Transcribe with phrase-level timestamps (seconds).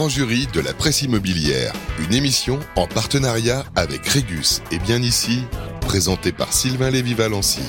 [0.00, 5.40] grand jury de la presse immobilière, une émission en partenariat avec Régus et bien ici,
[5.82, 7.60] présentée par Sylvain Lévy-Valency.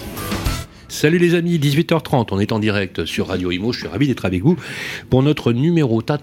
[0.87, 4.23] Salut les amis, 18h30, on est en direct sur Radio Imo, je suis ravi d'être
[4.23, 4.55] avec vous
[5.09, 6.21] pour notre numéro tant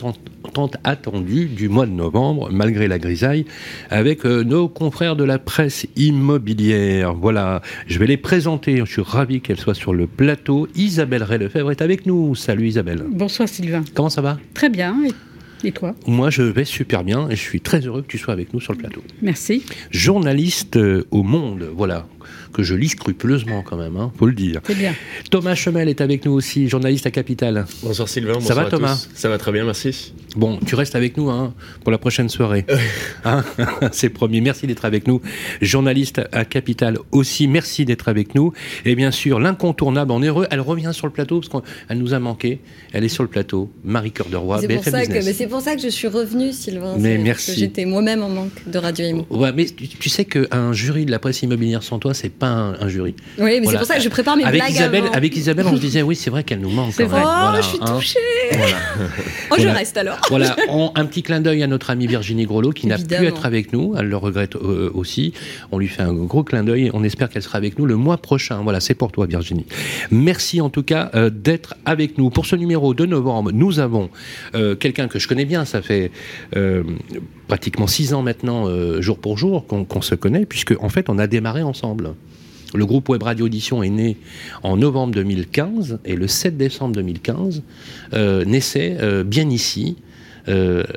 [0.83, 3.45] attendu du mois de novembre, malgré la grisaille,
[3.91, 7.13] avec euh, nos confrères de la presse immobilière.
[7.13, 10.69] Voilà, je vais les présenter, je suis ravi qu'elles soient sur le plateau.
[10.75, 12.35] Isabelle Ray-Lefebvre est avec nous.
[12.35, 13.05] Salut Isabelle.
[13.11, 13.85] Bonsoir Sylvain.
[13.95, 14.39] Comment ça va?
[14.55, 14.97] Très bien.
[15.07, 15.13] Et
[15.75, 18.55] toi Moi, je vais super bien et je suis très heureux que tu sois avec
[18.55, 19.03] nous sur le plateau.
[19.23, 19.65] Merci.
[19.91, 22.07] Journaliste euh, au Monde, voilà
[22.53, 24.61] que je lis scrupuleusement quand même, hein, faut le dire.
[24.65, 24.95] C'est bien.
[25.31, 27.67] Thomas Chemel est avec nous aussi, journaliste à Capital.
[27.83, 30.13] Bonsoir Sylvain, ça va Thomas Ça va très bien, merci.
[30.37, 32.65] Bon, tu restes avec nous hein, pour la prochaine soirée.
[33.25, 33.45] Hein
[33.93, 35.21] C'est promis, merci d'être avec nous.
[35.61, 38.53] Journaliste à Capital aussi, merci d'être avec nous.
[38.85, 42.19] Et bien sûr, l'incontournable, en heureux, elle revient sur le plateau parce qu'elle nous a
[42.19, 42.61] manqué.
[42.93, 45.61] Elle est sur le plateau, Marie Cœur de Roi, c'est pour, ça que, c'est pour
[45.61, 46.95] ça que je suis revenue, Sylvain.
[46.99, 47.55] Mais merci.
[47.57, 49.27] J'étais moi-même en manque de Radio Imo.
[49.31, 52.77] Ouais, mais tu, tu sais qu'un jury de la presse immobilière sans toi, c'est pas
[52.81, 53.15] un, jury.
[53.39, 55.13] Oui, mais c'est pour ça que je prépare mes avec blagues Isabelle, avant.
[55.13, 56.93] Avec Isabelle, on se disait, oui, c'est vrai qu'elle nous manque.
[56.93, 57.23] C'est vrai.
[57.25, 58.19] Oh, je suis touchée.
[58.53, 58.77] Voilà.
[59.51, 60.19] oh, je reste alors.
[60.29, 63.47] Voilà, on, un petit clin d'œil à notre amie Virginie Grelot qui n'a pu être
[63.47, 63.95] avec nous.
[63.99, 65.33] Elle le regrette euh, aussi.
[65.73, 66.91] On lui fait un gros clin d'œil.
[66.95, 68.61] On espère qu'elle sera avec nous le mois prochain.
[68.63, 69.67] Voilà, c'est pour toi, Virginie.
[70.11, 72.31] Merci en tout cas euh, d'être avec nous.
[72.31, 74.11] Pour ce numéro de novembre, nous avons
[74.55, 75.65] euh, quelqu'un que je connais bien.
[75.65, 76.11] Ça fait
[77.49, 81.09] pratiquement six ans maintenant, euh, jour pour jour, qu'on qu se connaît, puisque en fait,
[81.09, 82.15] on a démarré ensemble.
[82.75, 84.19] Le groupe Web Radio Audition est né
[84.63, 87.63] en novembre 2015 et le 7 décembre 2015
[88.13, 89.97] euh, naissait euh, bien ici.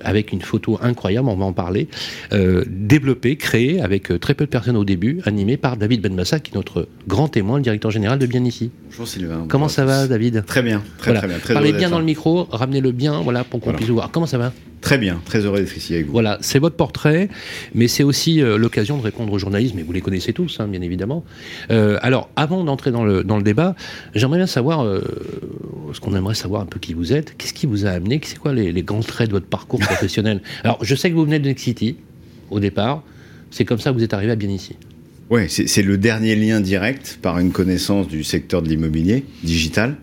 [0.02, 1.89] Avec une photo incroyable, on va en parler,
[2.31, 6.55] développée, créée avec très peu de personnes au début, animée par David Benbassa, qui est
[6.55, 8.71] notre grand témoin, le directeur général de Bien Ici.
[8.91, 9.47] Bonjour Sylvain.
[9.49, 10.45] Comment ça va, David?
[10.45, 11.19] Très bien, très, voilà.
[11.19, 11.39] très bien.
[11.39, 13.75] Très Parlez bien dans le micro, ramenez-le bien, voilà, pour qu'on voilà.
[13.75, 14.09] puisse vous voir.
[14.09, 14.53] Comment ça va?
[14.81, 16.11] Très bien, très heureux d'être ici avec vous.
[16.11, 17.29] Voilà, c'est votre portrait,
[17.75, 20.67] mais c'est aussi euh, l'occasion de répondre aux journalistes, mais vous les connaissez tous, hein,
[20.67, 21.23] bien évidemment.
[21.69, 23.75] Euh, alors, avant d'entrer dans le, dans le débat,
[24.15, 25.02] j'aimerais bien savoir, euh,
[25.93, 28.39] ce qu'on aimerait savoir un peu qui vous êtes, qu'est-ce qui vous a amené, c'est
[28.39, 31.37] quoi les, les, grands traits de votre parcours professionnel Alors, je sais que vous venez
[31.37, 31.97] de Next City,
[32.49, 33.03] au départ,
[33.52, 34.75] c'est comme ça que vous êtes arrivé à bien ici.
[35.30, 39.95] Oui, c'est le dernier lien direct par une connaissance du secteur de l'immobilier digital,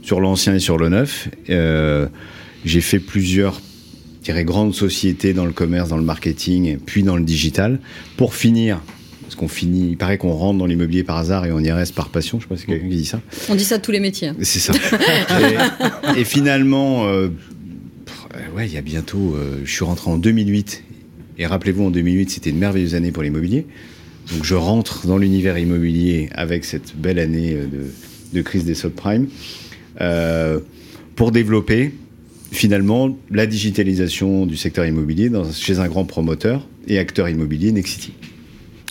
[0.00, 1.28] sur l'ancien et sur le neuf.
[1.50, 2.06] Euh,
[2.64, 3.60] J'ai fait plusieurs
[4.24, 7.80] dirais, grandes sociétés dans le commerce, dans le marketing, puis dans le digital,
[8.16, 8.80] pour finir.
[9.22, 11.94] Parce qu'on finit, il paraît qu'on rentre dans l'immobilier par hasard et on y reste
[11.94, 12.38] par passion.
[12.38, 13.20] Je sais pas si quelqu'un qui dit ça.
[13.48, 14.32] On dit ça de tous les métiers.
[14.42, 14.72] C'est ça.
[16.14, 17.28] et, et, finalement, euh,
[18.54, 20.84] ouais, il y a bientôt, euh, je suis rentré en 2008.
[21.38, 23.66] Et rappelez-vous, en 2008, c'était une merveilleuse année pour l'immobilier.
[24.32, 27.90] Donc je rentre dans l'univers immobilier avec cette belle année de,
[28.32, 29.28] de crise des subprimes
[30.00, 30.60] euh,
[31.16, 31.92] pour développer
[32.54, 38.12] finalement la digitalisation du secteur immobilier dans, chez un grand promoteur et acteur immobilier, Nexity.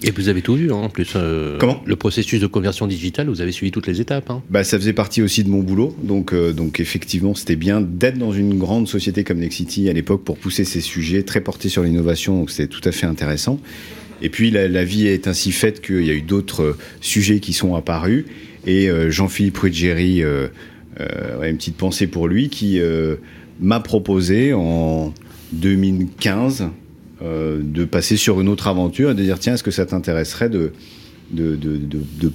[0.06, 1.14] Et vous avez tout vu, hein, en plus.
[1.16, 1.82] Euh, Comment?
[1.86, 4.30] Le processus de conversion digitale, vous avez suivi toutes les étapes.
[4.30, 4.44] Hein.
[4.50, 5.96] Bah, ça faisait partie aussi de mon boulot.
[6.04, 10.26] Donc, euh, donc effectivement, c'était bien d'être dans une grande société comme Nexity à l'époque
[10.26, 12.38] pour pousser ces sujets très portés sur l'innovation.
[12.38, 13.62] Donc, c'était tout à fait intéressant.
[14.22, 17.54] Et puis, la, la vie est ainsi faite qu'il y a eu d'autres sujets qui
[17.54, 18.26] sont apparus.
[18.68, 20.48] Et euh, Jean-Philippe Ruggieri, euh,
[21.44, 22.80] une petite pensée pour lui, qui
[23.64, 25.14] m'a proposé en
[25.54, 26.70] 2015
[27.22, 30.50] euh, de passer sur une autre aventure et de dire tiens, est-ce que ça t'intéresserait
[30.50, 30.72] de,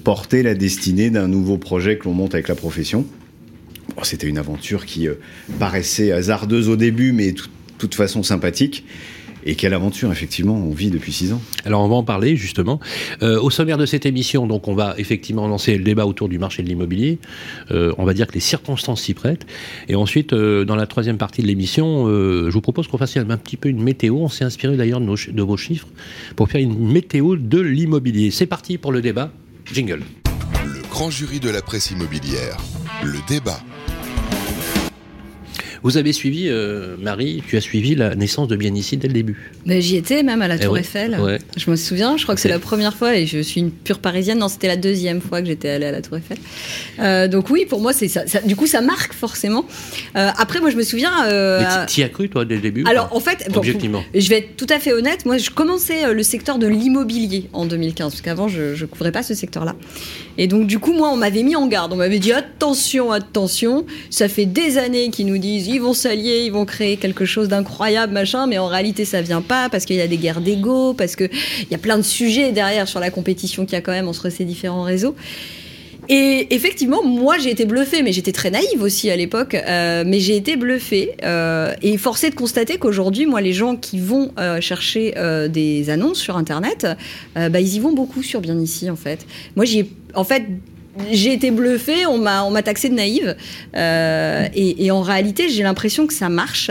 [0.02, 3.06] porter la destinée d'un nouveau projet que l'on monte avec la profession?
[4.02, 5.14] C'était une aventure qui euh,
[5.58, 7.42] paraissait hasardeuse au début, mais de
[7.76, 8.84] toute façon sympathique.
[9.44, 11.40] Et quelle aventure, effectivement, on vit depuis six ans.
[11.64, 12.80] Alors, on va en parler, justement.
[13.22, 16.38] Euh, au sommaire de cette émission, donc, on va effectivement lancer le débat autour du
[16.38, 17.18] marché de l'immobilier.
[17.70, 19.46] Euh, on va dire que les circonstances s'y prêtent.
[19.88, 23.24] Et ensuite, euh, dans la troisième partie de l'émission, je vous propose qu'on fasse un
[23.36, 24.16] petit peu une météo.
[24.16, 25.88] On s'est inspiré d'ailleurs de, de, vos chiffres
[26.36, 28.30] pour faire une météo de l'immobilier.
[28.30, 29.30] C'est parti pour le débat.
[29.72, 30.02] Jingle.
[30.64, 32.56] Le grand jury de la presse immobilière.
[33.02, 33.60] Le débat.
[35.82, 39.14] Vous avez suivi, euh, Marie, tu as suivi la naissance de Bien ici dès le
[39.14, 39.52] début.
[39.66, 41.16] Mais j'y étais même à la Tour ouais, Eiffel.
[41.20, 41.38] Ouais.
[41.56, 44.00] Je me souviens, je crois que c'est la première fois et je suis une pure
[44.00, 44.38] parisienne.
[44.38, 46.38] Non, c'était la deuxième fois que j'étais allée à la Tour Eiffel.
[46.98, 49.64] Euh, donc oui, pour moi, c'est ça, ça, Du coup, ça marque forcément.
[50.16, 51.12] Euh, après, moi, je me souviens.
[51.86, 54.56] T'y as cru toi dès le début Alors en fait, objectivement, bon, je vais être
[54.56, 55.24] tout à fait honnête.
[55.24, 59.22] Moi, je commençais le secteur de l'immobilier en 2015 parce qu'avant, je ne couvrais pas
[59.22, 59.76] ce secteur-là.
[60.38, 61.92] Et donc, du coup, moi, on m'avait mis en garde.
[61.92, 63.84] On m'avait dit attention, attention.
[64.08, 67.48] Ça fait des années qu'ils nous disent ils vont s'allier, ils vont créer quelque chose
[67.48, 68.46] d'incroyable, machin.
[68.46, 71.30] Mais en réalité, ça vient pas parce qu'il y a des guerres d'ego, parce qu'il
[71.70, 74.30] y a plein de sujets derrière sur la compétition qu'il y a quand même entre
[74.30, 75.16] ces différents réseaux.
[76.08, 80.20] Et effectivement, moi j'ai été bluffée, mais j'étais très naïve aussi à l'époque, euh, mais
[80.20, 84.60] j'ai été bluffée euh, et forcée de constater qu'aujourd'hui, moi, les gens qui vont euh,
[84.60, 85.14] chercher
[85.50, 86.86] des annonces sur Internet,
[87.34, 89.26] bah, ils y vont beaucoup sur Bien Ici, en fait.
[89.56, 90.44] Moi, j'ai, en fait,
[91.12, 93.36] j'ai été bluffée, on m'a, on m'a taxé de naïve.
[93.74, 96.70] et, et, en réalité, j'ai l'impression que ça marche.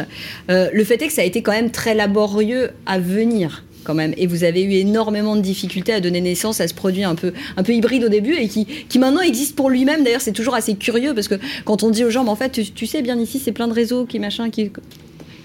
[0.50, 4.14] le fait est que ça a été quand même très laborieux à venir quand même.
[4.18, 7.32] Et vous avez eu énormément de difficultés à donner naissance à ce produit un peu,
[7.56, 10.04] un peu hybride au début et qui, qui maintenant existe pour lui-même.
[10.04, 12.62] D'ailleurs, c'est toujours assez curieux parce que quand on dit aux gens, mais en fait,
[12.76, 14.72] tu, sais bien ici, c'est plein de réseaux qui machin, qui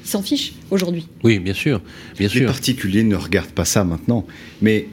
[0.05, 1.07] s'en fichent aujourd'hui.
[1.23, 1.81] Oui, bien sûr,
[2.19, 4.27] bien Les particuliers ne regardent pas ça maintenant,
[4.61, 4.89] mais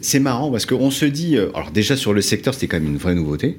[0.00, 2.92] c'est marrant parce qu'on se dit, euh, alors déjà sur le secteur, c'était quand même
[2.92, 3.58] une vraie nouveauté,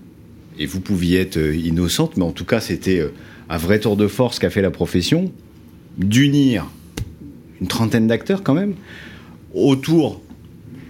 [0.57, 3.09] et vous pouviez être euh, innocente, mais en tout cas, c'était euh,
[3.49, 5.31] un vrai tour de force qu'a fait la profession
[5.97, 6.67] d'unir
[7.61, 8.73] une trentaine d'acteurs quand même,
[9.53, 10.21] autour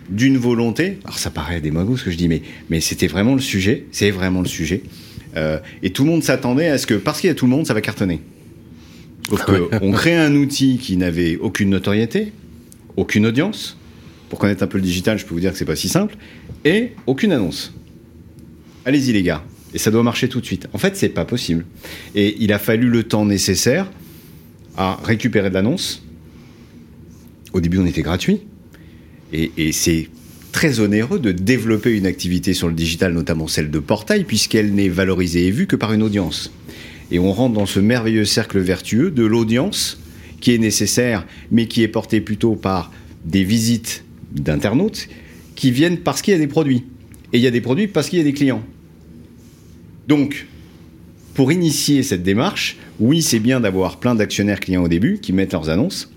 [0.10, 1.00] d'une volonté.
[1.04, 3.86] Alors ça paraît des ce que je dis, mais, mais c'était vraiment le sujet.
[3.92, 4.83] C'est vraiment le sujet.
[5.36, 7.51] Euh, et tout le monde s'attendait à ce que, parce qu'il y a tout le
[7.51, 8.21] monde, ça va cartonner.
[9.30, 12.33] Sauf qu'on crée un outil qui n'avait aucune notoriété,
[12.98, 13.77] aucune audience.
[14.30, 16.18] Pour connaître un peu le digital, je peux vous dire que c'est pas si simple.
[16.66, 17.74] Et aucune annonce.
[18.86, 19.44] Allez-y les gars.
[19.74, 20.68] Et ça doit marcher tout de suite.
[20.74, 21.66] En fait, c'est pas possible.
[22.16, 23.89] Et il a fallu le temps nécessaire
[24.77, 26.04] à récupérer de l'annonce,
[27.53, 28.41] au début, on était gratuit.
[29.31, 30.09] Et, c'est
[30.51, 34.89] très onéreux de développer une activité sur le digital, notamment celle de portail, puisqu'elle n'est
[34.89, 36.51] valorisée et vue que par une audience.
[37.09, 40.00] Et on rentre dans ce merveilleux cercle vertueux de l'audience
[40.39, 42.91] qui est nécessaire, mais qui est portée plutôt par
[43.25, 45.07] des visites d'internautes
[45.56, 46.83] qui viennent parce qu'il y a des produits.
[47.31, 48.63] Et il y a des produits parce qu'il y a des clients.
[50.07, 50.45] Donc,
[51.33, 55.53] pour initier cette démarche, oui, c'est bien d'avoir plein d'actionnaires clients au début qui mettent
[55.53, 56.12] leurs annonces,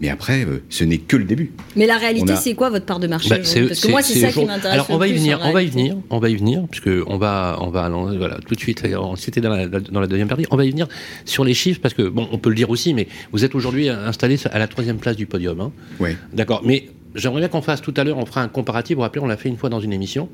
[0.00, 1.52] mais après, euh, ce n'est que le début.
[1.74, 4.28] Mais la réalité, c'est quoi votre part de marché bah, Parce que moi, c'est ça
[4.30, 4.74] qui m'intéresse.
[4.74, 7.16] Alors, on va y venir, on va y venir, on va y venir, puisque on
[7.16, 8.82] va, on va, voilà, tout de suite.
[9.16, 10.46] C'était dans la, dans la deuxième partie.
[10.50, 10.86] On va y venir
[11.24, 13.88] sur les chiffres, parce que bon, on peut le dire aussi, mais vous êtes aujourd'hui
[13.88, 15.60] installé à la troisième place du podium.
[15.60, 15.72] Hein.
[15.98, 16.10] Oui.
[16.32, 16.62] D'accord.
[16.64, 18.96] Mais j'aimerais bien qu'on fasse tout à l'heure, on fera un comparatif.
[18.96, 20.28] Vous vous rappelez, on l'a fait une fois dans une émission.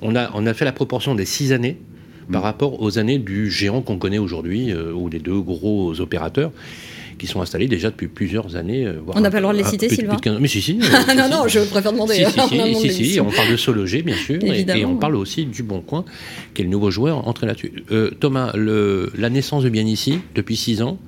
[0.00, 1.78] On a, on a fait la proportion des six années
[2.32, 2.44] par mm.
[2.44, 6.52] rapport aux années du géant qu'on connaît aujourd'hui, euh, ou des deux gros opérateurs
[7.18, 8.86] qui sont installés déjà depuis plusieurs années.
[8.86, 10.74] Euh, on n'a pas le droit de les citer, Sylvain Mais si, si.
[11.16, 12.14] non, non, je préfère demander.
[12.14, 15.80] Si, si, si, on parle de Sologer, bien sûr, et, on parle aussi du Bon
[15.80, 16.04] Coin,
[16.54, 17.72] qui est le nouveau joueur entré là-dessus.
[17.90, 20.98] Euh, Thomas, le, la naissance de Bien Ici, depuis six ans.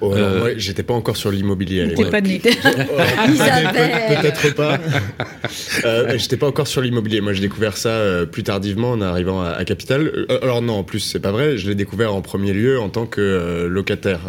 [0.00, 2.10] Oh, euh, j'étais pas encore sur l'immobilier à l'époque.
[2.10, 2.40] pas né.
[2.44, 4.78] Peut-être pas.
[5.84, 7.20] euh, j'étais pas encore sur l'immobilier.
[7.20, 10.26] Moi, j'ai découvert ça plus tardivement en arrivant à, à Capital.
[10.42, 11.56] alors non, en plus, c'est pas vrai.
[11.56, 14.20] Je l'ai découvert en premier lieu en tant que locataire.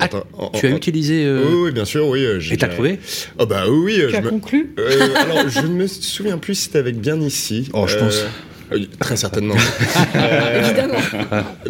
[0.00, 0.08] Ah,
[0.54, 1.24] tu as utilisé.
[1.24, 2.24] Euh, oui, bien sûr, oui.
[2.50, 2.98] Et t'as trouvé
[3.38, 4.02] Oh, bah oui, oui.
[4.10, 4.74] Tu as conclu
[5.16, 7.68] Alors, je ne me souviens plus si c'était avec Bien Ici.
[7.72, 8.24] Oh, je pense.
[8.72, 9.54] Euh, très certainement.
[10.14, 10.98] Évidemment.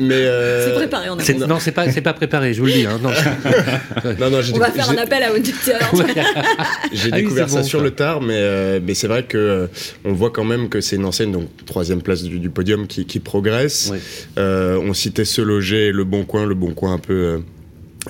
[0.01, 0.67] Mais euh...
[0.67, 1.11] c'est préparé.
[1.11, 2.55] On a non, c'est pas c'est pas préparé.
[2.55, 2.87] Je vous le dis.
[2.87, 3.11] Hein, non.
[4.21, 5.81] non, non on va faire un appel à auditeur.
[6.93, 9.69] j'ai ah découvert ça sur le tard, mais euh, mais c'est vrai que
[10.05, 13.07] on voit quand même que c'est une enseigne donc troisième place du, du podium qui,
[13.07, 13.93] qui progresse.
[14.37, 17.41] on citait ce loger, le Bon Coin, le Bon Coin un peu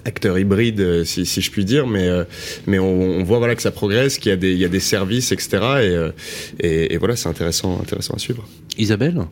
[0.04, 2.24] acteur hybride, euh, si, je puis dire, mais, euh,
[2.66, 4.80] mais on, voit voilà, que ça progresse, qu'il y, a des, il y a des
[4.80, 5.58] services, etc.
[5.62, 6.12] Euh,
[6.60, 8.46] et, et, voilà, c'est intéressant, intéressant à suivre.
[8.76, 9.22] Isabelle?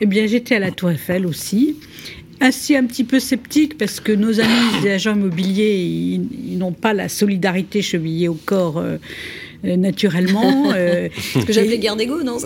[0.00, 1.76] Eh bien, j'étais à la Tour Eiffel aussi.
[2.40, 6.92] Ainsi un petit peu sceptique parce que nos amis des agents immobiliers, ils, n'ont pas
[6.92, 8.82] la solidarité chevillée au corps.
[9.64, 10.70] naturellement.
[10.74, 12.36] Ce que j'appelais guerre d'ego, non?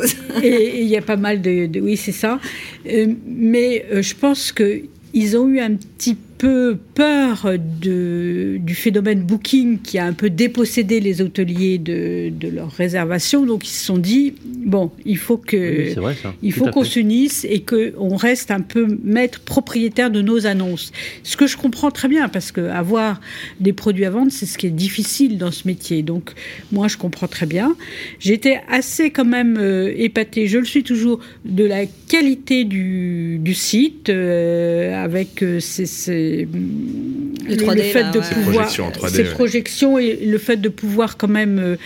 [0.44, 1.68] Et il y a pas mal de...
[1.80, 2.38] oui, c'est ça.
[2.84, 9.78] mais je pense qu'ils ont eu un petit peu peu peur de, du phénomène booking
[9.80, 13.46] qui a un peu dépossédé les hôteliers de, de leur réservation.
[13.46, 15.94] Donc ils se sont dit bon, il faut que
[16.42, 20.92] il faut qu'on s'unisse et qu'on reste un peu maître propriétaire de nos annonces.
[21.22, 23.20] Ce que je comprends très bien parce que avoir
[23.60, 26.02] des produits à vendre, c'est ce qui est difficile dans ce métier.
[26.02, 26.32] Donc
[26.72, 27.76] moi je comprends très bien.
[28.18, 33.54] J'étais assez quand même euh, épatée, je le suis toujours, de la qualité du, du
[33.54, 35.86] site euh, avec euh, ces
[36.30, 38.70] le, 3D, fait de pouvoir
[39.10, 41.76] ces projections et le fait de pouvoir quand même euh,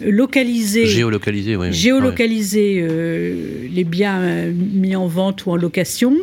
[0.00, 6.14] localiser géolocaliser oui, géolocaliser euh, les biens euh, mis en vente ou en location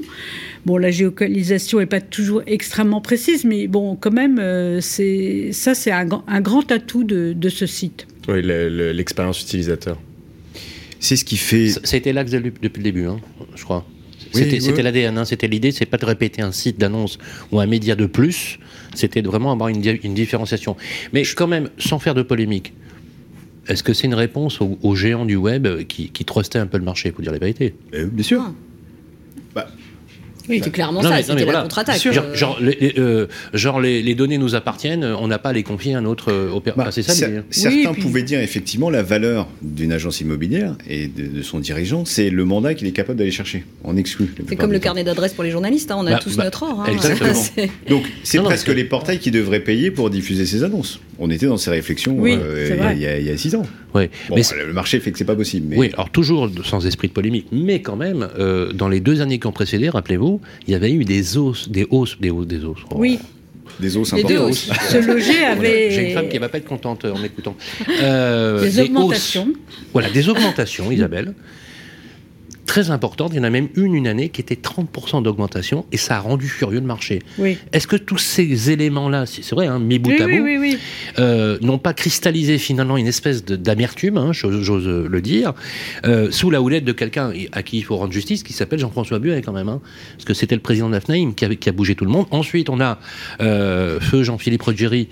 [0.66, 4.42] Bon, la géolocalisation n'est pas toujours extrêmement précise, mais bon, quand même,
[4.82, 8.08] c'est ça, c'est un, un, grand atout de, de ce site.
[8.28, 10.02] Oui, l'expérience utilisateur.
[11.00, 11.68] C'est ce qui fait.
[11.68, 13.20] Ça, a été l'axe depuis le début, hein,
[13.54, 13.86] je crois
[14.36, 17.18] c'était l'ADN, hein, c'était l'idée, c'est pas de répéter un site d'annonce
[17.52, 18.60] ou un média de plus,
[18.94, 20.76] c'était de vraiment avoir une, une différenciation.
[21.14, 22.74] Mais quand même, sans faire de polémique,
[23.68, 26.84] Est-ce que c'est une réponse aux, géants du web qui, qui trustaient un peu le
[26.84, 27.74] marché, pour dire la vérité?
[27.94, 28.42] Eh, Bien sûr.
[28.46, 28.54] Ah.
[29.56, 29.68] Bah,
[30.50, 32.02] oui, c'est clairement ça, c'était la contre-attaque.
[32.02, 33.28] Genre, euh.
[33.54, 36.32] genre, les, les, données nous appartiennent, on n'a pas à les confier à un autre
[36.32, 36.86] euh, opérateur.
[36.86, 37.14] Bah, c'est ça
[37.50, 42.46] Certains pouvaient dire effectivement la valeur d'une agence immobilière et de, son dirigeant, c'est le
[42.46, 44.34] mandat qu'il est capable d'aller chercher en exclu.
[44.48, 46.84] C'est comme le carnet d'adresse pour les journalistes, hein, on a bah, tous notre or.
[46.86, 46.92] Hein.
[46.92, 47.70] Exactement.
[47.90, 51.00] Donc c'est presque les portails qui devraient payer pour diffuser ces annonces.
[51.20, 53.66] On était dans ces réflexions euh, il, y a, six ans.
[53.96, 54.10] Oui.
[54.30, 55.74] mais le marché fait que c'est pas possible.
[55.76, 58.28] Oui, alors toujours sans esprit de polémique, mais quand même,
[58.74, 61.88] dans les deux années qui ont précédé, rappelez-vous, il y avait eu des os, des
[61.90, 62.78] hausses, des hausses, des os.
[62.92, 62.96] Oh.
[62.98, 63.20] Oui.
[63.80, 64.54] Des os importants.
[64.54, 65.92] Ce loger avait.
[65.92, 67.56] J'ai une femme qui va pas être contente en m'écoutant.
[68.02, 69.54] Euh, des, augmentations.
[69.92, 71.34] Voilà, des augmentations, Isabelle
[72.66, 73.32] très importante.
[73.34, 76.20] Il y en a même une une année qui était 30% d'augmentation et ça a
[76.20, 77.22] rendu furieux le marché.
[77.38, 77.58] Oui.
[77.72, 80.46] Est-ce que tous ces éléments-là, c'est vrai, hein, mis bout à bout,
[81.20, 85.54] euh, n'ont pas cristallisé finalement une espèce d'amertume, hein, j'ose le dire,
[86.06, 89.20] euh, sous la houlette de quelqu'un à qui il faut rendre justice, qui s'appelle Jean-François
[89.20, 89.82] Buet quand même, hein,
[90.14, 92.12] parce que c'était le président de la FNAIM qui a, qui a, bougé tout le
[92.12, 92.26] monde.
[92.32, 93.00] Ensuite, on a
[93.42, 95.08] euh, feu Jean-Philippe Rogeri,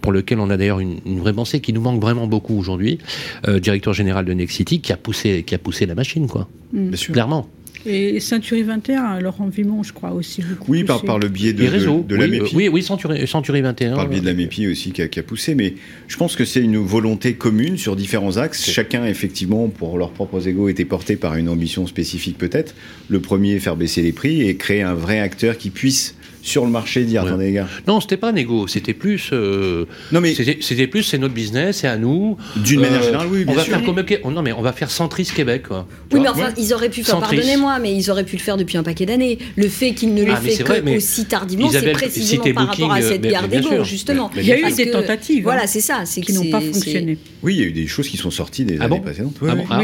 [0.00, 2.98] pour lequel on a d'ailleurs une, vraie pensée qui nous manque vraiment beaucoup aujourd'hui,
[3.46, 6.49] directeur général de Nexity, qui a poussé, qui a poussé la machine, quoi.
[6.72, 6.92] Mm.
[7.12, 7.48] Clairement.
[7.86, 10.42] Et Century 21, Laurent Vimon, je crois aussi.
[10.68, 11.62] Oui, par, par le biais de,
[12.02, 12.54] de, la MEPI.
[12.54, 13.94] Oui, oui Century, 21.
[13.94, 15.54] Par le biais de la MEPI aussi qui a, poussé.
[15.54, 15.74] Mais
[16.06, 18.68] je pense que c'est une volonté commune sur différents axes.
[18.68, 22.74] Chacun, effectivement, pour leurs propres égaux, était porté par une ambition spécifique peut-être.
[23.08, 26.70] Le premier, faire baisser les prix et créer un vrai acteur qui puisse sur le
[26.70, 27.68] marché dire attendez les gars.
[27.86, 31.88] Non c'était pas négo c'était plus euh, non mais c'était plus c'est notre business c'est
[31.88, 32.36] à nous.
[32.56, 34.72] D'une manière euh, générale oui bien on va faire comme oh, non mais on va
[34.72, 35.86] faire Centris Québec quoi.
[36.12, 38.78] Oui mais enfin ils auraient pu faire pardonnez-moi mais ils auraient pu le faire depuis
[38.78, 39.38] un paquet d'années.
[39.56, 43.02] Le fait qu'ils ne le ah, fait que aussi tardivement c'est précisément par rapport à
[43.02, 44.30] cette guerre d'ego justement.
[44.36, 47.18] Il y a eu des tentatives voilà hein, c'est ça c'est qui n'ont pas fonctionné.
[47.42, 49.36] Oui il y a eu des choses qui sont sorties des ah années précédentes.
[49.46, 49.80] Ah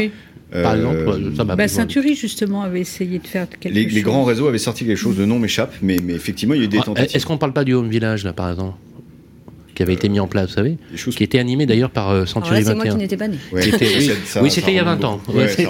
[0.51, 3.93] par exemple, ça m'a bah, Century, justement, avait essayé de faire quelque les, chose.
[3.93, 6.61] Les grands réseaux avaient sorti quelque chose, de nom m'échappe, mais, mais effectivement, il y
[6.61, 7.15] a eu des ah, tentatives.
[7.15, 8.77] Est-ce qu'on ne parle pas du Home Village, là, par exemple
[9.77, 10.77] qui avait été mis en place, vous savez,
[11.15, 12.65] qui était animé d'ailleurs par euh, Century 21.
[12.65, 13.37] C'est moi qui n'étais pas né.
[13.51, 13.61] oui,
[14.49, 15.21] c'était il y a 20 ans.
[15.23, 15.59] Presque.
[15.59, 15.65] Je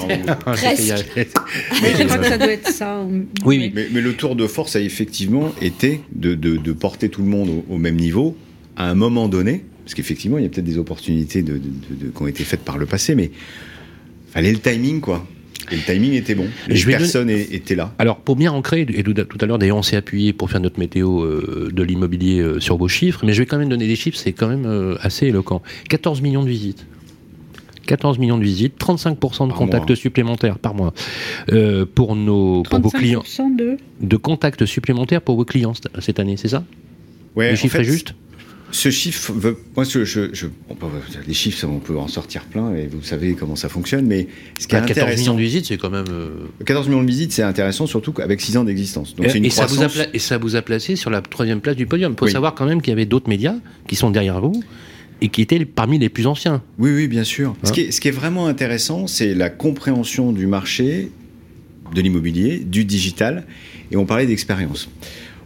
[2.05, 3.05] crois que ça doit être ça.
[3.43, 7.21] Oui, mais, mais, le tour de force a effectivement été de, de, de porter tout
[7.21, 8.37] le monde au, au, même niveau
[8.77, 12.27] à un moment donné, parce qu'effectivement, il y a peut-être des opportunités de, qui ont
[12.27, 13.29] été faites par le passé, mais
[14.37, 15.25] fallait le timing, quoi.
[15.71, 16.45] Et le timing était bon.
[16.67, 17.91] Les personnes étaient là.
[17.97, 20.79] Alors, pour bien ancrer, et tout à l'heure, d'ailleurs, on s'est appuyé pour faire notre
[20.79, 23.95] météo euh, de l'immobilier euh, sur vos chiffres, mais je vais quand même donner des
[23.95, 25.61] chiffres, c'est quand même euh, assez éloquent.
[25.89, 26.85] 14 millions de visites.
[27.87, 30.93] 14 millions de visites, 35% de contacts supplémentaires par mois
[31.95, 33.23] pour nos pour vos clients.
[33.57, 33.77] De...
[34.01, 36.65] de contacts supplémentaires pour vos clients cette année, c'est ça?
[37.37, 38.13] Ouais, Le chiffre est juste?
[38.71, 39.33] Ce chiffre,
[39.75, 40.47] moi, je, je,
[41.25, 44.27] les chiffres, on peut en sortir plein, et vous savez comment ça fonctionne, mais
[44.59, 46.05] ce qui est 14 millions de visites, c'est quand même.
[46.65, 49.15] 14 euh, millions de visites, c'est intéressant, surtout avec 6 ans d'existence.
[49.15, 51.61] Donc et, une et, ça vous a et ça vous a placé sur la troisième
[51.61, 52.13] place du podium.
[52.13, 53.55] Il faut savoir quand même qu'il y avait d'autres médias
[53.87, 54.61] qui sont derrière vous
[55.21, 56.61] et qui étaient parmi les plus anciens.
[56.77, 57.55] Oui, oui, bien sûr.
[57.63, 61.11] ce, hein qui est, ce qui est vraiment intéressant, c'est la compréhension du marché,
[61.95, 63.45] de l'immobilier, du digital,
[63.91, 64.89] et on parlait d'expérience.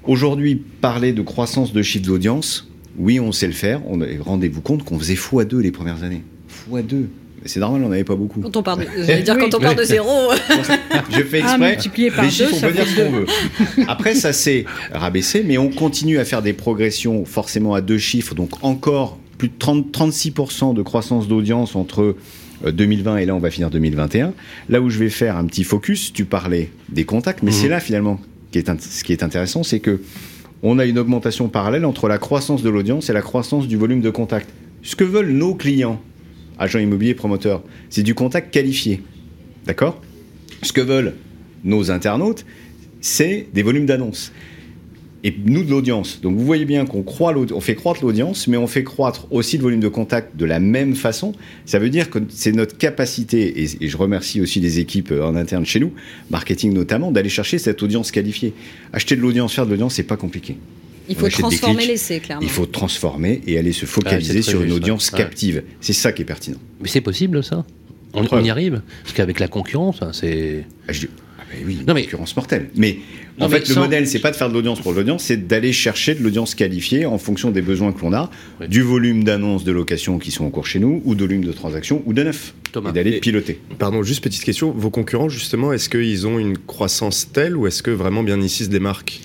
[0.03, 3.81] Aujourd'hui, parler de croissance de chiffre d'audience, oui, on sait le faire.
[4.21, 6.24] Rendez-vous compte qu'on faisait x2 les premières années.
[6.71, 7.05] x2.
[7.45, 8.39] C'est normal, on n'avait pas beaucoup.
[8.39, 10.31] Quand on part de, dire quand on part de zéro.
[11.10, 12.12] Je fais ah, exprès.
[12.12, 13.25] par les chiffres, on peut dire ce qu'on veut.
[13.88, 18.36] Après, ça s'est rabaissé, mais on continue à faire des progressions forcément à deux chiffres,
[18.36, 22.15] donc encore plus de 30, 36% de croissance d'audience entre
[22.63, 24.33] 2020 euh, et là on va finir 2021.
[24.69, 27.55] Là où je vais faire un petit focus, tu parlais des contacts, mais mmh.
[27.55, 28.19] c'est là finalement
[28.51, 30.00] qui est, ce qui est intéressant, c'est que
[30.63, 34.01] on a une augmentation parallèle entre la croissance de l'audience et la croissance du volume
[34.01, 34.50] de contact.
[34.84, 36.01] Ce que veulent nos clients,
[36.60, 39.01] agents immobiliers, promoteurs, c'est du contact qualifié.
[39.65, 40.01] D'accord?
[40.63, 41.15] Ce que veulent
[41.63, 42.46] nos internautes,
[43.00, 44.32] c'est des volumes d'annonces
[45.23, 46.19] et nous de l'audience.
[46.21, 49.63] Donc vous voyez bien qu'on on fait croître l'audience, mais on fait croître aussi le
[49.63, 51.33] volume de contact de la même façon.
[51.65, 55.35] Ça veut dire que c'est notre capacité, et, je remercie aussi les équipes euh, en
[55.35, 55.93] interne chez nous,
[56.29, 58.53] marketing notamment, d'aller chercher cette audience qualifiée.
[58.93, 60.57] Acheter de l'audience, faire de l'audience, c'est pas compliqué.
[61.09, 62.43] Il faut transformer l'essai, clairement.
[62.43, 65.63] Il faut transformer et aller se focaliser ah, sur une audience captive.
[65.81, 66.59] C'est ça qui est pertinent.
[66.81, 67.65] Mais c'est possible, ça?
[68.13, 68.81] On, y arrive?
[69.03, 70.65] Parce qu'avec la concurrence, hein, c'est...
[71.51, 72.70] Ah, oui, non, mais, concurrence mortelle.
[72.75, 73.00] Mais
[73.39, 76.15] en fait, le modèle, c'est pas de faire de l'audience pour l'audience, c'est d'aller chercher
[76.15, 78.29] de l'audience qualifiée en fonction des besoins que l'on a,
[78.67, 81.51] du volume d'annonces de location qui sont en cours chez nous, ou de volume de
[81.51, 82.53] transactions, ou de neuf.
[82.75, 83.60] Et d'aller piloter.
[83.79, 84.72] Pardon, juste petite question.
[84.72, 88.63] Vos concurrents, justement, est-ce qu'ils ont une croissance telle ou est-ce que vraiment bien ici
[88.63, 89.20] se démarquent?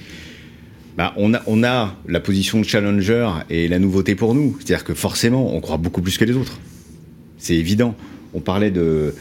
[0.96, 4.56] Bah, on, a, on a la position de challenger et la nouveauté pour nous.
[4.58, 6.58] C'est-à-dire que forcément, on croit beaucoup plus que les autres.
[7.38, 7.94] C'est évident.
[8.34, 9.14] On parlait de,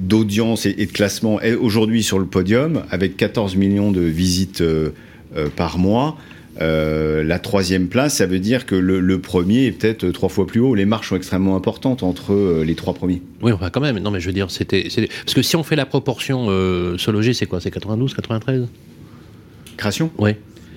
[0.00, 4.90] d'audience et, de classement aujourd'hui sur le podium, avec 14 millions de visites euh,
[5.36, 6.16] euh, par mois.
[6.60, 10.60] Euh, la troisième place, ça veut dire que le, premier est peut-être trois fois plus
[10.60, 10.74] haut.
[10.74, 13.22] Les marches sont extrêmement importantes entre les trois premiers.
[13.40, 13.98] Oui, enfin quand même.
[13.98, 17.32] Non, mais je veux dire, c'était parce que si on fait la proportion euh, loger,
[17.32, 17.60] c'est quoi?
[17.60, 18.66] C'est 92, 93
[19.76, 20.32] Création Oui,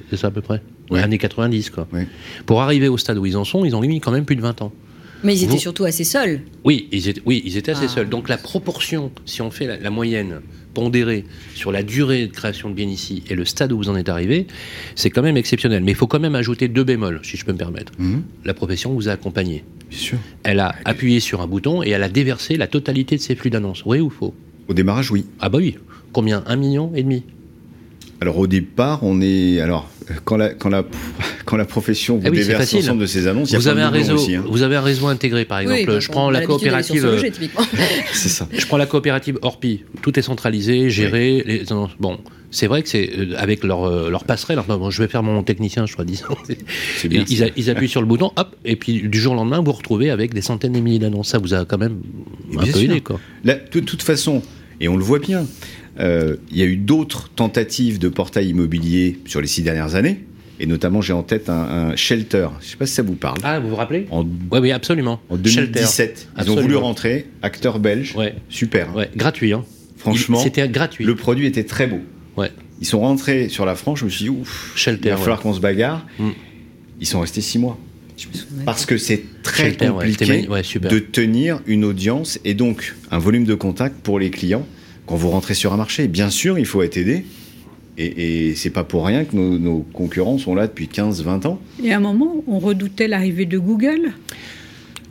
[0.09, 0.61] c'est ça à peu près.
[0.91, 1.01] Ouais.
[1.01, 1.87] Années 90, quoi.
[2.45, 4.41] Pour arriver au stade où ils en sont, ils ont mis quand même plus de
[4.41, 4.71] 20 ans.
[5.23, 6.41] Mais ils étaient surtout assez seuls.
[6.63, 7.89] Oui, ils étaient, oui, ils étaient assez ah.
[7.89, 8.09] seuls.
[8.09, 10.41] Donc la proportion, si on fait la, moyenne
[10.73, 11.25] pondérée
[11.55, 14.09] sur la durée de création de bien ici et le stade où vous en êtes
[14.09, 14.47] arrivé,
[14.95, 15.83] c'est quand même exceptionnel.
[15.83, 17.93] Mais il faut quand même ajouter deux bémols, si je peux me permettre.
[17.99, 18.23] Mhm.
[18.43, 19.63] La profession vous a accompagné.
[19.89, 20.17] Bien sûr.
[20.43, 23.49] Elle a appuyé sur un bouton et elle a déversé la totalité de ses flux
[23.49, 23.83] d'annonces.
[23.85, 24.33] Oui ou faux?
[24.67, 25.25] Au démarrage, oui.
[25.39, 25.75] Ah bah oui.
[26.11, 26.43] Combien?
[26.47, 27.23] Un million et demi?
[28.23, 29.89] Alors au départ, on est alors
[30.23, 30.85] quand la quand la
[31.43, 34.45] quand la profession vous ah déverse l'ensemble de ces annonces, vous avez un réseau, hein.
[34.47, 35.99] vous avez un réseau intégré par exemple.
[35.99, 37.05] je prends la coopérative.
[38.13, 38.47] c'est ça.
[38.57, 39.83] Je prends la coopérative Orpi.
[40.01, 41.43] Tout est centralisé, géré.
[41.45, 41.63] Les,
[41.99, 42.17] bon,
[42.49, 44.61] c'est vrai que c'est euh, avec leur, euh, leur passerelle.
[44.89, 46.37] je vais faire mon technicien, je crois, disons.
[47.03, 49.65] Bien, ils, ils, appuient sur le bouton, hop, et puis du jour au lendemain, vous
[49.65, 51.27] vous retrouvez avec des centaines de milliers d'annonces.
[51.27, 51.99] Ça vous a quand même
[52.57, 53.19] un peu aidé, quoi.
[53.43, 54.41] de toute façon,
[54.79, 55.45] et on le voit bien,
[55.99, 60.25] euh, il y a eu d'autres tentatives de portail immobilier sur les six dernières années.
[60.59, 62.47] Et notamment, j'ai en tête un, shelter.
[62.59, 63.37] Je ne sais pas si ça vous parle.
[63.43, 64.07] Ah, vous vous rappelez?
[64.11, 65.19] Oui, oui, absolument.
[65.29, 68.15] En 2017, ils ont voulu rentrer, acteur belge.
[68.15, 68.35] Ouais.
[68.49, 68.95] Super.
[68.95, 69.09] Ouais.
[69.15, 69.53] Gratuit.
[69.53, 69.65] Hein.
[69.97, 71.05] Franchement, c'était gratuit.
[71.05, 72.01] Le produit était très beau.
[72.37, 72.51] Ouais.
[72.81, 73.99] Ils sont rentrés sur la France.
[73.99, 76.05] Je me suis dit, ouf, shelter, il va falloir qu'on se bagarre.
[76.19, 76.29] Mm.
[77.01, 77.77] Ils sont restés six mois.
[78.65, 83.95] Parce que c'est très compliqué de tenir une audience et donc un volume de contact
[84.03, 84.65] pour les clients
[85.13, 86.07] quand vous rentrez sur un marché.
[86.07, 87.23] Bien sûr, il faut être aidé.
[87.99, 91.61] Et, et c'est pas pour rien que nos, concurrents sont là depuis 15-20 ans.
[91.83, 94.13] Et à un moment, on redoutait l'arrivée de Google.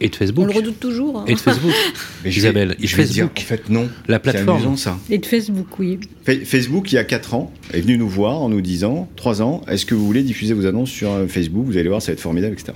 [0.01, 0.43] Et de Facebook.
[0.43, 1.21] On le redoute toujours.
[1.21, 1.25] Hein.
[1.29, 1.73] Et de Facebook.
[2.27, 3.89] Isabelle, je vais dire, en fait, non.
[4.09, 4.57] La plateforme.
[4.57, 4.99] Amusant, ça.
[5.09, 6.01] Et de Facebook, oui.
[6.25, 9.61] Facebook, il y a 4 ans, est venu nous voir en nous disant 3 ans,
[9.69, 11.65] est-ce que vous voulez diffuser vos annonces sur euh, Facebook?
[11.65, 12.73] Vous allez voir, ça va être formidable, etc.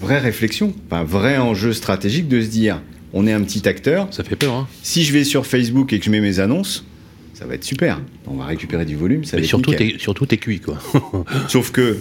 [0.00, 2.80] Vraie réflexion, un vrai enjeu stratégique de se dire
[3.14, 4.08] on est un petit acteur.
[4.10, 4.52] Ça fait peur.
[4.52, 4.68] Hein.
[4.82, 6.84] Si je vais sur Facebook et que je mets mes annonces,
[7.32, 8.00] ça va être super.
[8.26, 9.24] On va récupérer du volume.
[9.24, 10.78] Ça Mais surtout, t'es, surtout, t'es cuit, quoi.
[11.48, 11.98] Sauf que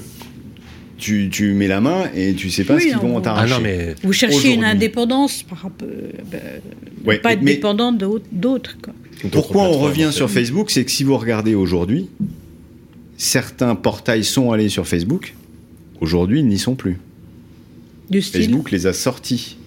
[0.98, 3.54] tu, tu, mets la main et tu sais pas ce qu'ils vont t'arracher.
[3.56, 3.96] Ah mais...
[4.04, 5.88] Vous cherchez une indépendance par rapport,
[6.32, 8.76] ben, pas être dépendant d'autres.
[9.32, 12.10] Pourquoi on revient sur Facebook C'est que si vous regardez aujourd'hui,
[13.18, 15.36] certains portails sont allés sur Facebook.
[16.02, 16.98] Aujourd'hui, ils n'y sont plus.
[18.12, 19.58] Facebook les a sortis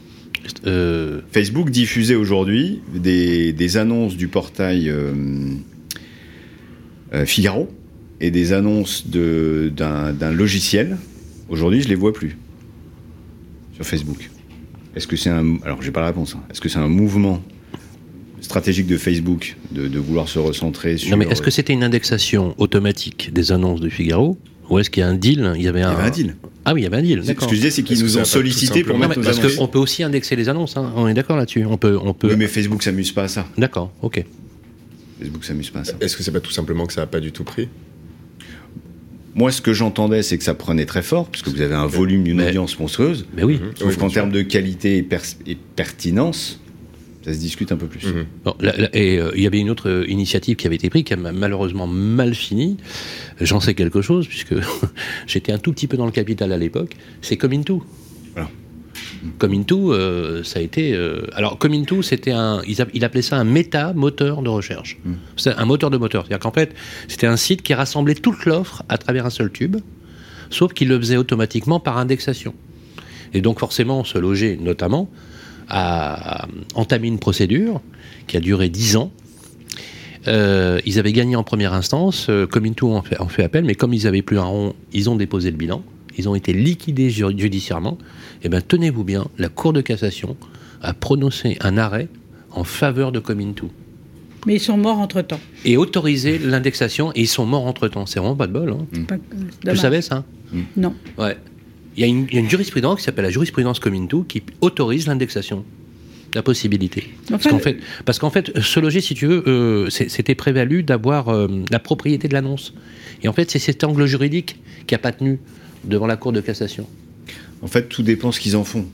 [0.66, 5.12] euh, Facebook diffusait aujourd'hui des, annonces du portail euh,
[7.12, 7.68] euh, Figaro
[8.20, 10.96] et des annonces d'un logiciel.
[11.48, 12.37] Aujourd'hui, je les vois plus
[13.74, 14.30] sur Facebook.
[14.94, 16.35] Est-ce que c'est un alors j'ai pas la réponse.
[16.35, 16.42] Hein.
[16.50, 17.42] Est-ce que c'est un mouvement
[18.40, 21.11] stratégique de Facebook de, vouloir se recentrer sur.
[21.11, 24.38] Non mais est-ce que c'était une indexation automatique des annonces de Figaro
[24.70, 25.52] ou est-ce qu'il y a un deal?
[25.57, 26.37] Il y avait un, un deal.
[26.64, 27.22] Ah oui, il y avait un deal.
[27.24, 29.79] Ce que je disais, c'est qu'ils nous ont sollicité pour mettre nos Parce qu'on peut
[29.79, 30.76] aussi indexer les annonces.
[30.76, 30.92] Hein.
[30.96, 31.64] On est d'accord là-dessus.
[31.64, 32.29] On peut, on peut.
[32.29, 33.46] Oui, mais Facebook s'amuse pas à ça.
[33.57, 33.92] D'accord.
[34.02, 34.24] Ok.
[35.20, 35.92] Facebook s'amuse pas à ça.
[36.00, 37.68] Est-ce que c'est pas tout simplement que ça n'a pas du tout pris?
[39.35, 42.24] Moi, ce que j'entendais, c'est que ça prenait très fort, puisque vous avez un volume
[42.24, 43.26] d'une audience monstrueuse.
[43.37, 43.61] Mais oui.
[43.79, 46.59] Sauf qu'en termes de qualité et pertinence,
[47.26, 48.06] ça se discute un peu plus.
[48.06, 48.26] Mhm.
[48.92, 51.16] et euh, il y avait une autre euh, initiative qui avait été prise, qui a
[51.16, 52.76] malheureusement mal fini.
[53.40, 54.54] J'en sais quelque chose, puisque
[55.26, 56.94] j'étais un tout petit peu dans le capital à l'époque.
[57.22, 57.84] C'est Cominto.
[58.32, 58.48] Voilà.
[59.38, 60.96] Cominto, euh, ça a été.
[61.32, 62.62] alors, Cominto, c'était un.
[62.64, 64.96] Il, appelait ça un méta-moteur de recherche.
[65.04, 65.16] Mhm.
[65.36, 66.26] C'est un moteur de moteur.
[66.26, 66.76] C'est-à-dire qu'en fait,
[67.08, 69.78] c'était un site qui rassemblait toute l'offre à travers un seul tube,
[70.50, 72.54] sauf qu'il le faisait automatiquement par indexation.
[73.34, 75.10] Et donc, forcément, se loger, notamment,
[75.68, 77.81] a entamé une procédure
[78.26, 79.11] qui a duré dix ans.
[80.29, 83.64] Euh, ils avaient gagné en première instance, euh, comme tout en fait, en fait appel,
[83.64, 85.85] mais comme ils n'avaient plus un rond, ils ont déposé le bilan,
[86.18, 87.98] ils ont été liquidés judiciairement.
[88.42, 90.37] Et eh bien, tenez-vous bien, la Cour de cassation
[90.83, 92.09] a prononcé un arrêt
[92.50, 93.70] en faveur de Comintou.
[94.46, 95.40] Mais ils sont morts entre-temps.
[95.64, 98.07] Et autorisé l'indexation, et ils sont morts entre-temps.
[98.07, 98.70] C'est vraiment pas de bol.
[98.70, 98.87] Hein.
[98.92, 99.70] Mmh.
[99.70, 100.24] Vous savez ça?
[100.76, 100.94] Non.
[101.18, 101.37] Ouais
[101.96, 105.64] il y, a une, jurisprudence qui s'appelle la jurisprudence Comintou qui autorise l'indexation.
[106.35, 107.09] La possibilité.
[107.30, 111.28] parce qu'en fait, parce qu'en fait, se loger, si tu veux, euh, c'était prévalu d'avoir
[111.28, 112.74] euh, la propriété de l'annonce.
[113.22, 115.38] Et en fait, c'est cet angle juridique qui n'a pas tenu
[115.85, 116.87] devant la Cour de cassation.
[117.62, 118.85] En fait, tout dépend ce qu'ils en font.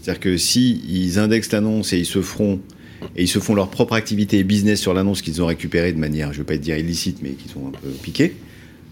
[0.00, 2.60] C'est-à-dire que si ils indexent l'annonce et ils se feront
[3.16, 5.98] et ils se font leur propre activité et business sur l'annonce qu'ils ont récupérée de
[5.98, 8.36] manière, je ne veux pas dire illicite, mais qui sont un peu piqués,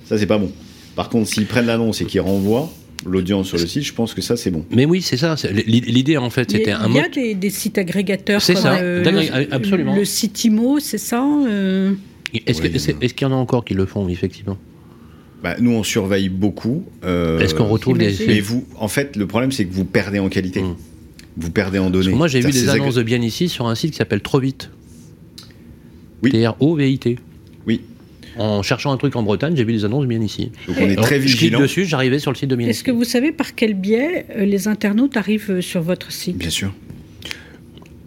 [0.08, 0.50] ça c'est pas bon.
[0.96, 2.72] Par contre, s'ils prennent l'annonce et qu'ils renvoient,
[3.06, 4.64] l'audience sur le site, je pense que ça, c'est bon.
[4.70, 5.36] Mais oui, c'est ça.
[5.66, 8.42] L'idée, en fait, c'était un Il y a des, des, sites agrégateurs.
[8.42, 9.02] C'est ça, le,
[9.52, 9.94] absolument.
[9.94, 11.26] Le Citimo, c'est ça
[12.34, 14.58] Est-ce qu'il y en a encore qui le font, effectivement?
[15.42, 16.84] Bah, nous, on surveille beaucoup.
[17.02, 18.14] Est-ce qu'on retrouve des...
[18.26, 20.62] Mais vous, en fait, le problème, c'est que vous perdez en qualité.
[20.62, 20.76] Mmh.
[21.36, 22.12] Vous perdez en données.
[22.12, 24.70] Moi, j'ai vu des annonces de bien ici sur un site qui s'appelle Trop Vite.
[26.22, 26.30] Oui.
[26.32, 27.10] T-R-O-V-I-T.
[27.10, 27.18] Oui.
[28.40, 30.50] En cherchant un truc en Bretagne, j'ai vu des annonces bien ici.
[30.66, 31.58] Donc on est très vigilant.
[31.58, 34.24] Je dessus, j'arrivais sur le site de bien Est-ce que vous savez par quel biais
[34.34, 36.38] euh, les internautes arrivent euh, sur votre site?
[36.38, 36.72] Bien sûr.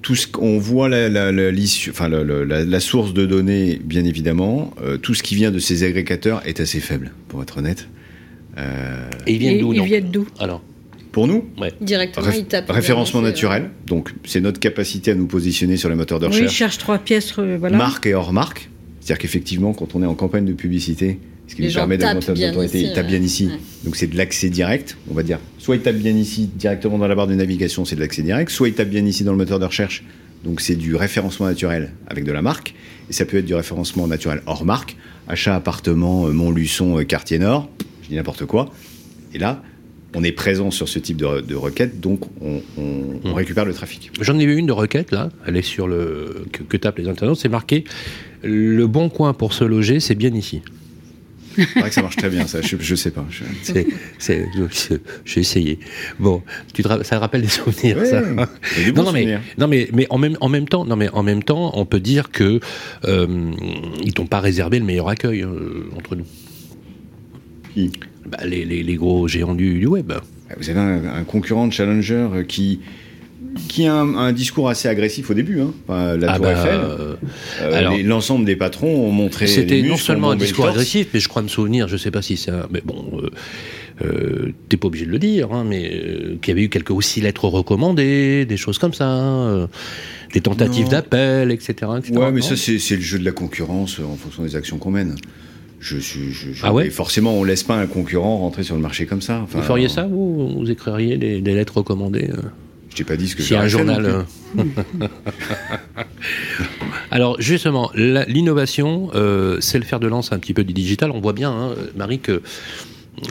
[0.01, 1.51] Tout ce qu'on voit la, la, la,
[1.87, 4.73] enfin, la, source de données, bien évidemment.
[4.81, 7.87] Euh, tout ce qui vient de ces agrégateurs est assez faible, pour être honnête.
[8.57, 10.27] Et ils viennent d'où Ils viennent d'où?
[10.39, 10.63] Alors
[11.11, 11.45] pour nous,
[11.79, 13.69] directement, tape référencement naturel.
[13.85, 16.43] Donc, c'est notre capacité à nous positionner sur les moteurs de recherche.
[16.43, 17.77] Oui, cherche trois pièces, voilà.
[17.77, 18.71] Marque et hors marque.
[19.03, 22.51] C'est-à-dire qu'effectivement, quand on est en campagne de publicité, ce qui nous permet d'augmenter notre
[22.51, 23.49] autorité, il tape bien ici.
[23.83, 25.39] Donc c'est de l'accès direct, on va dire.
[25.57, 28.49] Soit il tape bien ici directement dans la barre de navigation, c'est de l'accès direct.
[28.49, 30.05] Soit il tape bien ici dans le moteur de recherche,
[30.45, 32.75] donc c'est du référencement naturel avec de la marque.
[33.09, 34.95] Et ça peut être du référencement naturel hors marque.
[35.27, 37.69] Achat appartement euh, Montluçon, euh, quartier nord,
[38.03, 38.71] je dis n'importe quoi.
[39.33, 39.61] Et là,
[40.15, 43.33] on est présent sur ce type de, requête, donc on, hmm.
[43.33, 44.11] récupère le trafic.
[44.21, 47.07] J'en ai vu une de requête là, elle est sur le que, que tapent les
[47.07, 47.83] internautes, c'est marqué
[48.43, 50.61] le bon coin pour se loger, c'est bien ici.
[51.55, 52.61] C'est vrai que ça marche très bien, ça.
[52.61, 53.25] Je, ne sais pas.
[55.25, 55.79] J'ai essayé.
[56.19, 56.41] Bon,
[56.73, 58.21] tu ça rappelle des souvenirs, ça.
[58.95, 61.71] non, mais, non, mais, mais en même, en même temps, non, mais en même temps,
[61.75, 62.59] on peut dire que
[63.05, 63.51] euh,
[64.03, 66.25] ils t'ont pas réservé le meilleur accueil euh, entre nous.
[67.73, 67.91] Qui?
[68.25, 70.13] Bah, les, les, gros géants du, web.
[70.57, 72.79] Vous avez un, concurrent de Challenger qui
[73.67, 75.61] qui a un, discours assez agressif au début.
[75.61, 75.73] Hein.
[75.87, 76.79] la ah Tour bah, Eiffel,
[77.61, 79.47] euh, l'ensemble des patrons ont montré.
[79.47, 82.21] C'était non seulement un discours agressif, mais je crois me souvenir, je ne sais pas
[82.21, 82.67] si c'est un.
[82.71, 83.29] Mais bon, euh,
[84.03, 87.21] euh, t'es pas obligé de le dire, hein, mais qu'il y avait eu quelques aussi
[87.21, 89.67] lettres recommandées, des choses comme ça.
[90.33, 92.13] des tentatives d'appel, etc., etc.
[92.15, 95.15] Ouais, mais ça, c'est le jeu de la concurrence en fonction des actions qu'on mène.
[95.83, 95.97] Je,
[96.63, 99.45] ah ouais forcément, on laisse pas un concurrent rentrer sur le marché comme ça.
[99.49, 102.41] vous feriez ça, vous Vous écririez des, lettres recommandées euh
[102.89, 104.05] Je t'ai pas dit ce que j'ai un journal.
[104.05, 104.63] Euh.
[107.11, 111.11] Alors justement, l'innovation, euh, c'est le fer de lance un petit peu du digital.
[111.11, 112.41] On voit bien, hein, Marie, que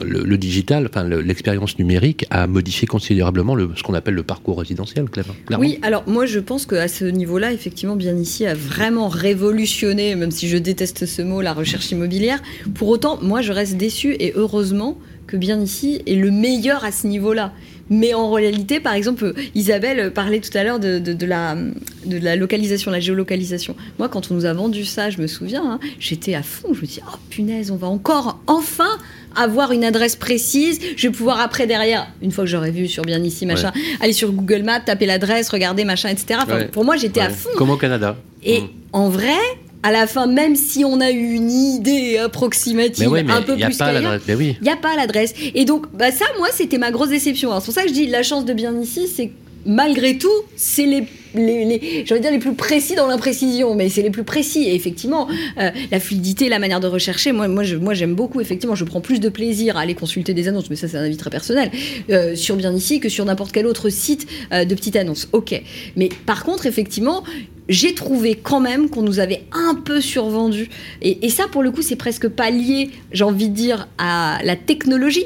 [0.03, 5.09] le, digital, enfin l'expérience numérique a modifié considérablement le, ce qu'on appelle le parcours résidentiel,
[5.09, 5.33] clairement.
[5.57, 10.31] Oui, alors moi je pense qu'à ce niveau-là, effectivement, bien ici a vraiment révolutionné, même
[10.31, 12.41] si je déteste ce mot, la recherche immobilière.
[12.75, 16.91] Pour autant, moi je reste déçu et heureusement que bien ici est le meilleur à
[16.91, 17.53] ce niveau-là.
[17.89, 21.55] Mais en réalité, par exemple, Isabelle parlait tout à l'heure de, de, la,
[22.05, 23.75] de la localisation, la géolocalisation.
[23.99, 26.73] Moi, quand on nous a vendu ça, je me souviens, hein, j'étais à fond.
[26.73, 28.97] Je me dis, oh punaise, on va encore, enfin,
[29.35, 30.79] avoir une adresse précise.
[30.95, 34.13] Je vais pouvoir après derrière, une fois que j'aurai vu sur bien ici, machin, aller
[34.13, 36.39] sur Google Maps, taper l'adresse, regarder machin, etc.
[36.71, 37.49] Pour moi, j'étais à fond.
[37.57, 38.15] Comme au Canada.
[38.43, 38.69] Et mm.
[38.93, 39.37] en vrai,
[39.83, 44.19] à la fin, même si on a eu une idée approximative un peu plus qu'ailleurs,
[44.27, 45.33] il n'y a pas l'adresse.
[45.53, 47.51] Et donc, bah ça, moi, c'était ma grosse déception.
[47.59, 49.31] C'est pour ça que je dis, la chance de bien ici, c'est
[49.65, 51.03] malgré tout, c'est les,
[51.35, 54.63] les, les dire les plus précis dans l'imprécision, mais c'est les plus précis.
[54.63, 58.41] Et effectivement, euh, la fluidité, la manière de rechercher, moi, moi, moi, j'aime beaucoup.
[58.41, 61.03] Effectivement, je prends plus de plaisir à aller consulter des annonces, mais ça, c'est un
[61.03, 61.71] avis très personnel,
[62.09, 65.27] euh, sur Bien ici que sur n'importe quel autre site euh, de petites annonces.
[65.33, 65.59] Ok.
[65.95, 67.23] Mais par contre, effectivement,
[67.69, 70.69] j'ai trouvé quand même qu'on nous avait un peu survendu.
[71.01, 74.39] Et, et ça, pour le coup, c'est presque pas lié, j'ai envie de dire, à
[74.43, 75.25] la technologie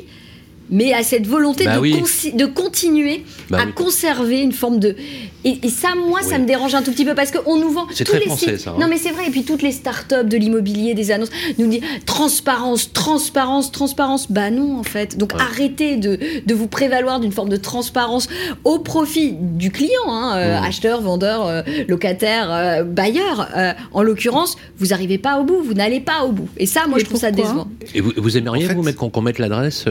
[0.70, 4.96] mais à cette volonté bah de, de, continuer bah à conserver une forme de.
[5.44, 7.88] Et, ça, moi, ça me dérange un tout petit peu parce qu'on nous vend.
[7.94, 8.72] C'est très les français, ça.
[8.72, 8.78] Hein.
[8.80, 9.28] Non, mais c'est vrai.
[9.28, 14.30] Et puis toutes les start-up de l'immobilier, des annonces, nous disent transparence, transparence, transparence.
[14.30, 15.18] Bah non, en fait.
[15.18, 18.28] Donc arrêtez de, de, vous prévaloir d'une forme de transparence
[18.66, 23.48] au profit du client, hein, euh, acheteur, vendeur, euh, locataire, euh, bailleur.
[23.94, 26.50] en l'occurrence, vous n'arrivez pas au bout, vous n'allez pas au bout.
[26.58, 27.68] Et ça, moi, je trouve ça décevant.
[27.96, 29.86] Et vous, vous aimeriez, vous, mettre, qu'on mette l'adresse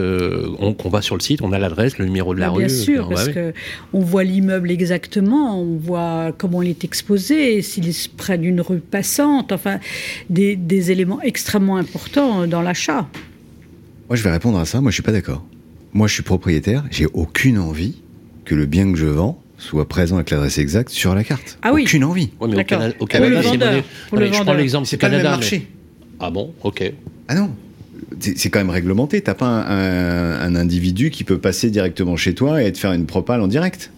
[0.75, 2.67] qu'on va sur le site, on a l'adresse, le numéro de la bah, rue.
[2.67, 3.53] Bien sûr, parce qu'on
[3.93, 8.81] on voit l'immeuble exactement, on voit comment il est exposé, s'il est près d'une rue
[8.81, 9.79] passante, enfin,
[10.31, 13.09] des, éléments extrêmement importants dans l'achat.
[14.09, 14.81] Moi, je vais répondre à ça.
[14.81, 15.45] Moi, je suis pas d'accord.
[15.93, 16.85] Moi, je suis propriétaire.
[16.91, 17.97] J'ai aucune envie
[18.45, 21.59] que le bien que je vends soit présent avec l'adresse exacte sur la carte.
[21.63, 21.83] Ah oui.
[21.85, 22.31] Aucune envie.
[22.39, 22.95] au Canada,
[24.13, 25.31] je prends l'exemple, c'est Canada.
[25.31, 25.67] marché.
[26.21, 26.93] Ah bon, ok.
[27.29, 27.51] Ah non,
[28.21, 29.21] c'est quand même réglementé.
[29.21, 33.41] T'as pas un, individu qui peut passer directement chez toi et te faire une propale
[33.41, 33.91] en direct.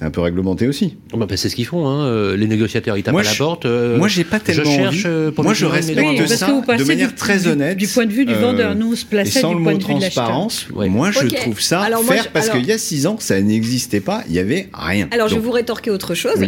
[0.00, 0.96] C'est un peu réglementé aussi.
[1.12, 1.86] Oh, bah, c'est ce qu'ils font.
[1.86, 2.06] Hein.
[2.06, 3.66] Euh, les négociateurs, ils tapent à la porte.
[3.66, 5.32] Euh, moi, j'ai pas tellement je cherche envie.
[5.32, 6.46] Pour moi, je respecte ça
[6.78, 7.76] de manière très honnête.
[7.76, 9.92] Du point de vue du vendeur, nous, on se plaçait sans du point de vue
[9.92, 10.68] de transparence.
[10.70, 14.24] Moi, je trouve ça alors, faire parce qu'il y a six ans, ça n'existait pas.
[14.26, 15.06] Il y avait rien.
[15.10, 16.46] Alors, je vais vous rétorquer autre chose.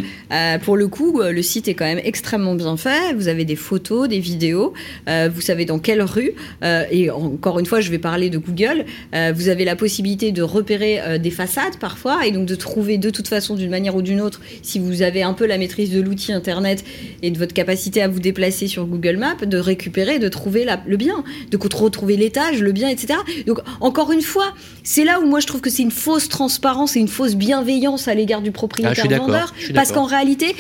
[0.65, 3.13] pour le coup, le site est quand même extrêmement bien fait.
[3.15, 4.73] Vous avez des photos, des vidéos.
[5.07, 6.33] vous savez dans quelle rue.
[6.63, 8.87] et encore une fois, je vais parler de Google.
[9.13, 13.29] vous avez la possibilité de repérer des façades parfois et donc de trouver de toute
[13.29, 16.33] façon d'une manière ou d'une autre, si vous avez un peu la maîtrise de l'outil
[16.33, 16.85] Internet
[17.23, 20.97] et de votre capacité à vous déplacer sur Google Maps, de récupérer, de trouver le
[20.97, 23.19] bien, de retrouver l'étage, le bien, etc.
[23.47, 26.97] Donc, encore une fois, c'est là où moi je trouve que c'est une fausse transparence
[26.97, 29.55] et une fausse bienveillance à l'égard du propriétaire ah, vendeur.
[29.75, 30.55] Parce qu'en réalité,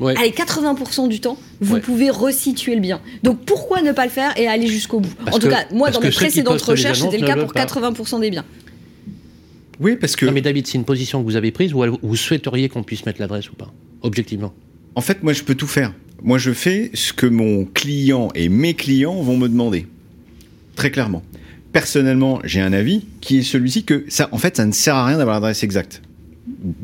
[0.00, 3.00] allez, 80% du temps, vous pouvez resituer le bien.
[3.22, 5.12] Donc, pourquoi ne pas le faire et aller jusqu'au bout?
[5.32, 8.44] En tout cas, moi, dans mes précédentes recherches, c'était le cas pour 80% des biens.
[9.80, 10.26] Oui, parce que.
[10.26, 13.06] Non, mais David, c'est une position que vous avez prise ou vous souhaiteriez qu'on puisse
[13.06, 14.52] mettre l'adresse ou pas Objectivement?
[14.94, 15.94] En fait, moi, je peux tout faire.
[16.22, 19.86] Moi, je fais ce que mon client et mes clients vont me demander.
[20.74, 21.22] Très clairement.
[21.72, 25.06] Personnellement, j'ai un avis qui est celui-ci que ça, en fait, ça ne sert à
[25.06, 26.02] rien d'avoir l'adresse exacte.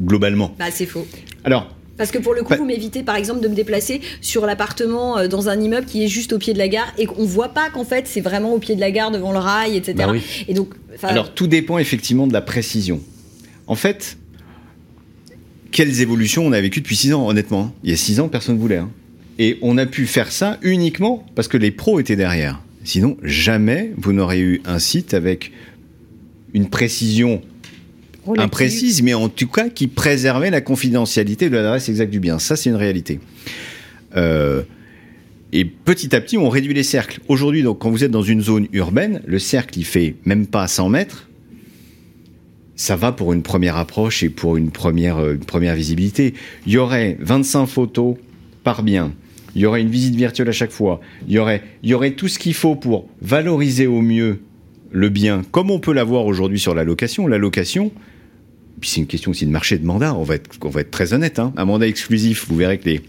[0.02, 0.54] Globalement.
[0.58, 1.06] Bah, c'est faux.
[1.42, 4.46] Alors, parce que pour le coup, bah vous m'évitez par exemple de me déplacer sur
[4.46, 7.24] l'appartement euh, dans un immeuble qui est juste au pied de la gare et qu'on
[7.24, 9.94] voit pas qu'en fait c'est vraiment au pied de la gare devant le rail, etc.
[9.96, 10.12] Bah
[10.48, 13.00] et donc, Alors tout dépend effectivement de la précision.
[13.66, 14.18] En fait,
[15.70, 18.56] quelles évolutions on a vécues depuis 6 ans, honnêtement Il y a 6 ans, personne
[18.56, 18.76] ne voulait.
[18.76, 18.90] Hein.
[19.38, 22.60] Et on a pu faire ça uniquement parce que les pros étaient derrière.
[22.84, 25.52] Sinon, jamais vous n'aurez eu un site avec
[26.52, 27.42] une précision
[28.38, 32.38] imprécise, mais en tout cas qui préservait la confidentialité de l'adresse exacte du bien.
[32.38, 33.20] Ça, c'est une réalité.
[34.16, 34.62] Euh,
[35.52, 37.20] et petit à petit, on réduit les cercles.
[37.28, 40.66] Aujourd'hui, donc, quand vous êtes dans une zone urbaine, le cercle, il fait même pas
[40.66, 41.28] 100 mètres.
[42.76, 46.34] Ça va pour une première approche et pour une première, euh, une première visibilité.
[46.66, 48.16] Il y aurait 25 photos
[48.64, 49.12] par bien.
[49.54, 51.00] Il y aurait une visite virtuelle à chaque fois.
[51.28, 54.40] Il y aurait, il y aurait tout ce qu'il faut pour valoriser au mieux
[54.90, 57.26] le bien, comme on peut l'avoir aujourd'hui sur la location.
[57.28, 57.92] La location,
[58.82, 60.14] c'est une question aussi de marché de mandat.
[60.14, 61.38] On va être, très honnête.
[61.38, 61.52] Hein.
[61.56, 63.02] Un mandat exclusif, vous verrez que les,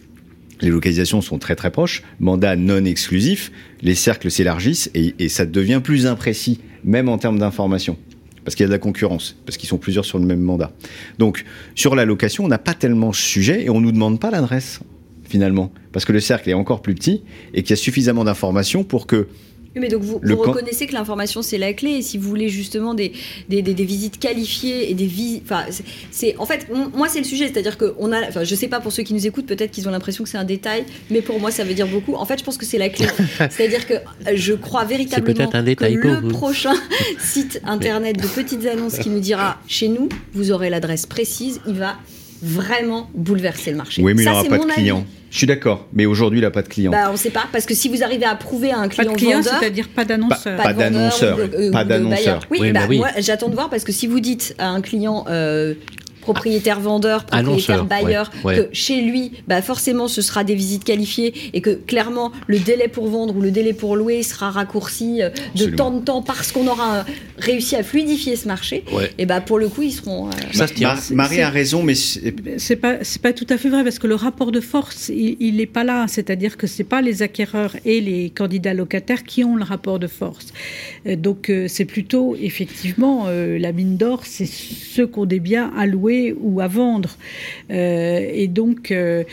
[0.62, 2.04] les localisations sont très très proches.
[2.20, 3.52] Mandat non exclusif,
[3.82, 7.98] les cercles s'élargissent et, ça devient plus imprécis, même en termes d'information.
[8.44, 10.72] Parce qu'il y a de la concurrence, parce qu'ils sont plusieurs sur le même mandat.
[11.18, 14.82] Donc, sur la location, on n'a pas tellement sujet et on nous demande pas l'adresse,
[15.24, 15.72] finalement.
[15.92, 17.24] Parce que le cercle est encore plus petit
[17.54, 19.28] et qu'il y a suffisamment d'informations pour que
[19.76, 23.12] mais donc vous, reconnaissez que l'information c'est la clé et si vous voulez justement des,
[23.50, 25.44] des, des, visites qualifiées et des visites.
[25.44, 25.66] Enfin,
[26.12, 28.28] c'est en fait, moi c'est le sujet, c'est-à-dire que on a.
[28.28, 30.38] Enfin, je sais pas pour ceux qui nous écoutent, peut-être qu'ils ont l'impression que c'est
[30.38, 32.16] un détail, mais pour moi ça veut dire beaucoup.
[32.16, 33.08] En fait, je pense que c'est la clé.
[33.38, 36.76] c'est-à-dire que euh, je crois véritablement un détail que le prochain
[37.20, 41.74] site internet de petites annonces qui nous dira chez nous, vous aurez l'adresse précise, il
[41.74, 41.96] va
[42.46, 44.02] vraiment bouleverser le marché.
[44.02, 45.06] Oui, mais il n'aura pas de clients.
[45.32, 46.92] Je suis d'accord, mais aujourd'hui, il n'a pas de clients.
[46.92, 49.08] Bah, on ne sait pas, parce que si vous arrivez à prouver à un client,
[49.08, 50.56] pas de client, c'est-à-dire pas d'annonceur.
[50.62, 51.38] Pas, d'annonceur.
[51.74, 52.42] Pas d'annonceur.
[52.52, 53.00] Oui, bah, oui.
[53.00, 55.74] moi, j'attends de voir, parce que si vous dites à un client, euh,
[56.26, 61.62] propriétaire vendeur, propriétaire bailleur, que chez lui, bah forcément, ce sera des visites qualifiées et
[61.62, 65.68] que clairement, le délai pour vendre ou le délai pour louer sera raccourci euh, de
[65.68, 67.04] temps de temps parce qu'on aura euh,
[67.38, 68.84] réussi à fluidifier ce marché.
[69.20, 70.30] Et bah pour le coup, ils seront.
[70.30, 70.66] Euh,
[71.12, 74.16] Marie a raison, mais c'est pas c'est pas tout à fait vrai parce que le
[74.16, 76.06] rapport de force, il n'est pas là.
[76.08, 80.08] C'est-à-dire que c'est pas les acquéreurs et les candidats locataires qui ont le rapport de
[80.08, 80.48] force.
[81.06, 86.15] Donc c'est plutôt effectivement la mine d'or, c'est ceux qui ont des biens à louer
[86.40, 87.10] ou à vendre.
[87.72, 89.24] Euh, et donc, euh,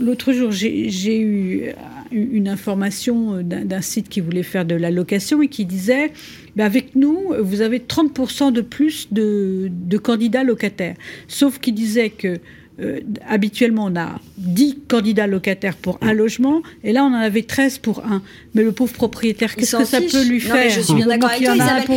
[0.00, 1.72] l'autre jour, j'ai eu
[2.12, 6.12] une information d'un site qui voulait faire de la location et qui disait
[6.54, 9.70] ben avec nous, vous avez 30% de plus de,
[10.02, 10.96] candidats locataires.
[11.28, 12.38] Sauf qu'il disait que
[12.78, 17.42] euh, habituellement, on a 10 candidats locataires pour un logement, et là, on en avait
[17.42, 18.22] 13 pour un.
[18.54, 21.30] Mais le pauvre propriétaire, qu'est-ce que ça peut lui faire mais Je suis bien d'accord
[21.30, 21.54] avec toi,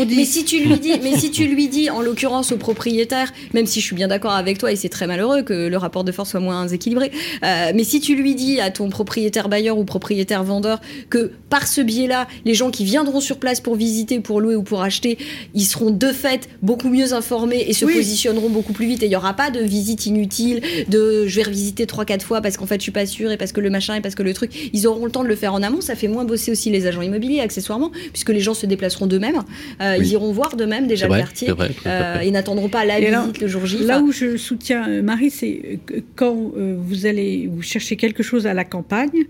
[0.08, 3.65] Mais si tu lui dis, mais si tu lui dis, en l'occurrence au propriétaire, même
[3.65, 6.13] si je suis bien d'accord avec toi, et c'est très malheureux que le rapport de
[6.13, 7.12] force soit moins équilibré,
[7.44, 11.68] euh, mais si tu lui dis à ton propriétaire bailleur ou propriétaire vendeur que par
[11.68, 15.18] ce biais-là, les gens qui viendront sur place pour visiter, pour louer ou pour acheter,
[15.54, 19.10] ils seront de fait beaucoup mieux informés et se positionneront beaucoup plus vite, et il
[19.10, 22.76] n'y aura pas de visite inutile de je vais revisiter 3-4 fois parce qu'en fait
[22.76, 24.88] je suis pas sûre et parce que le machin et parce que le truc, ils
[24.88, 25.82] auront le temps de le faire en amont.
[25.82, 29.42] Ça fait moins bosser aussi les agents immobiliers accessoirement, puisque les gens se déplaceront d'eux-mêmes.
[29.82, 31.50] Euh, ils iront voir d'eux-mêmes déjà le quartier.
[31.86, 33.80] Euh, ils n'attendront pas la visite le jour J.
[33.80, 35.80] Là où je soutiens euh, Marie, c'est
[36.16, 39.26] quand vous allez vous chercher quelque chose à la campagne.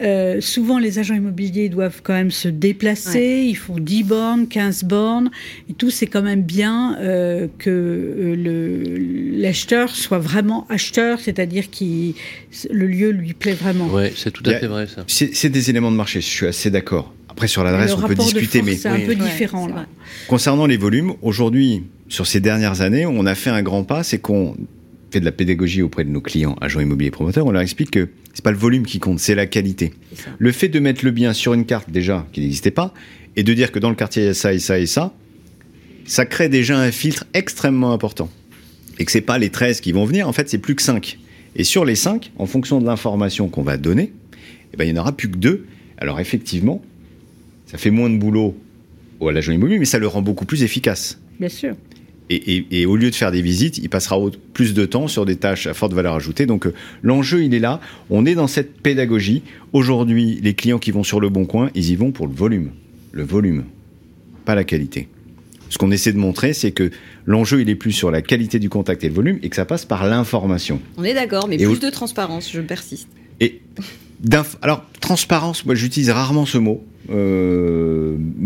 [0.00, 4.84] Euh, souvent les agents immobiliers doivent quand même se déplacer, ils font 10 bornes, 15
[4.84, 5.30] bornes,
[5.70, 12.12] et tout, c'est quand même bien euh, que euh, l'acheteur soit vraiment acheteur, c'est-à-dire que
[12.70, 13.88] le lieu lui plaît vraiment.
[13.92, 15.04] Oui, c'est tout à fait vrai ça.
[15.06, 17.12] C'est des éléments de marché, je suis assez d'accord.
[17.28, 18.76] Après, sur l'adresse, on peut discuter, mais.
[18.76, 19.86] C'est un peu différent, là.
[20.28, 24.18] Concernant les volumes, aujourd'hui, sur ces dernières années, on a fait un grand pas, c'est
[24.18, 24.56] qu'on
[25.14, 28.08] fait de la pédagogie auprès de nos clients, agents immobiliers promoteurs, on leur explique que
[28.32, 29.92] c'est pas le volume qui compte, c'est la qualité.
[30.38, 32.92] Le fait de mettre le bien sur une carte déjà qui n'existait pas
[33.36, 35.14] et de dire que dans le quartier il y a ça et ça et ça,
[36.04, 38.28] ça crée déjà un filtre extrêmement important.
[38.98, 41.18] Et que c'est pas les 13 qui vont venir, en fait, c'est plus que 5.
[41.56, 44.12] Et sur les 5, en fonction de l'information qu'on va donner,
[44.72, 45.64] eh ben, il n'y en aura plus que 2.
[45.98, 46.82] Alors effectivement,
[47.66, 48.56] ça fait moins de boulot
[49.22, 51.20] à l'agent immobilier, mais ça le rend beaucoup plus efficace.
[51.38, 51.76] Bien sûr.
[52.30, 54.18] Et, au lieu de faire des visites, il passera
[54.54, 56.46] plus de temps sur des tâches à forte valeur ajoutée.
[56.46, 57.80] Donc euh, l'enjeu, il est là.
[58.08, 59.42] On est dans cette pédagogie.
[59.74, 62.70] Aujourd'hui, les clients qui vont sur le bon coin, ils y vont pour le volume.
[63.12, 63.64] Le volume,
[64.46, 65.08] pas la qualité.
[65.68, 66.90] Ce qu'on essaie de montrer, c'est que
[67.26, 69.64] l'enjeu, il est plus sur la qualité du contact et le volume, et que ça
[69.64, 70.80] passe par l'information.
[70.96, 73.08] On est d'accord, mais plus de transparence, je persiste.
[73.40, 73.60] Et
[74.62, 76.84] alors, transparence, moi j'utilise rarement ce mot.
[77.10, 77.73] Euh,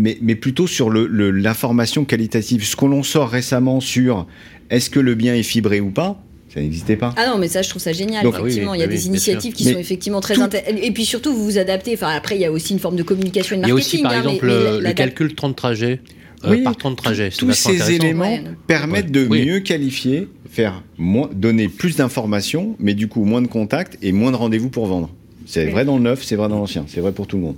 [0.09, 2.65] mais, mais, plutôt sur l'information qualitative.
[2.65, 4.27] Ce qu'on sort récemment sur
[4.69, 6.21] est-ce que le bien est fibré ou pas,
[6.53, 7.13] ça n'existait pas.
[7.17, 8.25] Ah non, mais ça, je trouve ça génial.
[8.25, 10.79] effectivement, il y a des initiatives qui sont effectivement très intéressantes.
[10.81, 11.93] Et puis surtout, vous vous adaptez.
[11.93, 13.99] Enfin, après, il y a aussi une forme de communication et de marketing.
[13.99, 16.01] Il y a aussi, par exemple, le, calcul de temps de trajet.
[16.45, 17.29] Euh, par temps de trajet.
[17.37, 23.25] Tous ces éléments permettent de mieux qualifier, faire moins, donner plus d'informations, mais du coup
[23.25, 25.09] moins de contacts et moins de rendez-vous pour vendre.
[25.45, 27.55] C'est vrai dans le neuf, c'est vrai dans l'ancien, c'est vrai pour tout le monde.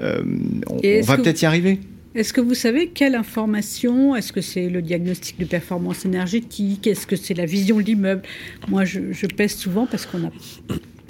[0.00, 0.22] Euh,
[0.68, 1.80] on, va peut-être y arriver.
[2.14, 7.06] Est-ce que vous savez quelle information Est-ce que c'est le diagnostic de performance énergétique Est-ce
[7.06, 8.22] que c'est la vision de l'immeuble?
[8.68, 10.30] Moi, je, pèse souvent parce qu'on a,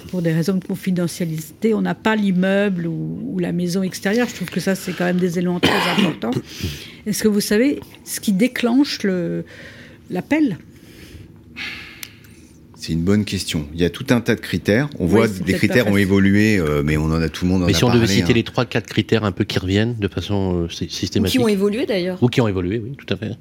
[0.09, 4.27] pour des raisons de confidentialité, on n'a pas l'immeuble ou, la maison extérieure.
[4.27, 6.31] Je trouve que ça, c'est quand même des éléments très importants.
[7.05, 8.99] Est-ce que vous savez ce qui déclenche
[10.09, 10.57] l'appel?
[12.79, 13.67] C'est une bonne question.
[13.73, 14.89] Il y a tout un tas de critères.
[14.99, 17.63] On voit des critères ont évolué, euh, mais on en a tout le monde.
[17.63, 18.35] En mais si on devait citer hein.
[18.35, 21.41] les trois, quatre critères un peu qui reviennent de façon euh, systématique.
[21.41, 22.23] Ou qui ont évolué d'ailleurs.
[22.23, 23.31] Ou qui ont évolué, oui, tout à fait.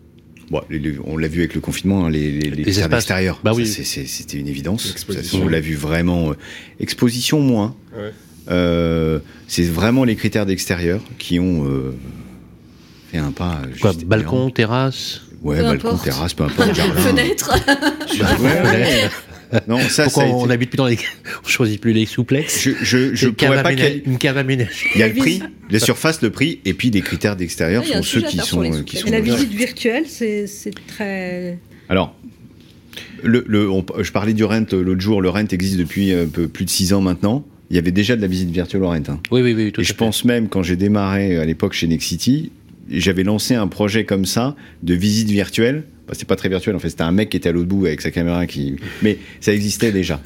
[0.51, 0.63] Bon,
[1.05, 3.41] on l'a vu avec le confinement, hein, les, les, les, espaces extérieurs.
[3.45, 3.65] Bah oui.
[3.67, 4.93] C'était une évidence.
[5.35, 6.31] on l'a vu vraiment.
[6.31, 6.35] Euh,
[6.81, 7.77] exposition moins.
[8.49, 11.65] c'est vraiment les critères d'extérieur qui ont
[13.13, 13.63] fait un pas.
[13.81, 15.23] Quoi, balcon, terrasse?
[15.43, 16.75] Ouais, balcon, terrasse, peu importe.
[16.75, 17.55] Fenêtre.
[18.43, 19.09] ouais,
[19.67, 20.99] non, ça, Pourquoi on n'habite plus dans les,
[21.45, 22.63] on choisit plus les souplex.
[22.63, 24.87] Je, je, je pourrais pas une cave à ménage.
[24.95, 28.03] Il y a le prix, les surfaces, le prix, et puis les critères d'extérieur sont
[28.03, 29.11] ceux qui sont, qui sont.
[29.11, 30.47] la visite virtuelle, c'est
[30.87, 31.59] très.
[31.89, 32.15] Alors,
[33.23, 33.69] le, le
[34.01, 35.23] je parlais du rent l'autre jour.
[35.23, 37.45] Le rent existe depuis un peu plus de six ans maintenant.
[37.71, 38.95] Il y avait déjà de la visite virtuelle au rent.
[38.95, 39.21] Hein.
[39.31, 39.73] Oui, oui, oui.
[39.77, 42.51] et je pense même quand j'ai démarré à l'époque chez Nexity,
[42.91, 46.79] j'avais lancé un projet comme ça de visite virtuelle bah, c'est pas très virtuel en
[46.79, 48.77] fait, c'était un mec qui était à l'autre bout avec sa caméra qui.
[49.03, 50.21] Mais ça existait déjà.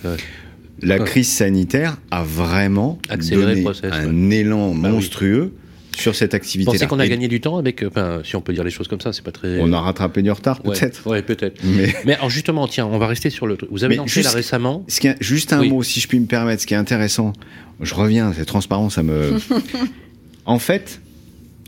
[0.81, 2.99] La crise sanitaire a vraiment
[3.31, 5.53] donné un élan bah monstrueux.
[5.95, 6.71] Sur cette activité.
[6.73, 9.03] Pensez qu'on a gagné du temps avec, enfin, si on peut dire les choses comme
[9.03, 9.61] ça, c'est pas très.
[9.61, 11.07] On a rattrapé du retard, peut-être.
[11.07, 11.61] Ouais, peut-être.
[11.63, 11.95] Mais...
[12.07, 12.15] Mais...
[12.15, 13.59] alors justement, tiens, on va rester sur le.
[13.71, 14.87] Vous avez lancé là récemment.
[14.89, 17.35] Ce qui juste un mot, si je puis me permettre, ce qui est intéressant.
[17.83, 19.35] Je reviens, cette transparence, ça me.
[20.47, 21.03] en fait,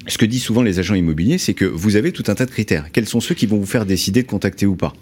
[0.06, 2.50] ce que disent souvent les agents immobiliers, c'est que vous avez tout un tas de
[2.50, 2.90] critères.
[2.92, 4.92] Quels sont ceux qui vont vous faire décider de contacter ou pas?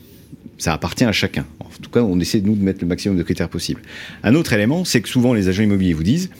[0.59, 1.45] Ça appartient à chacun.
[1.61, 3.83] En tout cas, on essaie de nous de mettre le maximum de critères possible.
[4.23, 6.31] Un autre élément, c'est que souvent les agents immobiliers vous disent,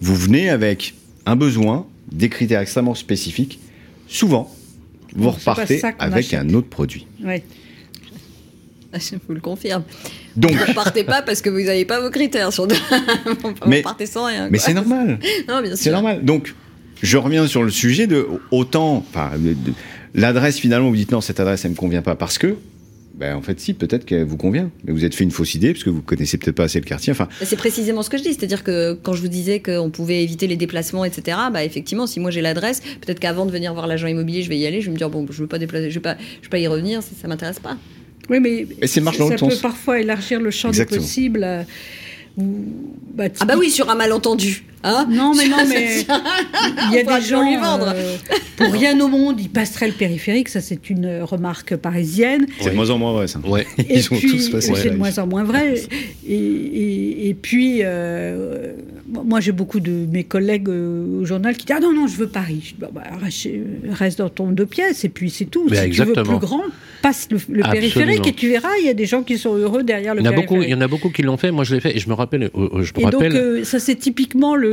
[0.00, 0.94] vous venez avec
[1.26, 3.60] un besoin, des critères extrêmement spécifiques.
[4.06, 4.54] Souvent,
[5.14, 7.06] vous repartez avec un autre produit.
[7.22, 7.42] Oui.
[8.94, 9.84] Je vous le confirme.
[10.34, 12.52] Donc, vous ne partez pas parce que vous n'avez pas vos critères.
[12.52, 12.66] Sur...
[13.66, 14.48] mais, vous partez sans rien.
[14.50, 15.18] Mais c'est normal.
[15.46, 15.84] non, bien sûr.
[15.84, 16.24] C'est normal.
[16.24, 16.54] Donc,
[17.02, 19.30] je reviens sur le sujet de autant, enfin,
[20.14, 22.56] l'adresse finalement, vous dites non, cette adresse, elle me convient pas parce que.
[23.14, 24.70] Ben, en fait, si, peut-être qu'elle vous convient.
[24.84, 26.84] Mais vous êtes fait une fausse idée parce que vous connaissez peut-être pas assez le
[26.84, 27.10] quartier.
[27.10, 28.32] Enfin, c'est précisément ce que je dis.
[28.32, 32.20] C'est-à-dire que quand je vous disais qu'on pouvait éviter les déplacements, etc., bah, effectivement, si
[32.20, 34.86] moi j'ai l'adresse, peut-être qu'avant de venir voir l'agent immobilier, je vais y aller, je
[34.86, 36.68] vais me dire, bon, je veux pas déplacer, je vais pas, je vais pas y
[36.68, 37.76] revenir, ça, ça m'intéresse pas.
[38.30, 41.42] Oui, mais, ça, peut parfois élargir le champ des possibles.
[41.42, 41.62] Euh,
[42.36, 44.64] bah, ah bah oui, sur un malentendu.
[44.84, 46.04] Hein non, mais non, mais
[46.90, 47.42] il y a des gens.
[47.42, 47.92] Lui vendre.
[47.94, 48.16] Euh,
[48.56, 50.48] pour rien au monde, ils passeraient le périphérique.
[50.48, 52.46] Ça, c'est une remarque parisienne.
[52.60, 53.40] C'est de moins en moins vrai, ça.
[53.40, 53.66] Ouais.
[53.78, 55.74] Ils et puis, C'est de moins en moins vrai.
[56.28, 58.72] Et, et, puis, euh,
[59.08, 62.28] moi, j'ai beaucoup de mes collègues au journal qui disent Ah non, non, je veux
[62.28, 62.60] Paris.
[62.62, 63.02] Je dis, bah,
[63.90, 65.66] reste dans ton deux pièces, et puis c'est tout.
[65.70, 66.24] Mais si exactement.
[66.24, 66.62] tu veux plus grand,
[67.02, 70.14] passe le, périphérique et tu verras, il y a des gens qui sont heureux derrière
[70.14, 70.50] le il y périphérique.
[70.50, 71.50] Beaucoup, il y en a beaucoup qui l'ont fait.
[71.50, 72.50] Moi, je l'ai fait et je me rappelle.
[72.54, 73.32] Je me et rappelle...
[73.32, 74.67] donc, ça, c'est typiquement le,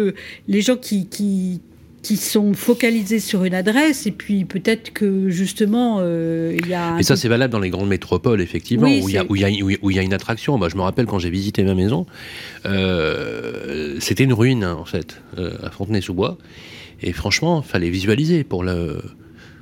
[0.47, 1.61] les gens qui, qui
[2.05, 6.99] qui sont focalisés sur une adresse et puis peut-être que justement euh, il y a.
[6.99, 9.41] Et ça c'est valable dans les grandes métropoles effectivement où, il y a, où, il
[9.41, 10.55] y il y a une attraction.
[10.59, 12.05] Moi je me rappelle quand j'ai visité ma maison,
[12.67, 16.37] euh, c'était une ruine hein, en fait euh, à Fontenay-sous-Bois
[17.01, 19.01] et franchement fallait visualiser pour le.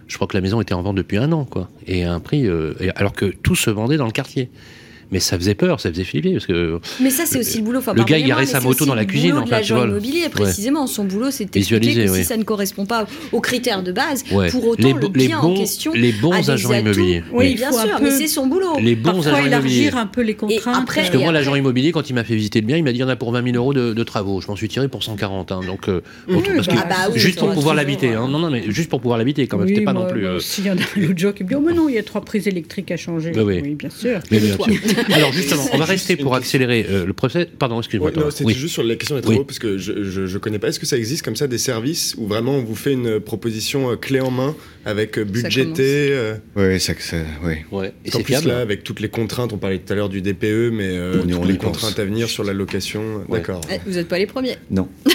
[0.08, 2.20] Je crois que la maison était en vente depuis un an quoi et à un
[2.20, 2.46] prix
[2.96, 4.50] alors que tout se vendait dans le quartier
[5.14, 6.80] mais ça faisait peur, ça faisait flipper parce que.
[7.00, 7.82] Mais ça, c'est aussi le boulot.
[7.96, 9.34] le gars, il garait sa moto dans la cuisine.
[9.34, 13.06] En fait, l'agent immobilier, précisément, son boulot, c'était d'expliquer que si ça ne correspond pas
[13.32, 15.94] aux critères de base, pour autant les, le bien bons, en question.
[15.94, 17.24] Les bons agents immobiliers.
[17.32, 18.80] Oui, bien sûr, mais c'est son boulot.
[18.82, 20.76] Les bons Parfois agents élargir un peu les contraintes.
[20.82, 22.92] Après, parce que moi, l'agent immobilier, quand il m'a fait visiter le bien, il m'a
[22.92, 24.42] dit il y en a pour 20 000 euros de, travaux.
[24.42, 25.52] Je m'en suis tiré pour 140.
[25.52, 25.90] Hein, donc,
[27.16, 28.12] juste pour pouvoir l'habiter.
[28.14, 29.68] Non, non, mais juste pour pouvoir l'habiter quand même.
[29.68, 30.26] C'était pas non plus.
[30.40, 32.00] S'il y en a un autre jour qui me dit oh, mais non, il y
[32.00, 33.32] a trois prises électriques à changer.
[33.36, 34.20] Oui, bien sûr.
[35.12, 37.48] Alors, justement, on va rester pour accélérer euh, le procès.
[37.58, 38.12] Pardon, excuse-moi.
[38.12, 40.70] Ouais, c'était juste sur la question des travaux, parce que je, je, connais pas.
[40.70, 43.92] Est-ce que ça existe comme ça des services où vraiment on vous fait une proposition
[43.92, 44.56] euh, clé en main
[44.86, 47.66] avec euh, budgété Oui, ça, ça, ouais.
[47.72, 47.94] ouais.
[48.06, 50.72] Et en plus là, avec toutes les contraintes, on parlait tout à l'heure du DPE,
[50.74, 53.24] mais on toutes les contraintes à venir sur la location.
[53.30, 53.62] D'accord.
[53.72, 54.58] Eh, vous n'êtes pas les premiers.
[54.70, 54.88] Non.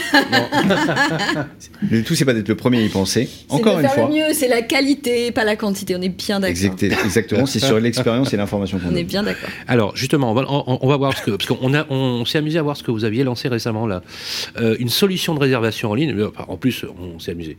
[1.91, 3.29] le tout, c'est pas d'être le premier à y penser.
[3.49, 4.09] Encore une fois.
[4.09, 5.97] Le mieux, c'est la qualité, pas la quantité.
[5.97, 6.75] On est bien d'accord.
[7.05, 7.47] Exactement.
[7.47, 9.49] C'est sur l'expérience et l'information qu'on On est bien d'accord.
[9.67, 12.59] Alors, justement, on va, on, va voir ce que parce qu'on a, on s'est amusé
[12.59, 14.03] à voir ce que vous aviez lancé récemment là,
[14.59, 16.15] euh, une solution de réservation en ligne.
[16.49, 17.57] En plus, on s'est amusé.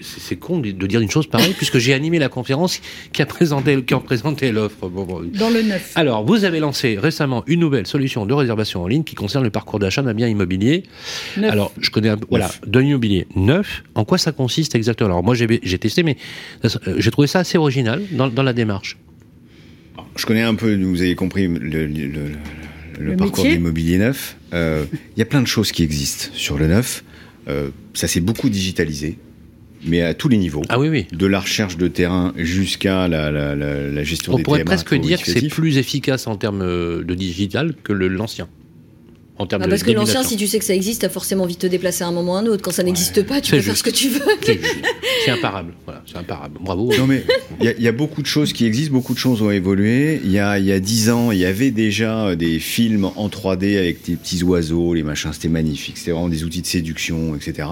[0.00, 2.80] C'est con de dire une chose pareille, puisque j'ai animé la conférence
[3.12, 4.88] qui a présenté, qui a présenté l'offre.
[4.88, 5.92] Dans le neuf.
[5.94, 9.50] Alors, vous avez lancé récemment une nouvelle solution de réservation en ligne qui concerne le
[9.50, 10.82] parcours d'achat d'un bien immobilier.
[11.36, 11.50] Neuf.
[11.50, 13.84] Alors, je connais un peu, voilà, d'un immobilier neuf.
[13.94, 15.10] En quoi ça consiste exactement?
[15.10, 16.16] Alors, moi, j'ai testé, mais
[16.64, 18.98] euh, j'ai trouvé ça assez original dans, dans la démarche.
[20.16, 22.10] Je connais un peu, vous avez compris, le, le,
[22.98, 24.36] le, parcours de l'immobilier neuf.
[24.52, 24.84] Euh,
[25.16, 27.04] il y a plein de choses qui existent sur le neuf.
[27.48, 29.18] Euh, ça s'est beaucoup digitalisé,
[29.84, 30.62] mais à tous les niveaux.
[30.68, 31.06] Ah oui, oui.
[31.12, 34.94] De la recherche de terrain jusqu'à la, la, la, la, gestion On des pourrait presque
[34.94, 38.48] dire que c'est plus efficace en termes de digital que l'ancien.
[39.36, 41.54] En termes ah, parce que l'ancien, si tu sais que ça existe, t'as forcément envie
[41.54, 42.62] de te déplacer à un moment ou à un autre.
[42.62, 44.20] Quand ça n'existe pas, tu peux faire ce que tu veux.
[45.24, 45.74] C'est imparable.
[45.84, 46.58] Voilà, c'est imparable.
[46.60, 46.92] Bravo.
[46.96, 47.24] Non mais
[47.60, 50.20] il y, y, a beaucoup de choses qui existent, beaucoup de choses ont évolué.
[50.22, 53.28] Il y a il y a dix ans, il y avait déjà des films en
[53.28, 55.98] 3D avec des petits oiseaux, les machins, c'était magnifique.
[55.98, 57.66] C'était vraiment des outils de séduction, etc.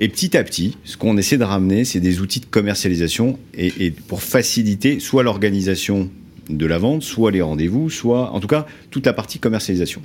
[0.00, 3.72] Et petit à petit, ce qu'on essaie de ramener, c'est des outils de commercialisation et,
[3.86, 6.10] et pour faciliter soit l'organisation
[6.48, 10.02] de la vente, soit les rendez-vous, soit en tout cas toute la partie commercialisation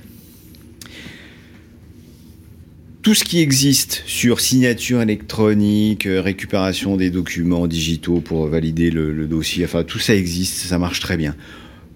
[3.04, 9.26] tout ce qui existe sur signature électronique, euh, récupération des documents digitaux pour valider le,
[9.26, 11.36] dossier, enfin tout ça existe, ça marche très bien.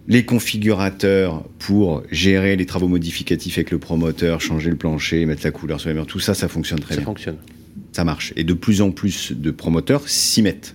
[0.06, 5.50] Les configurateurs pour gérer les travaux modificatifs avec le promoteur, changer le plancher, mettre la
[5.50, 7.04] couleur sur les murs, tout ça, ça fonctionne très bien.
[7.04, 7.36] Ça fonctionne.
[7.92, 8.32] Ça marche.
[8.36, 10.74] Et de plus en plus de promoteurs s'y mettent.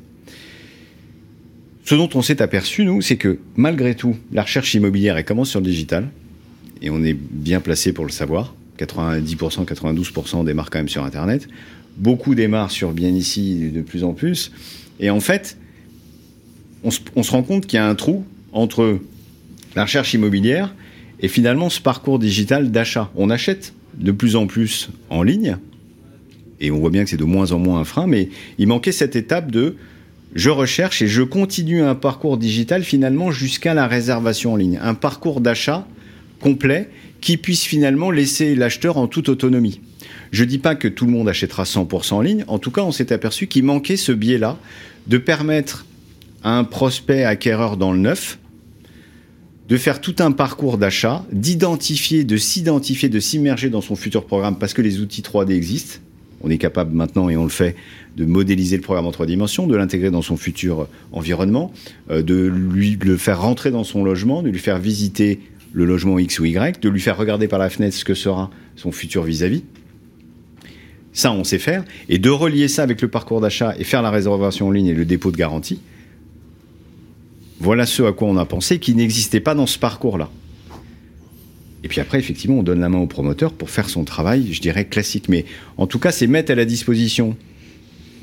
[1.85, 5.49] Ce dont on s'est aperçu, nous, c'est que malgré tout, la recherche immobilière, elle commence
[5.49, 6.09] sur le digital,
[6.81, 11.47] et on est bien placé pour le savoir 90%, 92% démarrent quand même sur Internet.
[11.97, 14.51] Beaucoup démarrent sur bien ici de plus en plus.
[14.99, 15.57] Et en fait,
[16.83, 18.99] on se, rend compte qu'il y a un trou entre
[19.75, 20.73] la recherche immobilière
[21.19, 23.11] et finalement ce parcours digital d'achat.
[23.15, 25.57] On achète de plus en plus en ligne,
[26.63, 28.93] et on voit bien que c'est de moins en moins un frein, mais il manquait
[28.93, 29.75] cette étape de
[30.33, 34.79] je recherche et je continue un parcours digital finalement jusqu'à la réservation en ligne.
[34.81, 35.85] Un parcours d'achat
[36.39, 36.89] complet
[37.21, 39.81] qui puisse finalement laisser l'acheteur en toute autonomie.
[40.31, 42.81] Je ne dis pas que tout le monde achètera 100% en ligne, en tout cas
[42.81, 44.57] on s'est aperçu qu'il manquait ce biais-là
[45.07, 45.85] de permettre
[46.43, 48.39] à un prospect acquéreur dans le neuf
[49.69, 54.57] de faire tout un parcours d'achat, d'identifier, de s'identifier, de s'immerger dans son futur programme
[54.57, 55.99] parce que les outils 3D existent.
[56.43, 57.75] On est capable maintenant, et on le fait,
[58.17, 61.71] de modéliser le programme en trois dimensions, de l'intégrer dans son futur environnement,
[62.11, 65.39] euh, de lui le faire rentrer dans son logement, de lui faire visiter
[65.71, 68.51] le logement X ou Y, de lui faire regarder par la fenêtre ce que sera
[68.75, 69.63] son futur vis-à-vis.
[71.13, 71.83] Ça, on sait faire.
[72.09, 74.93] Et de relier ça avec le parcours d'achat et faire la réservation en ligne et
[74.93, 75.79] le dépôt de garantie,
[77.59, 80.29] voilà ce à quoi on a pensé qui n'existait pas dans ce parcours-là.
[81.83, 84.61] Et puis après, effectivement, on donne la main au promoteur pour faire son travail, je
[84.61, 85.27] dirais classique.
[85.27, 85.45] Mais
[85.77, 87.35] en tout cas, c'est mettre à la disposition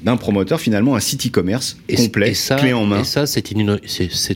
[0.03, 3.01] d'un promoteur finalement un site e-commerce complet, clé en main.
[3.01, 3.79] Et ça, c'est une,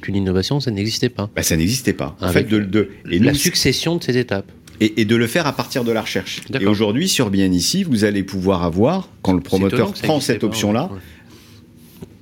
[0.09, 1.31] une, innovation, ça n'existait pas.
[1.35, 2.17] Bah, ça n'existait pas.
[2.21, 4.51] En fait, de, la succession de ces étapes.
[4.81, 6.43] Et, de le faire à partir de la recherche.
[6.61, 10.91] Et aujourd'hui, sur Bien ici, vous allez pouvoir avoir, quand le promoteur prend cette option-là,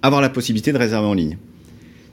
[0.03, 1.39] avoir la possibilité de réserver en ligne.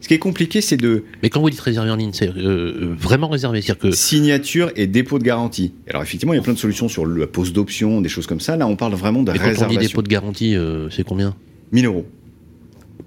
[0.01, 1.03] Ce qui est compliqué, c'est de.
[1.21, 4.71] Mais quand vous dites réserver en ligne, c'est euh, euh, vraiment réservé, c'est-à-dire que signature
[4.75, 5.73] et dépôt de garantie.
[5.89, 8.39] Alors effectivement, il y a plein de solutions sur la pose d'options, des choses comme
[8.39, 8.55] ça.
[8.55, 9.65] Là, on parle vraiment de Mais réservation.
[9.67, 11.35] Quand on dit dépôt de garantie, euh, c'est combien?
[11.71, 12.05] 1000 euros.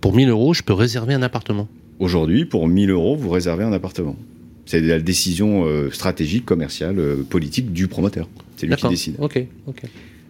[0.01, 1.69] Pour 1000 euros, je peux réserver un appartement.
[1.99, 4.17] Aujourd'hui, pour 1000 euros, vous réservez un appartement.
[4.67, 6.97] C'est la décision stratégique, commerciale,
[7.29, 8.29] politique du promoteur.
[8.57, 9.17] C'est lui qui décide.
[9.19, 9.83] Ok, ok.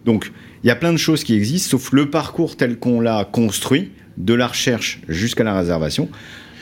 [0.05, 0.31] Donc,
[0.63, 3.91] il y a plein de choses qui existent, sauf le parcours tel qu'on l'a construit,
[4.17, 6.09] de la recherche jusqu'à la réservation.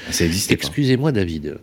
[0.09, 1.59] Ça existe Excusez-moi, David.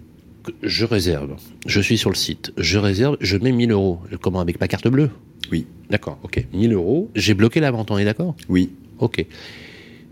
[0.63, 1.37] Je réserve.
[1.67, 2.53] Je suis sur le site.
[2.57, 3.17] Je réserve.
[3.21, 4.01] Je mets 1000 euros.
[4.21, 5.11] Comment Avec ma carte bleue?
[5.51, 5.67] Oui.
[5.91, 6.19] D'accord.
[6.23, 6.47] Ok.
[6.53, 7.11] 1000 euros.
[7.15, 7.91] J'ai bloqué la vente.
[7.91, 8.35] On est d'accord?
[8.49, 8.71] Oui.
[8.99, 9.25] Ok.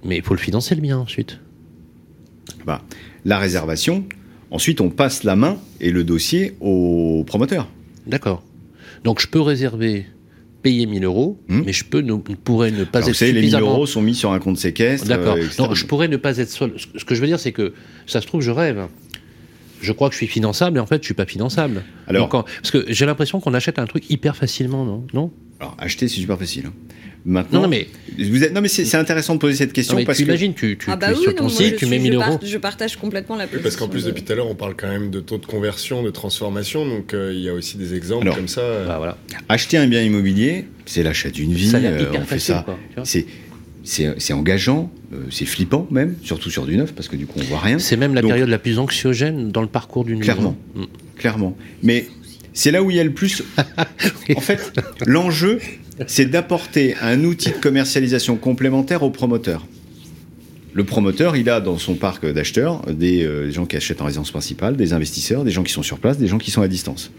[0.04, 1.38] Mais il faut le financer le bien ensuite.
[2.66, 2.82] Bah,
[3.24, 4.04] la réservation.
[4.50, 7.68] Ensuite, on passe la main et le dossier au promoteur.
[8.06, 8.42] D'accord.
[9.04, 10.06] Donc, je peux réserver
[10.66, 11.62] payer 1000 euros, hmm.
[11.64, 14.16] mais je peux ne, pourrais ne pas être vous savez, les 1000 euros sont mis
[14.16, 15.06] sur un compte séquestre.
[15.06, 15.36] D'accord.
[15.36, 16.72] Euh, je pourrais ne pas être seul.
[16.76, 17.72] Ce que je veux dire, c'est que
[18.08, 18.88] ça se trouve, je rêve.
[19.80, 21.84] Je crois que je suis finançable, et en fait, je suis pas finançable.
[22.08, 25.06] Alors, parce que j'ai l'impression qu'on achète un truc hyper facilement, non?
[25.14, 25.30] Non?
[25.60, 26.66] Alors, acheter, c'est super facile.
[26.66, 26.72] Hein.
[27.28, 30.22] Maintenant, non, mais, vous êtes, non, mais c'est intéressant de poser cette question parce tu
[30.22, 32.38] imagines, tu, tu, ah bah sur ton site, tu mets 1000 euros.
[32.40, 33.62] je partage complètement la position.
[33.64, 36.04] parce qu'en plus, depuis tout à l'heure, on parle quand même de taux de conversion,
[36.04, 38.60] de transformation, donc euh, il y a aussi des exemples comme ça.
[38.60, 38.86] Euh.
[38.86, 39.18] Bah, voilà.
[39.48, 41.68] Acheter un bien immobilier, c'est l'achat d'une vie.
[41.68, 42.64] Ça euh, on fait ça.
[43.02, 43.26] C'est
[43.82, 44.92] c'est engageant,
[45.30, 47.80] c'est flippant même, surtout sur du neuf, parce que du coup on voit rien.
[47.80, 50.84] C'est même la période la plus anxiogène dans le parcours d'une Clairement, mm.
[51.16, 51.56] clairement.
[51.82, 52.06] Mais
[52.52, 53.42] c'est là où il y a le plus.
[54.34, 54.72] En fait,
[55.06, 55.60] l'enjeu,
[56.06, 59.66] c'est d'apporter un outil de commercialisation complémentaire au promoteur.
[60.74, 64.30] Le promoteur, il a dans son parc d'acheteurs des euh, gens qui achètent en résidence
[64.30, 67.10] principale, des investisseurs, des gens qui sont sur place, des gens qui sont à distance.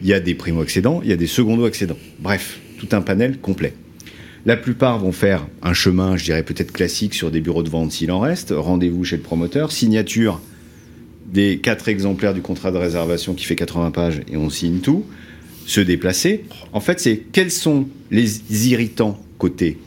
[0.00, 1.98] Il y a des primo-accédants, il y a des secondo-accédants.
[2.20, 3.74] Bref, tout un panel complet.
[4.46, 7.92] La plupart vont faire un chemin, je dirais peut-être classique, sur des bureaux de vente
[7.92, 8.52] s'il en reste.
[8.56, 10.40] Rendez-vous chez le promoteur, signature
[11.26, 15.04] des quatre exemplaires du contrat de réservation qui fait 80 pages et on signe tout
[15.66, 16.44] se déplacer.
[16.72, 19.78] En fait, c'est quels sont les irritants côté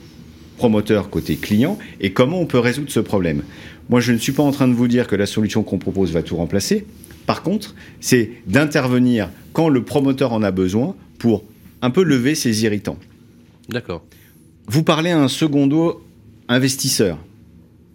[0.58, 3.44] promoteur, côté client, et comment on peut résoudre ce problème.
[3.90, 6.12] Moi, je ne suis pas en train de vous dire que la solution qu'on propose
[6.12, 6.86] va tout remplacer.
[7.26, 11.44] Par contre, c'est d'intervenir quand le promoteur en a besoin pour
[11.82, 12.98] un peu lever ces irritants.
[13.70, 14.04] D'accord.
[14.68, 16.04] Vous parlez à un secondo
[16.48, 17.18] investisseur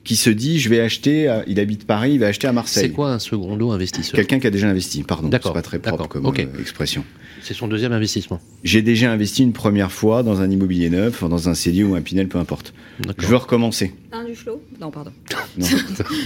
[0.05, 2.85] qui se dit je vais acheter, il habite Paris, il va acheter à Marseille.
[2.85, 4.15] C'est quoi un secondo investisseur?
[4.15, 5.29] Quelqu'un qui a déjà investi, pardon.
[5.29, 5.53] D'accord.
[5.53, 7.05] C'est pas très propre comme euh, expression.
[7.43, 8.41] C'est son deuxième investissement.
[8.65, 12.03] J'ai déjà investi une première fois dans un immobilier neuf, dans un CDI ou un
[12.03, 12.75] Pinel, peu importe.
[13.19, 13.95] Je veux recommencer.
[14.13, 15.13] Un du flot Non, pardon.
[15.59, 15.67] Non,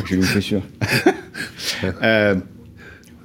[0.07, 0.63] je suis sûr.
[2.03, 2.35] euh,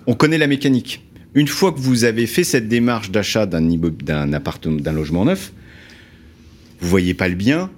[0.06, 1.04] on connaît la mécanique.
[1.36, 5.52] Une fois que vous avez fait cette démarche d'achat d'un appartement, d'un logement neuf,
[6.80, 7.70] vous voyez pas le bien,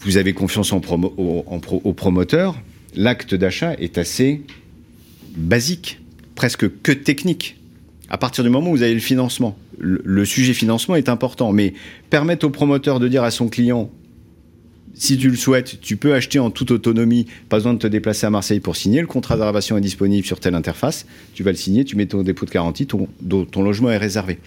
[0.00, 2.60] vous avez confiance en au, promoteur,
[2.94, 4.42] l'acte d'achat est assez
[5.36, 6.00] basique,
[6.34, 7.56] presque que technique.
[8.08, 11.74] À partir du moment où vous avez le financement, le, sujet financement est important, mais
[12.08, 13.90] permettre au promoteur de dire à son client,
[14.94, 18.26] si tu le souhaites, tu peux acheter en toute autonomie, pas besoin de te déplacer
[18.26, 21.50] à Marseille pour signer, le contrat de réservation est disponible sur telle interface, tu vas
[21.50, 24.38] le signer, tu mets ton dépôt de garantie, ton logement est réservé.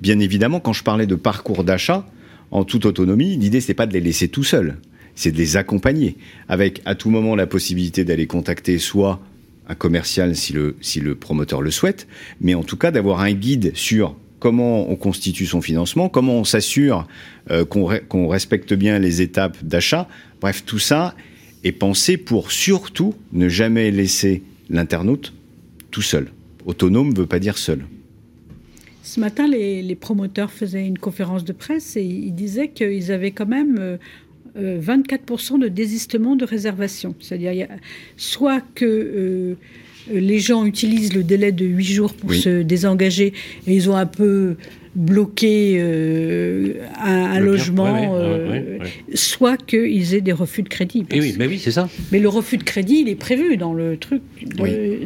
[0.00, 2.06] Bien évidemment, quand je parlais de parcours d'achat,
[2.50, 4.76] en toute autonomie, l'idée c'est pas de les laisser tout seuls,
[5.14, 6.16] c'est de les accompagner
[6.48, 9.20] avec à tout moment la possibilité d'aller contacter soit
[9.68, 12.06] un commercial si le, si le promoteur le souhaite,
[12.40, 16.44] mais en tout cas d'avoir un guide sur comment on constitue son financement, comment on
[16.44, 17.06] s'assure
[17.50, 20.06] euh, qu'on respecte bien les étapes d'achat.
[20.42, 21.14] Bref, tout ça
[21.64, 25.32] est pensé pour surtout ne jamais laisser l'internaute
[25.90, 26.30] tout seul.
[26.66, 27.86] Autonome ne veut pas dire seul.
[29.14, 33.46] Ce matin, les, promoteurs faisaient une conférence de presse et ils disaient qu'ils avaient quand
[33.46, 33.98] même
[34.58, 37.14] 24% euh, de désistement de réservation.
[37.20, 37.68] C'est-à-dire,
[38.16, 39.54] soit que euh,
[40.12, 43.32] les gens utilisent le délai de 8 jours pour se désengager
[43.68, 44.56] et ils ont un peu
[44.94, 48.78] bloquer euh, un, logement, euh,
[49.14, 51.04] soit qu'ils aient des refus de crédit.
[51.10, 51.88] Et oui, mais oui, c'est ça.
[52.12, 54.22] Mais le refus de crédit, il est prévu dans le truc.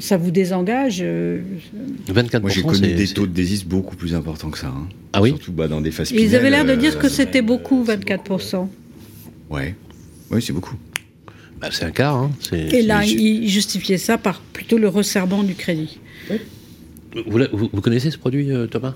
[0.01, 1.01] ça vous désengage.
[1.01, 1.05] 24%.
[1.05, 4.68] Euh, Moi, j'ai connu des taux de désist beaucoup plus importants que ça.
[4.68, 4.89] Hein.
[5.12, 7.84] Ah oui Surtout bah, dans des phases Ils avaient l'air de dire que c'était beaucoup,
[7.84, 8.68] 24%.
[9.51, 9.74] Ouais,
[10.30, 10.74] oui, c'est beaucoup.
[11.61, 12.16] Bah, c'est un quart.
[12.16, 12.30] Hein.
[12.53, 15.99] Et là, ils justifiaient ça par plutôt le resserrement du crédit.
[17.26, 18.95] Vous, connaissez ce produit, euh, Thomas?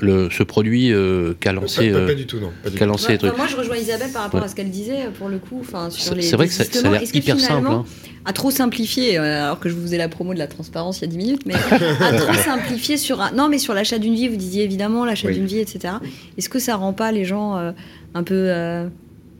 [0.00, 0.28] Le...
[0.30, 1.90] ce produit euh, qu'a lancé.
[1.90, 2.52] Pas, du tout, non.
[2.86, 5.62] lancé moi, je rejoins Isabelle par rapport à ce qu'elle disait, pour le coup.
[5.90, 7.68] C'est vrai que ça, a l'air hyper simple.
[7.68, 7.84] Hein.
[8.24, 11.04] À trop simplifier, alors que je vous faisais la promo de la transparence il y
[11.04, 11.54] a 10 minutes, mais
[12.00, 13.18] à trop simplifier sur.
[13.34, 15.94] Non, mais sur l'achat d'une vie, vous disiez évidemment l'achat d'une vie, etc.
[16.36, 17.72] Est-ce que ça rend pas les gens
[18.14, 18.88] un peu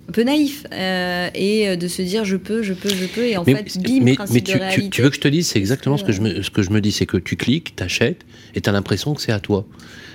[0.08, 3.24] un peu naïf euh, et euh, de se dire je peux, je peux, je peux
[3.24, 4.90] et en fait bim mais, principe tu, de réalité.
[4.90, 6.70] Tu, veux que je te dise c'est exactement ce que je me ce que je
[6.70, 8.22] me dis c'est que tu cliques, t'achètes
[8.54, 9.66] et t'as l'impression que c'est à toi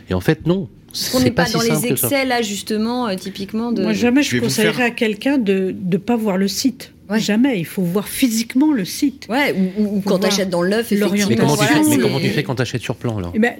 [0.09, 0.69] et en fait non.
[1.13, 3.81] On n'est pas, dans les excès là justement euh, typiquement de.
[3.81, 6.91] Moi jamais je, conseillerais à quelqu'un de ne pas voir le site.
[7.19, 9.27] Jamais, il faut voir physiquement le site.
[9.29, 11.27] Ouais, ou, quand tu achètes dans l'œuf, effectivement.
[11.29, 13.31] Mais comment, tu fais, mais comment tu fais quand tu achètes sur plan alors?
[13.35, 13.55] Eh ben,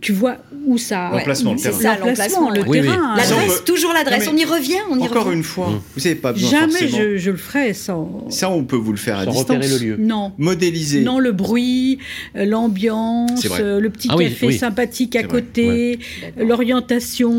[0.00, 0.36] Tu vois
[0.66, 1.10] où ça.
[1.12, 3.16] L'emplacement, C'est ça, l'emplacement, le terrain.
[3.16, 4.28] L'adresse, toujours l'adresse.
[4.30, 7.30] On y revient, on y Encore une fois, vous n'avez pas besoin Jamais je, je,
[7.30, 8.26] le ferai sans.
[8.30, 9.80] Ça, on peut vous le faire à distance.
[9.80, 9.96] le lieu.
[9.98, 10.32] Non.
[10.38, 11.02] Modéliser.
[11.02, 11.98] Non, le bruit,
[12.36, 15.98] euh, l'ambiance, euh, le petit ah café sympathique à côté,
[16.36, 17.32] l'orientation.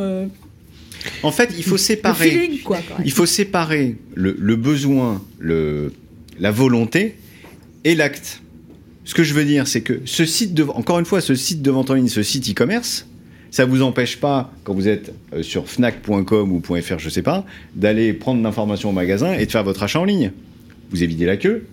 [0.00, 0.26] Euh,
[1.22, 2.50] en fait, il faut séparer.
[3.04, 5.92] Il faut séparer le, besoin, le,
[6.38, 7.16] la volonté
[7.84, 8.42] et l'acte.
[9.10, 11.62] Ce que je veux dire, c'est que ce site, de, encore une fois, ce site
[11.62, 13.08] de vente en ligne, ce site e-commerce,
[13.50, 17.44] ça vous empêche pas, quand vous êtes euh, sur fnac.com ou .fr, je sais pas,
[17.74, 20.30] d'aller prendre l'information au magasin et de faire votre achat en ligne.
[20.90, 21.66] Vous évitez la queue,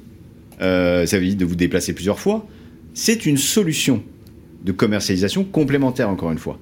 [0.61, 2.47] euh, ça évite de vous déplacer plusieurs fois.
[2.95, 4.01] C'est une solution
[4.63, 6.57] de commercialisation complémentaire, encore une fois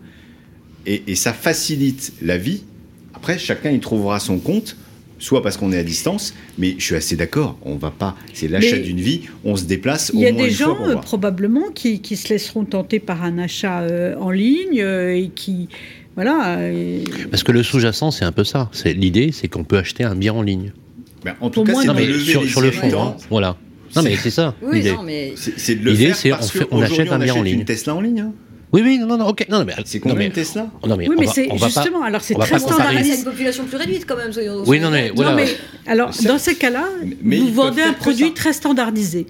[0.85, 2.63] et, ça facilite la vie.
[3.13, 4.77] Après, chacun y trouvera son compte
[5.19, 8.47] soit parce qu'on est à distance, mais je suis assez d'accord, on va pas, c'est
[8.47, 12.29] l'achat d'une vie, on se déplace Il y a des gens euh, probablement qui, se
[12.29, 15.69] laisseront tenter par un achat euh, en ligne euh, et qui
[16.15, 16.57] voilà.
[17.29, 18.69] Parce que le sous-jacent, c'est un peu ça.
[18.71, 20.71] C'est l'idée, c'est qu'on peut acheter un bien en ligne.
[21.25, 23.57] Ben, en tout cas, c'est sur, sur le fond, hein, voilà.
[23.95, 24.55] Non mais c'est ça.
[24.71, 24.93] l'idée.
[25.83, 26.31] L'idée, c'est
[26.71, 27.59] on, achète un bien en ligne.
[27.59, 28.21] Une Tesla en ligne.
[28.21, 28.33] Hein.
[28.75, 29.45] Oui, oui, non, non, ok.
[29.49, 33.11] Non, mais, c'est combien Tesla non, mais Oui, mais c'est justement, alors c'est très standardisé.
[33.11, 35.33] C'est une population plus réduite quand même, soyons Oui, non, mais voilà.
[35.33, 35.47] mais,
[35.87, 36.89] alors, dans ces cas-là,
[37.23, 39.27] vous vendez un produit très standardisé.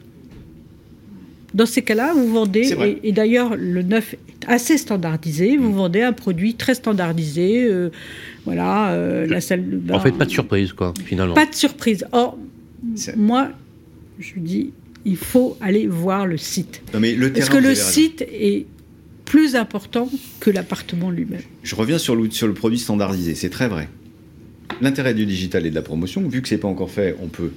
[1.53, 5.75] Dans ces cas-là, vous vendez, et, d'ailleurs, le neuf est assez standardisé, vous mm.
[5.75, 7.63] vendez un produit très standardisé.
[7.63, 7.91] Euh,
[8.45, 9.93] voilà, euh, la salle de bain.
[9.93, 11.35] En fait, pas de surprise, quoi, finalement.
[11.35, 12.05] Pas de surprise.
[12.11, 12.37] Or,
[13.15, 13.51] moi,
[14.19, 14.71] je dis,
[15.05, 16.81] il faut aller voir le site.
[16.93, 18.65] Non, mais le Parce que le site est
[19.25, 20.09] plus important
[20.39, 21.41] que l'appartement lui-même.
[21.63, 23.89] Je reviens sur le, produit standardisé, c'est très vrai.
[24.81, 27.51] L'intérêt du digital et de la promotion, vu que c'est pas encore fait, on peut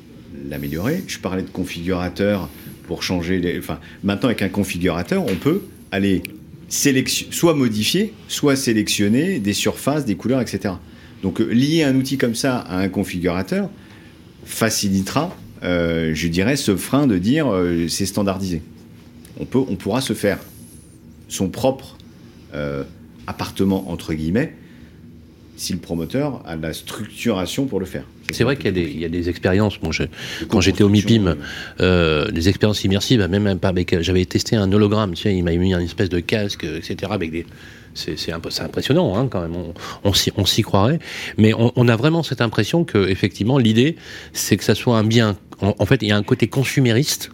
[0.49, 1.05] l'améliorer.
[1.07, 2.49] Je parlais de configurateur
[2.87, 3.59] pour changer les.
[3.59, 6.23] Enfin, maintenant avec un configurateur, on peut aller
[6.69, 10.75] soit modifier, soit sélectionner des surfaces, des couleurs, etc.
[11.23, 13.71] Donc euh, lier un outil comme ça à un configurateur
[14.45, 18.63] facilitera, euh, je dirais, ce frein de dire euh, c'est standardisé.
[19.41, 20.39] On, peut, on pourra se faire
[21.29, 21.97] son propre
[22.55, 22.85] euh,
[23.27, 24.55] appartement, entre guillemets,
[25.57, 28.05] si le promoteur a la structuration pour le faire.
[28.33, 29.81] C'est vrai qu'il y, a des expériences.
[29.81, 29.91] Bon,
[30.49, 31.37] quand j'étais au MIPIM,
[31.81, 34.01] euh, des expériences immersives, même pas avec.
[34.03, 37.11] J'avais testé un hologramme, tu sais, il m'a mis une espèce de casque, etc.
[37.11, 37.47] Avec des.
[37.95, 41.01] C'est impressionnant hein, quand même, on, on s'y croirait.
[41.37, 43.97] Mais on, a vraiment cette impression que, effectivement, l'idée,
[44.33, 45.37] c'est que ça soit un bien.
[45.61, 47.33] en fait, il y a un côté consumériste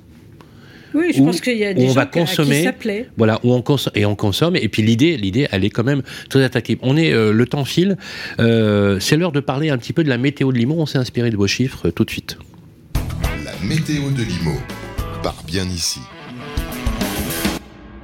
[0.95, 3.63] oui, je pense qu'il y a des gens on va consommer, qui voilà, où on
[3.63, 4.55] consomme et on consomme.
[4.55, 6.79] Et puis l'idée, l'idée, elle est quand même très attaquée.
[6.83, 7.97] On est, euh, le temps file.
[8.39, 10.77] Euh, c'est l'heure de parler un petit peu de la météo de Limo.
[10.79, 12.39] On s'est inspiré de vos chiffres euh, tout de suite.
[13.45, 14.55] La météo de Limo
[15.23, 16.01] part bien ici.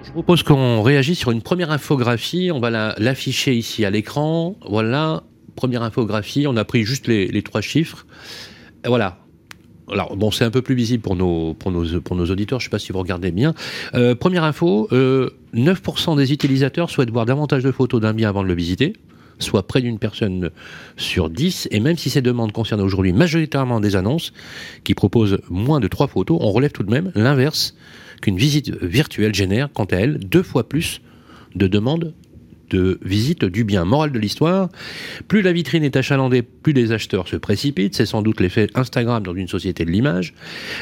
[0.05, 2.51] Je propose qu'on réagisse sur une première infographie.
[2.53, 4.57] On va l'afficher ici à l'écran.
[4.69, 5.23] Voilà,
[5.55, 6.49] première infographie.
[6.49, 8.05] On a pris juste les, les trois chiffres.
[8.85, 9.19] Voilà,
[9.93, 12.93] alors bon, c'est un peu plus visible pour nos, auditeurs, je ne sais pas si
[12.93, 13.55] vous regardez bien.
[13.95, 18.43] Euh, première info, 9% euh, des utilisateurs souhaitent voir davantage de photos d'un bien avant
[18.43, 18.95] de le visiter
[19.43, 20.51] soit près d'une personne
[20.99, 24.35] sur 10, et même si ces demandes concernent aujourd'hui majoritairement des annonces
[24.85, 27.75] qui proposent moins de 3 photos, on relève tout de même l'inverse,
[28.21, 31.01] qu'une visite virtuelle génère, quant à elle, deux fois plus
[31.55, 32.13] de demandes
[32.71, 33.85] de visite du bien.
[33.85, 34.69] moral de l'histoire,
[35.29, 37.95] plus la vitrine est achalandée, plus les acheteurs se précipitent.
[37.95, 40.35] C'est sans doute l'effet Instagram dans une société de l'image.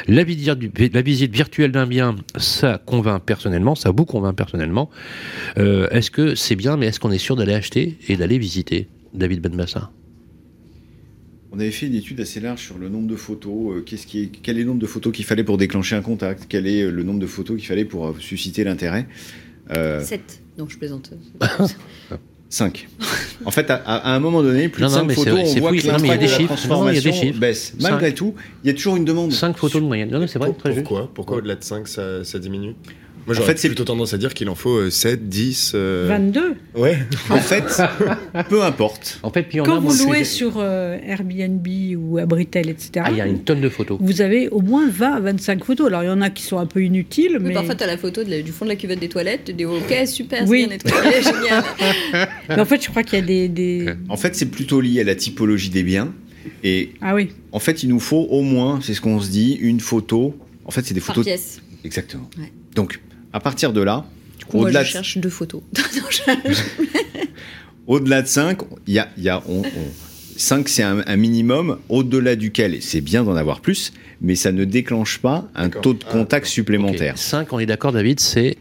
[0.06, 4.90] La, visite virtuelle d'un bien, ça convainc personnellement, ça vous convainc personnellement.
[5.58, 8.88] Euh, est-ce que c'est bien, mais est-ce qu'on est sûr d'aller acheter et d'aller visiter
[9.14, 9.90] David Benbassa
[11.50, 14.20] on avait fait une étude assez large sur le nombre de photos, euh, qu'est-ce qui
[14.20, 16.90] est, quel est le nombre de photos qu'il fallait pour déclencher un contact, quel est
[16.90, 19.06] le nombre de photos qu'il fallait pour euh, susciter l'intérêt.
[19.72, 20.40] 7.
[20.58, 21.10] Non, je plaisante.
[22.50, 22.88] 5.
[23.44, 26.42] En fait, à, un moment donné, plus de 5 photos, on voit que l'impact de
[26.42, 27.74] la transformation baisse.
[27.80, 29.32] Malgré tout, il y a toujours une demande.
[29.32, 30.10] 5 photos de moyenne.
[30.10, 31.10] Non, c'est vrai, très Pourquoi?
[31.12, 32.74] Pourquoi au-delà de 5, ça, diminue?
[33.28, 35.74] Moi, j'aurais en fait, plutôt tendance à dire qu'il en faut 7, 10.
[35.74, 36.98] 22 Ouais.
[37.30, 37.82] En fait,
[38.48, 39.20] peu importe.
[39.22, 41.66] En fait, puis Quand vous louez sur euh, Airbnb
[41.98, 43.98] ou Abritel, etc., ah, il y a une tonne de photos.
[44.00, 45.88] Vous avez au moins 20 à 25 photos.
[45.88, 47.36] Alors, il y en a qui sont un peu inutiles.
[47.38, 47.52] mais...
[47.52, 49.44] Parfois, tu as la photo du fond de la cuvette des toilettes.
[49.44, 51.64] Tu dis, OK, super, c'est bien nettoyé, génial.
[52.48, 53.92] mais en fait, je crois qu'il y a des, des...
[54.08, 56.14] En fait, c'est plutôt lié à la typologie des biens.
[56.64, 57.28] Et ah oui.
[57.52, 60.34] en fait, il nous faut au moins, c'est ce qu'on se dit, une photo.
[60.64, 61.26] En fait, c'est des photos.
[61.26, 61.60] Par pièce.
[61.84, 62.30] Exactement.
[62.74, 63.00] Donc,
[63.32, 64.04] à partir de là,
[64.52, 65.62] au-delà je cherche deux photos.
[67.86, 69.42] au-delà de 5, il y a, y a
[70.36, 75.18] 5, c'est un, minimum au-delà duquel c'est bien d'en avoir plus, mais ça ne déclenche
[75.18, 77.18] pas un taux de contact ah, supplémentaire.
[77.18, 78.56] 5, on est d'accord, David, c'est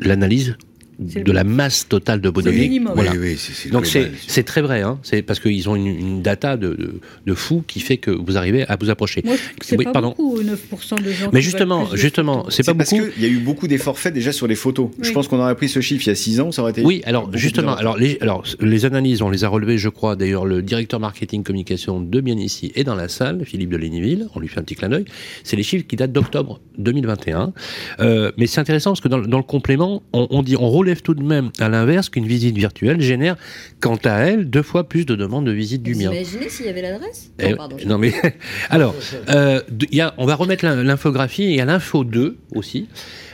[0.00, 0.56] l'analyse
[0.98, 2.80] de la masse totale de bonhomie.
[2.94, 3.12] Voilà.
[3.12, 4.98] Oui, oui, Donc c'est très vrai, hein.
[5.02, 8.76] c'est parce qu'ils ont une, data de, de, fou qui fait que vous arrivez à
[8.76, 9.22] vous approcher.
[9.60, 10.10] c'est pas pardon.
[10.10, 11.30] beaucoup, 9% de gens.
[11.32, 13.06] Mais justement, justement, c'est pas parce beaucoup.
[13.16, 14.90] Il y a eu beaucoup d'efforts faits déjà sur les photos.
[15.00, 16.82] Je pense qu'on aurait pris ce chiffre il y a 6 ans, ça aurait été.
[16.82, 20.16] Oui, alors justement, alors les, alors les analyses, on les a relevées, je crois.
[20.16, 24.28] D'ailleurs, le directeur marketing communication de Bien ici est dans la salle, Philippe de Léniville.
[24.34, 25.04] On lui fait un petit clin d'œil.
[25.42, 27.52] C'est les chiffres qui datent d'octobre 2021.
[28.00, 31.02] Euh, mais c'est intéressant parce que dans, dans le complément, on, on dit, on relève
[31.02, 33.36] tout de même à l'inverse qu'une visite virtuelle génère,
[33.80, 36.12] quant à elle, deux fois plus de demandes de visite du mien.
[36.12, 37.54] Imaginez s'il y avait l'adresse eh
[37.86, 38.12] non, mais
[38.70, 38.94] alors,
[39.30, 39.60] euh,
[39.90, 42.88] y a, on va remettre l'infographie et à l'info 2 aussi.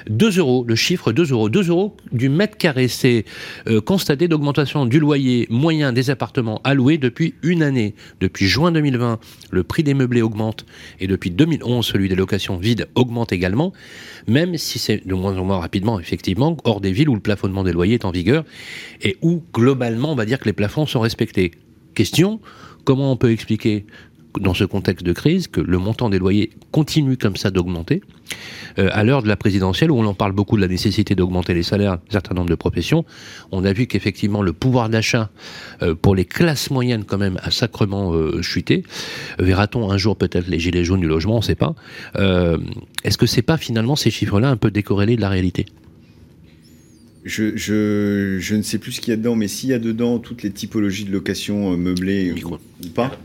[0.08, 1.48] 2 euros, le chiffre 2 euros.
[1.48, 3.24] 2 euros du mètre carré, c'est
[3.66, 7.94] euh, constaté d'augmentation du loyer moyen des appartements alloués depuis une année.
[8.20, 9.18] Depuis juin 2020,
[9.50, 10.66] le prix des meublés augmente
[11.00, 13.72] et depuis 2011, celui des locations vides augmente également,
[14.26, 17.64] même si c'est de moins en moins rapidement, effectivement, hors des villes où le plafonnement
[17.64, 18.44] des loyers est en vigueur
[19.02, 21.52] et où globalement, on va dire que les plafonds sont respectés.
[21.94, 22.40] Question,
[22.84, 23.86] comment on peut expliquer
[24.38, 28.02] dans ce contexte de crise que le montant des loyers continue comme ça d'augmenter
[28.78, 31.54] euh, à l'heure de la présidentielle où on en parle beaucoup de la nécessité d'augmenter
[31.54, 33.04] les salaires d'un certain nombre de professions,
[33.50, 35.30] on a vu qu'effectivement le pouvoir d'achat
[35.82, 38.84] euh, pour les classes moyennes quand même a sacrement euh, chuté.
[39.38, 41.74] Verra-t-on un jour peut-être les gilets jaunes du logement, on ne sait pas.
[43.04, 45.66] Est-ce que c'est pas finalement ces chiffres-là un peu décorrélés de la réalité?
[47.24, 49.78] Je, je, je, ne sais plus ce qu'il y a dedans, mais s'il y a
[49.78, 52.34] dedans toutes les typologies de location meublée
[52.84, 53.18] ou pas,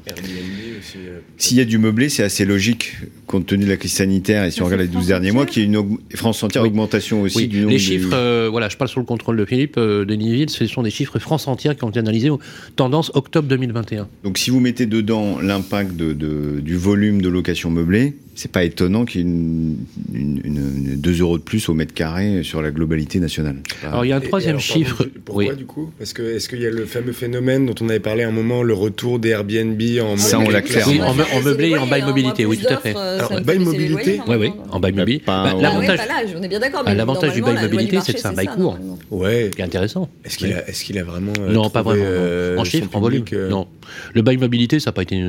[1.37, 2.95] s'il y a du meublé, c'est assez logique
[3.33, 5.63] compte tenu de la crise sanitaire et si on regarde les 12 derniers mois, qu'il
[5.63, 8.89] y ait une France entière augmentation aussi du nombre Les chiffres, euh, voilà, je parle
[8.89, 11.89] sous le contrôle de Philippe euh, Denisville, ce sont des chiffres France entière qui ont
[11.89, 12.39] été analysés aux
[12.75, 14.07] tendances octobre 2021.
[14.23, 19.05] Donc si vous mettez dedans l'impact de, du volume de location meublée, c'est pas étonnant
[19.05, 19.77] qu'il y ait une,
[20.13, 23.57] une, 2 euros de plus au mètre carré sur la globalité nationale.
[23.83, 25.07] Alors il y a un troisième chiffre.
[25.25, 25.91] pourquoi du coup?
[25.97, 28.31] Parce que est-ce qu'il y a le fameux phénomène dont on avait parlé à un
[28.31, 31.07] moment, le retour des Airbnb en Ça on l'a clairement.
[31.07, 32.95] en, meublé et en bail mobilité, oui tout à fait.
[32.95, 35.25] Euh, Alors bail mobilité Oui oui, en bail mobilité.
[35.25, 35.99] Bah, l'avantage,
[36.37, 36.83] on est bien d'accord.
[36.83, 38.77] L'avantage du bail mobilité, c'est que c'est un bail court.
[39.11, 39.51] Ouais.
[39.55, 40.09] C'est intéressant.
[40.25, 42.61] Est-ce qu'il a, est-ce qu'il a vraiment euh, Non, pas vraiment.
[42.61, 43.25] En chiffres, en volume.
[43.49, 43.67] Non.
[44.13, 45.21] Le bail mobilité, ça n'a pas été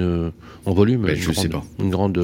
[0.67, 1.09] en volume.
[1.15, 1.65] Je sais pas.
[1.79, 2.21] Une grande.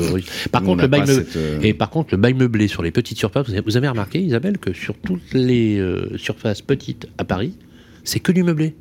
[0.50, 3.46] Par contre, le bail euh, et par contre, le bail meublé sur les petites surfaces,
[3.48, 7.54] vous avez remarqué, Isabelle, que sur toutes les euh, surfaces petites à Paris,
[8.04, 8.74] c'est que du meublé.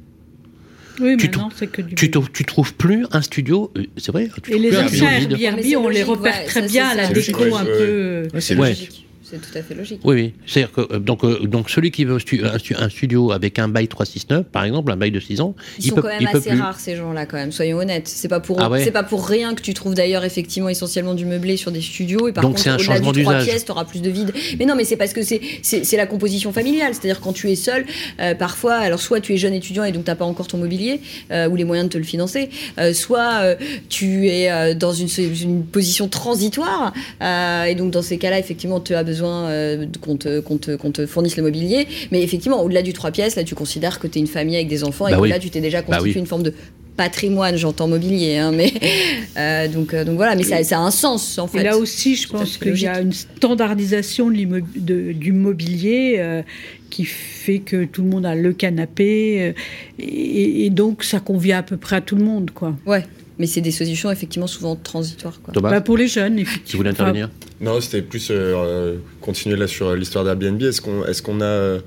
[1.00, 4.30] Oui, tu maintenant, c'est que du tu, tu trouves plus un studio, euh, c'est vrai.
[4.44, 8.28] Tu et les anciens Airbnb, on les repère très bien à la déco un peu.
[8.40, 9.06] c'est logique.
[9.30, 10.02] C'est tout à fait logique.
[10.04, 10.34] Oui, oui.
[10.48, 14.48] C'est-à-dire que euh, donc, euh, donc celui qui veut un, studio avec un bail 369,
[14.48, 17.28] par exemple, un bail de 6 ans, ils sont quand même assez rares ces gens-là
[17.28, 17.52] quand même.
[17.52, 18.08] Soyons honnêtes.
[18.08, 21.26] C'est pas pour ah c'est pas pour rien que tu trouves d'ailleurs effectivement essentiellement du
[21.26, 23.46] meublé sur des studios et par donc c'est un changement d'usage.
[23.46, 24.34] pièces, tu auras plus de vide.
[24.58, 26.94] Mais non, mais c'est parce que c'est la composition familiale.
[26.94, 27.86] C'est-à-dire quand tu es seul,
[28.20, 31.02] euh, parfois, alors soit tu es jeune étudiant et donc t'as pas encore ton mobilier
[31.30, 32.50] ou les moyens de te le financer,
[32.94, 33.56] soit
[33.90, 39.04] tu es dans une, une, position transitoire et donc dans ces cas-là, effectivement, tu as
[39.04, 41.88] besoin euh, qu'on te, fournisse le mobilier.
[42.12, 44.68] Mais effectivement, au-delà du 3 pièces, là, tu considères que tu es une famille avec
[44.68, 46.54] des enfants et bah que là, tu t'es déjà bah constitué une forme de
[46.98, 48.74] patrimoine, j'entends mobilier, hein, mais
[49.38, 51.60] euh, donc, euh, donc voilà, mais ça, ça, a un sens en fait.
[51.60, 56.44] Et là aussi, je pense qu'il y a une standardisation de du mobilier
[56.90, 59.54] qui fait que tout le monde a le canapé
[59.98, 62.76] et, et, donc ça convient à peu près à tout le monde, quoi.
[62.86, 63.06] Ouais
[63.40, 65.42] mais c'est des solutions effectivement souvent transitoires.
[65.42, 65.54] Quoi.
[65.62, 66.70] Bah, pour les jeunes, effectivement.
[66.70, 67.30] Tu voulais intervenir
[67.62, 70.62] Non, c'était plus euh, euh, continuer là sur l'histoire d'Airbnb.
[70.62, 71.80] Est-ce qu'on est qu'on a euh,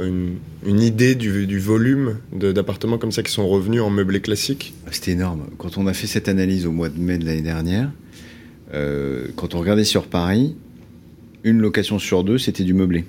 [0.00, 4.72] une, une, idée du, du volume d'appartements comme ça qui sont revenus en meublé classique?
[4.92, 5.46] C'était énorme.
[5.58, 7.90] Quand on a fait cette analyse au mois de mai de l'année dernière,
[9.34, 10.54] quand on regardait sur Paris,
[11.42, 13.04] une location sur deux, c'était du meublé.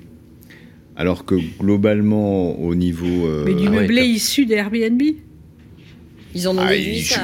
[0.95, 3.29] Alors que globalement, au niveau.
[3.45, 5.01] Mais du ah meublé issu d'Airbnb?
[6.35, 7.23] Ils en ont ah, déduit ça.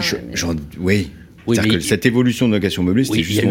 [0.79, 1.09] oui.
[1.47, 3.43] Oui, que cette évolution de location meublée, c'était juste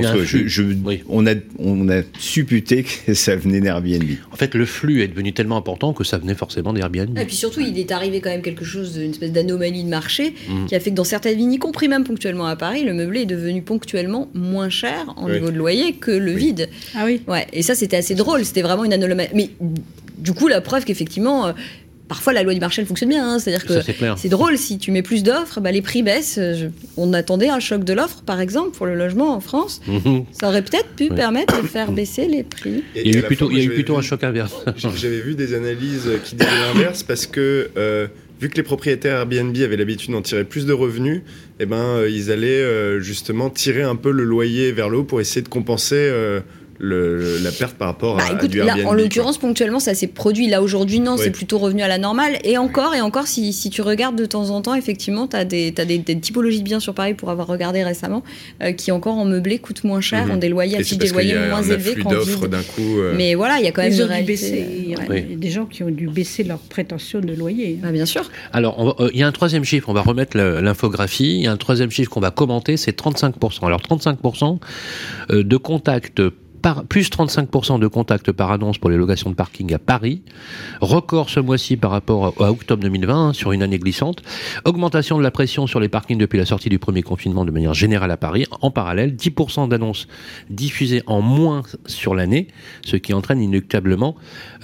[1.08, 4.04] on, a, on a supputé que ça venait d'Airbnb.
[4.32, 7.16] En fait, le flux est devenu tellement important que ça venait forcément d'Airbnb.
[7.18, 10.34] Et puis surtout, il est arrivé quand même quelque chose, une espèce d'anomalie de marché,
[10.48, 10.66] mm.
[10.66, 13.22] qui a fait que dans certaines villes, y compris même ponctuellement à Paris, le meublé
[13.22, 16.68] est devenu ponctuellement moins cher en niveau de loyer que le vide.
[16.94, 17.20] Ah oui.
[17.28, 17.46] Ouais.
[17.52, 18.44] Et ça, c'était assez drôle.
[18.44, 19.28] C'était vraiment une anomalie.
[19.34, 19.50] Mais
[20.18, 21.52] du coup, la preuve qu'effectivement, euh,
[22.08, 23.26] parfois la loi du marché elle fonctionne bien.
[23.26, 23.38] Hein.
[23.38, 23.80] C'est-à-dire que
[24.16, 26.40] c'est drôle, si tu mets plus d'offres, bah, les prix baissent.
[26.96, 29.80] on attendait un choc de l'offre, par exemple, pour le logement en France.
[29.86, 30.24] Mhm.
[30.32, 32.82] Ça aurait peut-être pu permettre de faire baisser les prix.
[32.94, 34.54] il y a eu plutôt, il y a eu plutôt un choc inverse.
[34.76, 37.70] J'avais vu des analyses qui disaient l'inverse parce que.
[37.76, 38.06] Euh,
[38.40, 41.22] vu que les propriétaires Airbnb avaient l'habitude d'en tirer plus de revenus,
[41.60, 45.20] eh ben, euh, ils allaient justement tirer un peu le loyer vers le haut pour
[45.20, 46.10] essayer de compenser
[46.80, 50.48] la perte par rapport bah, à, du là, En l'occurrence, ponctuellement, ça s'est produit.
[50.48, 52.38] Là, aujourd'hui, non, c'est plutôt revenu à la normale.
[52.44, 55.44] Et encore, et encore, si, si tu regardes de temps en temps, effectivement, tu as,
[55.44, 58.22] des, des, typologies de biens sur Paris, pour avoir regardé récemment,
[58.62, 60.32] euh, qui encore en meublé coûtent moins cher, mhm.
[60.32, 62.98] ont des loyers, des loyers moins élevés qu'en d'un coup.
[62.98, 63.14] Euh.
[63.16, 66.08] Mais voilà, il y a quand même Il y a des gens qui ont dû
[66.08, 67.78] baisser leur prétention de loyer.
[67.82, 67.86] Hein.
[67.88, 68.30] Ah, bien sûr.
[68.52, 71.36] Alors, euh, il y a un troisième chiffre, on va remettre l'infographie.
[71.36, 73.66] Il y a un troisième chiffre qu'on va commenter, c'est 35%.
[73.66, 74.58] Alors, 35%
[75.30, 76.22] de contacts
[76.72, 80.22] plus 35% de contacts par annonce pour les locations de parking à Paris.
[80.80, 84.22] Record ce mois-ci par rapport à octobre 2020 hein, sur une année glissante.
[84.64, 87.74] Augmentation de la pression sur les parkings depuis la sortie du premier confinement de manière
[87.74, 88.46] générale à Paris.
[88.62, 90.08] En parallèle, 10% d'annonces
[90.48, 92.48] diffusées en moins sur l'année,
[92.84, 94.14] ce qui entraîne inéluctablement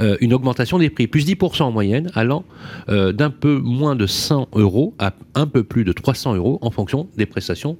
[0.00, 1.06] euh, une augmentation des prix.
[1.06, 2.44] Plus 10% en moyenne, allant
[2.88, 6.70] euh, d'un peu moins de 100 euros à un peu plus de 300 euros en
[6.70, 7.76] fonction des prestations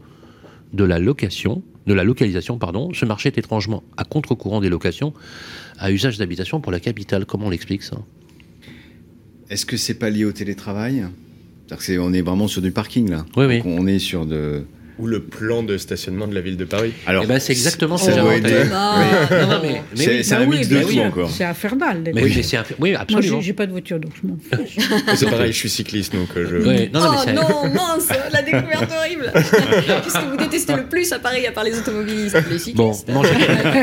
[0.73, 2.93] de la location de la localisation, pardon.
[2.93, 5.13] Ce marché est étrangement à contre-courant des locations
[5.79, 7.25] à usage d'habitation pour la capitale.
[7.25, 7.97] Comment on l'explique ça?
[9.49, 11.07] Est-ce que c'est pas lié au télétravail?
[11.99, 13.25] On est vraiment sur du parking là.
[13.37, 13.63] Oui, oui.
[13.65, 14.65] On est sur de
[15.01, 16.93] ou le plan de stationnement de la ville de Paris.
[17.07, 18.13] Alors, eh ben, c'est exactement ça.
[18.13, 18.19] C'est
[20.35, 21.31] un mix de tout encore.
[21.31, 22.03] C'est infernal.
[22.15, 23.37] Mais oui, c'est oui, absolument.
[23.37, 24.37] Moi, j'ai pas de voiture, donc je m'en
[25.17, 26.57] c'est pareil, je suis cycliste, donc euh, je.
[26.93, 29.33] Non, non, oh non, mince, la découverte horrible.
[29.35, 32.93] Qu'est-ce que vous détestez le plus à Paris, à part les automobilistes, les cyclistes Bon,
[33.13, 33.31] mangez...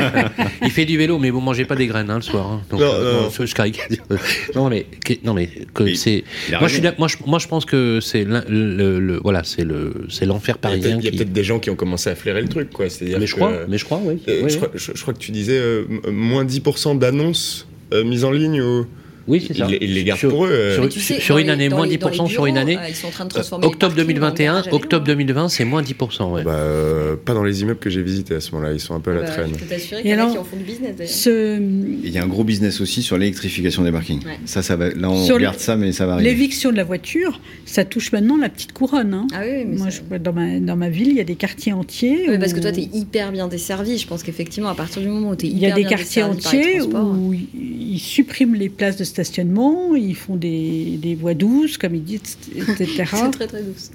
[0.62, 2.46] il fait du vélo, mais vous mangez pas des graines hein, le soir.
[2.46, 2.62] Hein.
[2.70, 3.30] Donc, non, euh, non.
[3.30, 4.86] je non, mais
[5.24, 6.24] non, mais que c'est.
[6.58, 10.98] Moi, je moi, moi, je pense que c'est le, voilà, c'est le, c'est l'enfer parisien
[11.12, 12.86] y a peut-être des gens qui ont commencé à flairer le truc, quoi.
[13.00, 14.22] Mais je crois, mais je crois, oui.
[14.28, 18.86] Euh, je, crois, que tu disais euh, moins 10% d'annonces euh, mises en ligne ou.
[19.28, 19.66] Oui, c'est ça.
[19.80, 20.50] Ils, les gardent pour eux.
[20.50, 20.88] Euh.
[20.90, 22.78] Sur, une année, moins 10% sur une année.
[22.88, 26.32] ils sont en train de transformer octobre 2021, octobre 2020, c'est moins 10%.
[26.32, 26.42] Ouais.
[26.42, 29.00] Bah, euh, pas dans les immeubles que j'ai visités à ce moment-là, ils sont un
[29.00, 29.50] peu à la bah, traîne.
[29.52, 31.58] Je peux t'assurer qu'il y en a qui en font du business ce...
[31.58, 34.22] Il y a un gros business aussi sur l'électrification des parkings.
[34.46, 36.30] Ça, ça va, là, on regarde ça, mais ça va arriver.
[36.30, 39.14] L'éviction de la voiture, ça touche maintenant la petite couronne.
[39.14, 39.26] Hein.
[39.34, 41.72] Ah oui, mais Moi, je, dans, ma, dans ma ville, il y a des quartiers
[41.72, 42.26] entiers.
[42.28, 43.98] Oui, parce que toi, tu es hyper bien desservi.
[43.98, 45.82] Je pense qu'effectivement, à partir du moment où tu es hyper bien desservi.
[45.82, 50.36] Il y a des quartiers entiers où ils suppriment les places de stationnement ils font
[50.36, 53.04] des, des voix douces, comme ils disent, etc.
[53.04, 53.90] C'est très très douce.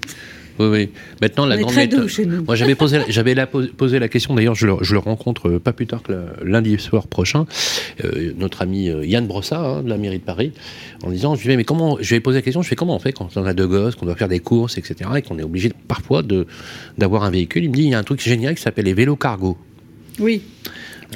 [0.60, 0.90] Oui, oui.
[1.20, 2.08] Maintenant, la grande méthode.
[2.46, 4.34] Moi, j'avais posé, j'avais la, posé la question.
[4.34, 6.12] D'ailleurs, je, je, le rencontre euh, pas plus tard que
[6.44, 7.46] lundi soir prochain.
[8.04, 10.52] Euh, notre ami euh, Yann Brossat hein, de la mairie de Paris,
[11.02, 12.62] en disant, je lui mais comment Je vais poser la question.
[12.62, 14.78] Je fais comment on fait quand on a deux gosses, qu'on doit faire des courses,
[14.78, 16.46] etc., et qu'on est obligé parfois de
[16.98, 17.64] d'avoir un véhicule?
[17.64, 19.56] Il me dit, il y a un truc génial qui s'appelle les vélos cargo.
[20.20, 20.42] Oui.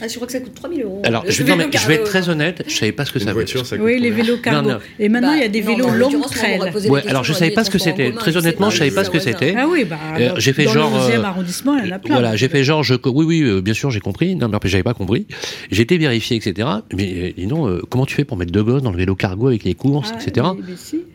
[0.03, 1.03] Ah, je crois que ça coûte 3000 euros.
[1.05, 3.67] Alors, je, vais, je vais être très honnête, je savais pas ce que ça voiture,
[3.67, 4.71] ça coûte Oui, les vélos cargo.
[4.99, 6.61] Et maintenant, il y a des bah, vélos longs trail.
[6.89, 8.13] Ouais, alors, je savais pas ce que c'était.
[8.13, 9.55] Très honnêtement, je savais pas ce que c'était.
[9.57, 9.99] Ah oui, bah.
[10.19, 10.91] Euh, j'ai fait genre.
[10.91, 12.15] Dans le 11e euh, arrondissement, il y en a plein.
[12.15, 12.85] Voilà, j'ai fait genre.
[13.07, 14.35] Oui, oui, euh, bien sûr, j'ai compris.
[14.35, 15.27] Non, mais j'avais pas compris.
[15.71, 16.69] J'ai été vérifié, etc.
[16.95, 19.65] Mais dis non, comment tu fais pour mettre deux gosses dans le vélo cargo avec
[19.65, 20.47] les courses, ah, etc.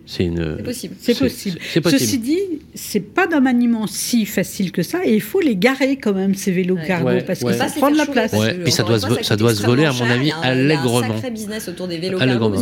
[0.05, 0.57] C'est une.
[0.57, 0.95] C'est possible.
[0.99, 1.59] C'est possible.
[1.99, 2.39] Ceci dit,
[2.73, 6.35] c'est pas d'un maniement si facile que ça, et il faut les garer quand même
[6.35, 8.33] ces vélos cargo parce que ça prend de la place.
[8.73, 11.01] Ça doit ça doit se voler, à mon avis, allègrement.
[11.01, 12.53] Il y a un sacré business autour des vélos cargo.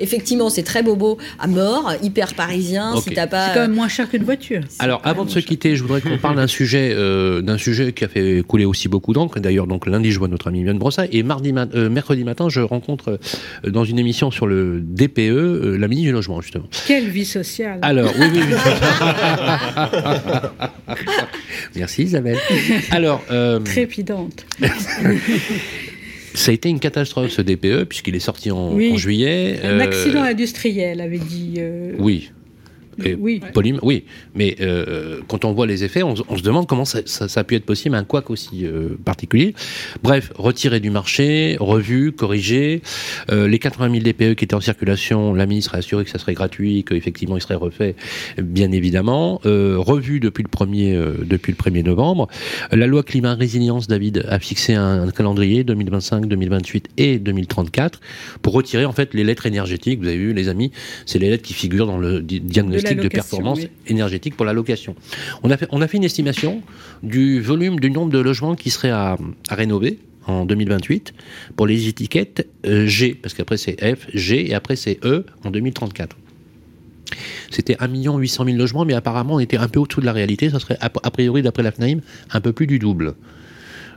[0.00, 2.94] Effectivement, c'est très bobo à mort, hyper parisien.
[3.00, 3.48] Si t'as pas.
[3.48, 4.60] C'est quand même moins cher qu'une voiture.
[4.78, 8.04] Alors, avant de se quitter, je voudrais qu'on parle d'un sujet, euh, d'un sujet qui
[8.04, 9.40] a fait couler aussi beaucoup d'encre.
[9.40, 12.60] D'ailleurs, donc lundi, je vois notre ami Yann Brossa, et mardi, euh, mercredi matin, je
[12.60, 13.18] rencontre
[13.64, 16.66] euh, dans une émission sur le DPE la ministre du logement, justement.
[16.86, 17.78] Quelle vie sociale.
[17.82, 18.40] Alors, oui, oui.
[18.48, 18.54] oui.
[21.76, 22.38] Merci Isabelle.
[22.90, 23.22] Alors,
[23.64, 24.46] trépidante.
[26.34, 29.60] Ça a été une catastrophe ce DPE puisqu'il est sorti en, juillet.
[29.62, 31.60] Un accident industriel, avait dit.
[31.98, 32.30] Oui.
[33.18, 33.40] Oui.
[33.82, 34.04] oui.
[34.34, 37.00] Mais euh, quand on voit les effets, on, se demande comment ça,
[37.34, 39.54] a pu être possible un couac aussi euh, particulier.
[40.02, 42.82] Bref, retiré du marché, revu, corrigé.
[43.30, 46.18] Euh, les 80 000 DPE qui étaient en circulation, la ministre a assuré que ça
[46.18, 47.94] serait gratuit, qu'effectivement il serait refait,
[48.38, 49.40] bien évidemment.
[49.44, 52.28] revu depuis le 1er, depuis le 1er novembre.
[52.72, 58.00] La loi climat résilience, David, a fixé un, calendrier 2025, 2028 et 2034
[58.42, 60.00] pour retirer en fait les lettres énergétiques.
[60.00, 60.72] Vous avez vu, les amis,
[61.06, 64.94] c'est les lettres qui figurent dans le diagnostic de, performance énergétique pour la location.
[65.42, 66.62] On a, fait, on a fait une estimation
[67.02, 69.16] du volume, du nombre de logements qui seraient à,
[69.50, 71.14] rénover en 2028
[71.56, 75.50] pour les étiquettes euh, G, parce qu'après c'est F, G et après c'est E en
[75.50, 76.16] 2034.
[77.50, 80.50] C'était 1 800 000 logements, mais apparemment on était un peu au-dessous de la réalité.
[80.50, 83.14] Ça serait a priori, d'après la FNAIM, un peu plus du double.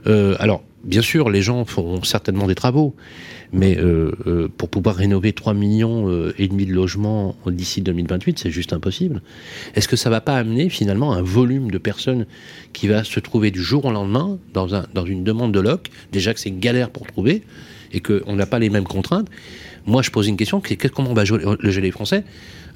[0.06, 2.94] Euh, alors, bien sûr, les gens feront certainement des travaux,
[3.52, 8.50] mais euh, euh, pour pouvoir rénover 3 millions et demi de logements d'ici 2028, c'est
[8.50, 9.22] juste impossible.
[9.74, 12.26] Est-ce que ça va pas amener finalement un volume de personnes
[12.72, 16.34] qui va se trouver du jour au lendemain dans, dans une demande de loc Déjà
[16.34, 17.42] que c'est galère pour trouver
[17.92, 19.28] et qu'on n'a pas les mêmes contraintes.
[19.88, 20.60] Moi, je pose une question,
[20.94, 22.22] comment on va le jeu des Français?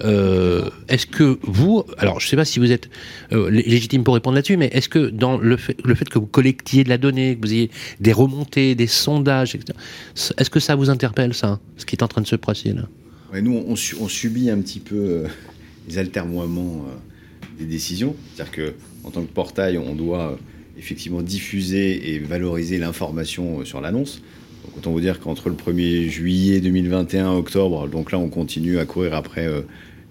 [0.01, 2.89] Euh, est-ce que vous, alors je ne sais pas si vous êtes
[3.33, 6.89] euh, légitime pour répondre là-dessus, mais est-ce que dans le fait, que vous collectiez de
[6.89, 11.61] la donnée, que vous ayez des remontées, des sondages, est-ce que ça vous interpelle, ça,
[11.77, 12.89] ce qui est en train de se passer là?
[13.41, 15.27] Nous, on, subit un petit peu euh,
[15.89, 16.87] les altermoiements
[17.59, 18.17] des décisions.
[18.35, 18.73] C'est-à-dire
[19.05, 20.39] qu'en tant que portail, on doit
[20.79, 24.23] effectivement diffuser et valoriser l'information sur l'annonce.
[24.77, 29.15] Autant vous dire qu'entre le 1er juillet 2021 octobre, donc là, on continue à courir
[29.15, 29.49] après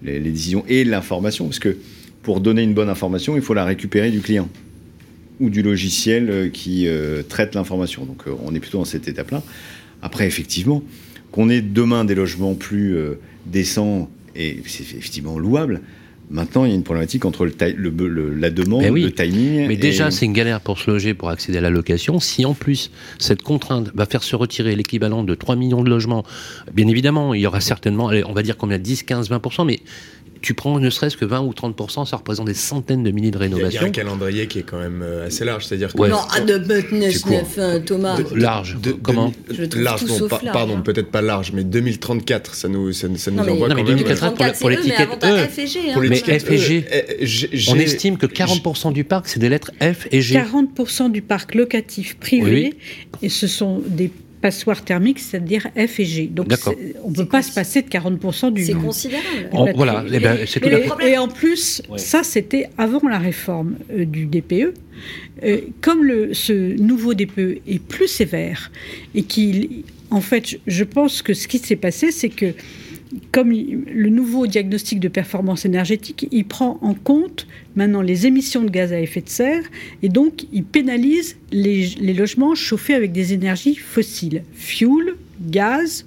[0.02, 1.46] les, décisions et l'information.
[1.46, 1.76] Parce que
[2.22, 4.48] pour donner une bonne information, il faut la récupérer du client
[5.40, 8.04] ou du logiciel euh, qui euh, traite l'information.
[8.04, 9.42] Donc euh, on est plutôt dans cette étape-là.
[10.00, 10.82] Après, effectivement,
[11.30, 12.96] qu'on ait demain des logements plus
[13.46, 15.80] décents, et c'est effectivement louable,
[16.30, 19.68] Maintenant, il y a une problématique entre le, la demande, ben le timing.
[19.68, 22.20] Mais déjà, c'est une galère pour se loger, pour accéder à la location.
[22.20, 26.24] Si en plus, cette contrainte va faire se retirer l'équivalent de 3 millions de logements,
[26.72, 29.80] bien évidemment, il y aura certainement, on va dire combien, 10, 15, 20%, mais
[30.42, 33.38] tu prends ne serait-ce que 20 ou 30%, ça représente des centaines de milliers de
[33.38, 33.80] rénovations.
[33.80, 36.08] Il y a un calendrier qui est quand même euh, assez large, c'est-à-dire que...
[36.08, 38.18] Non, à de 9, Thomas.
[38.34, 39.32] large, comment
[39.76, 40.04] Large,
[40.52, 40.82] pardon, hein.
[40.84, 44.70] peut-être pas large, mais 2034, ça nous, ça, nous envoie non, mais 2034 pour, pour
[44.70, 45.92] l'étiquette E.
[45.92, 46.84] Pour mais F et G,
[47.70, 50.38] on estime que 40% du parc, c'est des lettres F et G.
[50.38, 52.74] 40% du parc locatif privé,
[53.22, 54.10] et ce sont des
[54.42, 56.26] passoire thermique, c'est-à-dire F et G.
[56.26, 56.48] Donc
[57.04, 59.72] on ne peut pas se passer de 40% du C'est considérable.
[59.74, 60.36] voilà, et, eh ben,
[61.00, 64.74] et, en plus, ça c'était avant la réforme euh, du DPE.
[65.42, 68.70] Euh, comme le, ce nouveau DPE est plus sévère
[69.14, 72.52] et qu'il, en fait, je pense que ce qui s'est passé, c'est que
[73.30, 77.46] comme le nouveau diagnostic de performance énergétique, il prend en compte
[77.76, 79.64] maintenant les émissions de gaz à effet de serre
[80.02, 86.06] et donc il pénalise les, logements chauffés avec des énergies fossiles, fuel, gaz,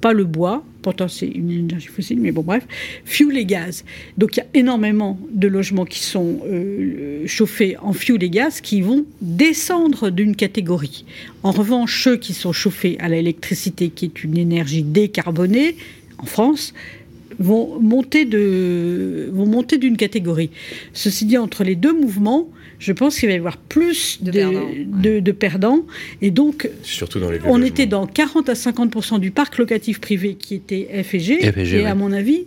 [0.00, 2.66] pas le bois, pourtant c'est une énergie fossile, mais bon bref,
[3.04, 3.84] fuel et gaz.
[4.16, 8.62] Donc il y a énormément de logements qui sont euh, chauffés en fuel et gaz
[8.62, 11.04] qui vont descendre d'une catégorie.
[11.42, 15.76] En revanche, ceux qui sont chauffés à l'électricité, qui est une énergie décarbonée,
[16.22, 16.74] en France
[17.38, 20.50] vont monter de vont monter d'une catégorie.
[20.92, 25.84] Ceci dit, entre les deux mouvements, je pense qu'il va y avoir plus de, perdants.
[26.22, 30.34] Et donc, Surtout dans les on était dans 40 à 50% du parc locatif privé
[30.34, 31.78] qui était F et G.
[31.78, 32.46] et, à mon avis,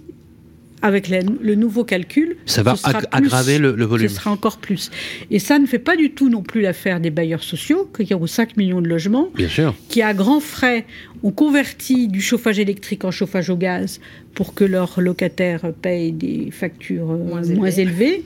[0.84, 2.76] avec le nouveau calcul, ça va
[3.12, 4.10] aggraver le, volume.
[4.10, 4.92] Ce sera encore plus.
[5.32, 8.28] Et ça ne fait pas du tout non plus l'affaire des bailleurs sociaux, qui ont
[8.28, 9.74] 5 millions de logements, Bien sûr.
[9.88, 10.86] qui à grands frais
[11.24, 14.02] ont converti du chauffage électrique en chauffage au gaz
[14.34, 18.26] pour que leurs locataires payent des factures euh, moins, élevées.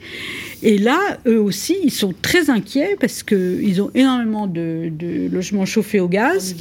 [0.64, 0.98] Et là,
[1.28, 4.90] eux aussi, ils sont très inquiets parce qu'ils ont énormément de,
[5.30, 6.56] logements chauffés au gaz.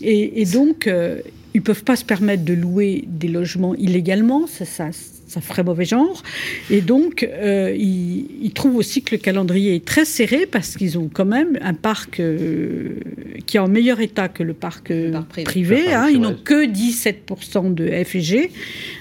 [0.00, 1.20] Et, donc, euh,
[1.52, 4.46] ils ne peuvent pas se permettre de louer des logements illégalement.
[4.46, 4.88] Ça, ça,
[5.26, 6.22] ça ferait mauvais genre.
[6.70, 11.10] Et donc, euh, ils, trouvent aussi que le calendrier est très serré parce qu'ils ont
[11.12, 13.00] quand même un parc euh,
[13.46, 15.12] qui est en meilleur état que le parc, euh,
[15.44, 15.92] privé.
[15.92, 16.08] Hein.
[16.10, 18.50] ils n'ont que 17% de F et G,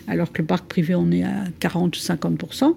[0.08, 2.66] alors que le parc privé, on est à 40-50%.
[2.66, 2.76] Mhm.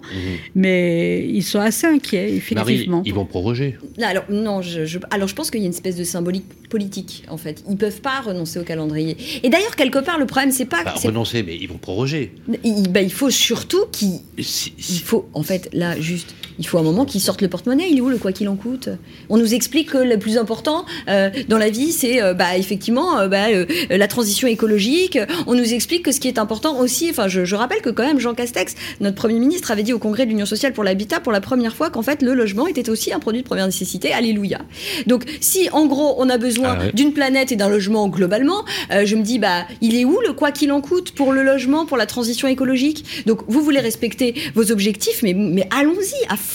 [0.55, 3.01] Mais ils sont assez inquiets, effectivement.
[3.05, 3.77] ils vont proroger.
[4.01, 7.37] Alors, non, je, alors je pense qu'il y a une espèce de symbolique politique, en
[7.37, 7.63] fait.
[7.69, 9.17] Ils peuvent pas renoncer au calendrier.
[9.43, 10.83] Et d'ailleurs, quelque part, le problème, c'est pas...
[10.83, 12.33] Bah, renoncer, mais ils vont proroger.
[12.63, 16.83] Il, bah, il faut surtout qu'il il faut, en fait, là, juste Il faut un
[16.83, 17.87] moment qu'ils sortent le porte-monnaie.
[17.89, 18.89] Il est où le quoi qu'il en coûte?
[19.29, 23.19] On nous explique que le plus important euh, dans la vie, c'est euh, bah, effectivement
[23.19, 23.45] euh, bah,
[23.89, 25.19] la transition écologique.
[25.45, 28.19] On nous explique que ce qui est important aussi, enfin, je, rappelle que quand même
[28.19, 31.31] Jean Castex, notre Premier ministre, avait dit au Congrès de l'Union sociale pour l'habitat pour
[31.31, 34.13] la première fois qu'en fait le logement était aussi un produit de première nécessité.
[34.13, 34.59] Alléluia.
[35.07, 39.15] Donc si en gros on a besoin ah d'une planète et d'un logement globalement, je
[39.15, 41.97] me dis bah il est où le quoi qu'il en coûte pour le logement, pour
[41.97, 43.23] la transition écologique?
[43.25, 46.46] Donc vous voulez respecter vos objectifs, mais, mais allons-y à fond.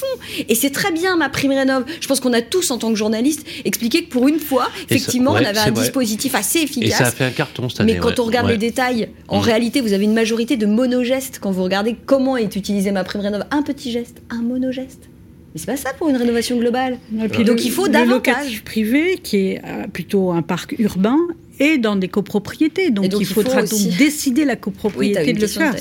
[0.48, 1.84] Et c'est très bien ma prime rénov.
[2.00, 5.32] Je pense qu'on a tous en tant que journalistes expliqué que pour une fois, effectivement,
[5.32, 6.88] on avait un dispositif assez efficace.
[6.88, 7.94] Et ça a fait un carton cette année.
[7.94, 9.44] Mais quand on regarde les détails, en mm.
[9.44, 13.22] réalité, vous avez une majorité de monogestes quand vous regardez comment est utilisé ma prime
[13.22, 13.44] rénov.
[13.50, 15.08] Un petit geste, un monogeste.
[15.54, 16.98] Mais c'est pas ça pour une rénovation globale.
[17.10, 18.62] Donc il faut le davantage.
[18.64, 21.18] privé, qui est euh, plutôt un parc urbain,
[21.62, 22.90] et dans des copropriétés.
[22.90, 25.74] Donc, il faudra donc décider la copropriété de le faire.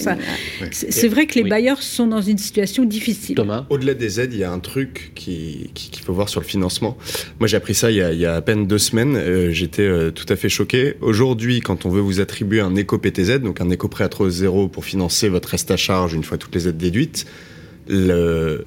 [0.72, 3.36] C'est vrai que les bailleurs sont dans une situation difficile.
[3.36, 5.70] Thomas Au-delà des aides, il y a un truc qu'il
[6.06, 6.98] faut voir sur le financement.
[7.40, 9.16] Moi, j'ai appris ça il y, a, à peine deux semaines.
[9.16, 10.96] Euh, j'étais euh, tout à fait choqué.
[11.02, 14.86] Aujourd'hui, quand on veut vous attribuer un éco-PTZ, donc un éco-prêt à trop zéro pour
[14.86, 17.26] financer votre reste à charge une fois toutes les aides déduites,
[17.88, 18.64] le,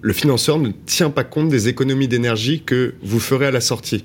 [0.00, 4.04] le financeur ne tient pas compte des économies d'énergie que vous ferez à la sortie.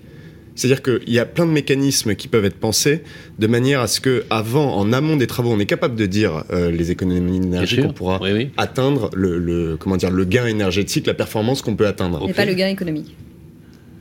[0.56, 3.02] C'est-à-dire qu'il y a plein de mécanismes qui peuvent être pensés
[3.40, 6.44] de manière à ce que, avant, en amont des travaux, on est capable de dire
[6.52, 8.20] euh, les économies d'énergie qu'on pourra
[8.58, 12.28] atteindre, le, comment dire, le gain énergétique, la performance qu'on peut atteindre.
[12.30, 13.16] Et pas le gain économique.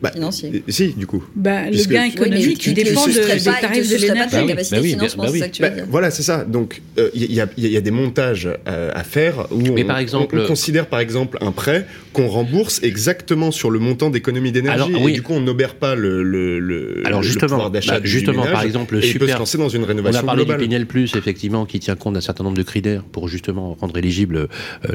[0.04, 0.62] Bah, financier.
[0.68, 1.24] Si, du coup.
[1.34, 5.60] Bah, le gain économique qui dépend de, des tarifs de l'énergie.
[5.60, 6.44] Bah voilà, c'est ça.
[6.44, 10.46] Donc, il euh, y, a des montages euh, à faire où on, par exemple, on,
[10.46, 14.92] considère par exemple un prêt qu'on rembourse exactement sur le montant d'économie d'énergie.
[14.94, 18.62] Et du coup, on n'obère pas le, le, Alors justement, pouvoir d'achat bah, justement, par
[18.62, 19.26] exemple, le super.
[19.26, 21.96] peut se lancer dans une rénovation On a parlé du Pinel Plus, effectivement, qui tient
[21.96, 24.46] compte d'un certain nombre de critères pour justement rendre éligible euh,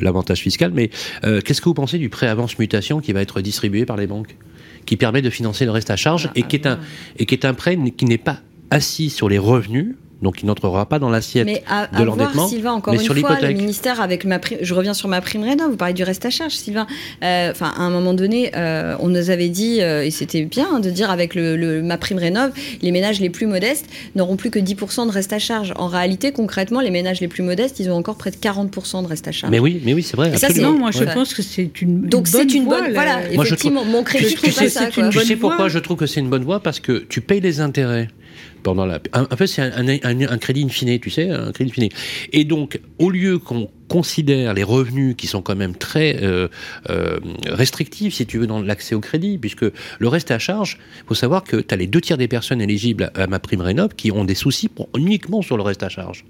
[0.01, 0.72] l'avantage fiscal.
[0.72, 0.91] Mais
[1.24, 4.36] qu'est-ce que vous pensez du prêt avance mutation qui va être distribué par les banques?
[4.90, 6.80] Qui permet de financer le reste à charge ah, et, qui est un,
[7.20, 8.40] et qui est un prêt qui n'est pas
[8.72, 12.48] assis sur les revenus donc il n'entrera pas dans l'assiette de l'endettement.
[12.48, 15.22] Sylvain, encore mais une sur fois, le ministère avec ma prime, je reviens sur ma
[15.22, 15.72] prime rénov.
[15.72, 16.88] Vous parlez du reste à charge, Sylvain.
[17.24, 20.80] Euh, enfin, à un moment donné, euh, on nous avait dit, euh, et c'était bien
[20.80, 22.52] de dire avec le, ma prime rénov,
[22.82, 25.74] les ménages les plus modestes n'auront plus que 10% de reste à charge.
[25.78, 29.08] En réalité, concrètement, les ménages les plus modestes, ils ont encore près de 40% de
[29.08, 29.52] reste à charge.
[29.52, 30.36] Mais oui, mais oui, c'est vrai.
[30.38, 32.92] Ça, non, moi je pense que c'est une, Donc c'est une bonne.
[32.94, 34.88] Voilà, effectivement, mon crédit, c'est ça.
[34.88, 36.60] Tu sais pourquoi je trouve que c'est une bonne voie?
[36.60, 38.10] Parce que tu payes les intérêts
[38.64, 38.99] pendant la.
[39.45, 41.89] C'est un, un, crédit infini, tu sais, un crédit infini.
[42.34, 46.47] Et donc, au lieu qu'on considère les revenus qui sont quand même très euh,
[46.89, 49.66] euh, restrictifs, si tu veux, dans l'accès au crédit, puisque
[49.99, 52.62] le reste à charge, il faut savoir que tu as les deux tiers des personnes
[52.62, 56.24] éligibles à ma prime Rénov qui ont des soucis uniquement sur le reste à charge.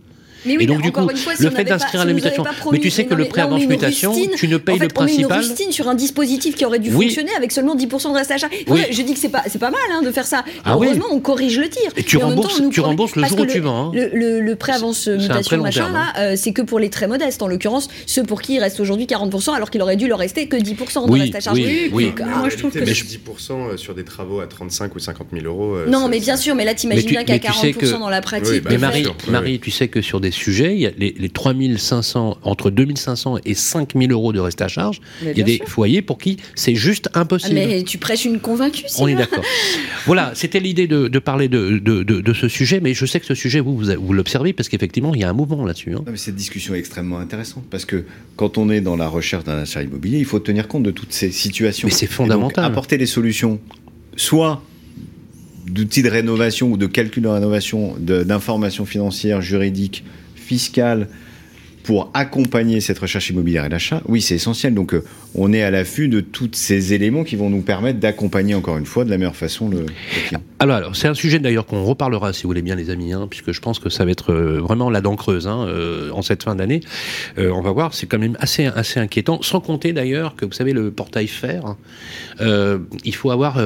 [0.46, 1.08] Mais oui, et donc, du coup,
[1.40, 2.44] le fait d'inscrire la mutation.
[2.72, 5.44] mais tu sais que le prêt avance mutation, tu ne payes le principal.
[5.44, 8.32] On met une sur un dispositif qui aurait dû fonctionner avec seulement 10% de reste
[8.32, 8.54] à charge.
[8.68, 10.44] Je dis que c'est pas, c'est pas mal hein, de faire ça.
[10.66, 11.92] Ah heureusement, on corrige le tir.
[11.96, 13.92] Et tu rembourses, tu rembourses le jour où tu vends.
[13.94, 14.10] Hein.
[14.14, 16.20] Le prêt avance mutation, machin, là, hein.
[16.20, 17.42] euh, c'est que pour les très modestes.
[17.42, 20.48] En l'occurrence, ceux pour qui il reste aujourd'hui 40%, alors qu'il aurait dû leur rester
[20.48, 21.60] que 10% de reste à charge.
[21.92, 25.76] Oui, moi je trouve que 10% sur des travaux à 35 ou 50 000 euros.
[25.76, 28.64] Euh, non, mais bien sûr, mais là, t'imagines bien qu'à 40% dans la pratique.
[28.70, 33.38] Mais Marie, tu sais que sur des sujets, il y a les, 3500, entre 2500
[33.46, 36.76] et 5000 euros de reste à charge, il y a des foyers pour qui c'est
[36.76, 37.56] juste impossible.
[37.56, 39.44] mais tu prêches une convaincue, On est d'accord.
[40.06, 43.60] voilà, c'était l'idée de, parler de, de, ce sujet, mais je sais que ce sujet,
[43.60, 45.94] vous, vous, l'observez, parce qu'effectivement, il y a un mouvement là-dessus.
[45.94, 46.04] Hein.
[46.16, 48.06] cette discussion est extrêmement intéressante, parce que
[48.36, 51.14] quand on est dans la recherche d'un achat immobilier, il faut tenir compte de toutes
[51.14, 51.88] ces situations.
[51.88, 52.66] Mais c'est fondamental.
[52.66, 53.60] apporter des solutions,
[54.16, 54.62] soit
[55.66, 60.04] d'outils de rénovation ou de calcul de rénovation, d'informations financières, juridiques,
[60.36, 61.08] fiscale
[61.90, 64.76] pour accompagner cette recherche immobilière et l'achat, oui, c'est essentiel.
[64.76, 68.54] Donc, euh, on est à l'affût de tous ces éléments qui vont nous permettre d'accompagner
[68.54, 69.88] encore une fois de la meilleure façon le.
[70.60, 73.54] Alors, c'est un sujet d'ailleurs qu'on reparlera, si vous voulez bien, les amis, hein, puisque
[73.54, 76.44] je pense que ça va être euh, vraiment la dent creuse hein, euh, en cette
[76.44, 76.82] fin d'année.
[77.40, 80.74] on va voir, c'est quand même assez, assez inquiétant, sans compter d'ailleurs que vous savez,
[80.74, 81.76] le portail fer,
[82.40, 83.58] il faut avoir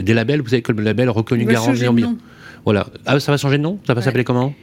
[0.00, 1.74] des labels, vous savez que le label reconnu garant
[2.64, 2.86] Voilà.
[3.04, 3.80] Ah, ça va changer de nom?
[3.84, 4.54] Ça va s'appeler comment?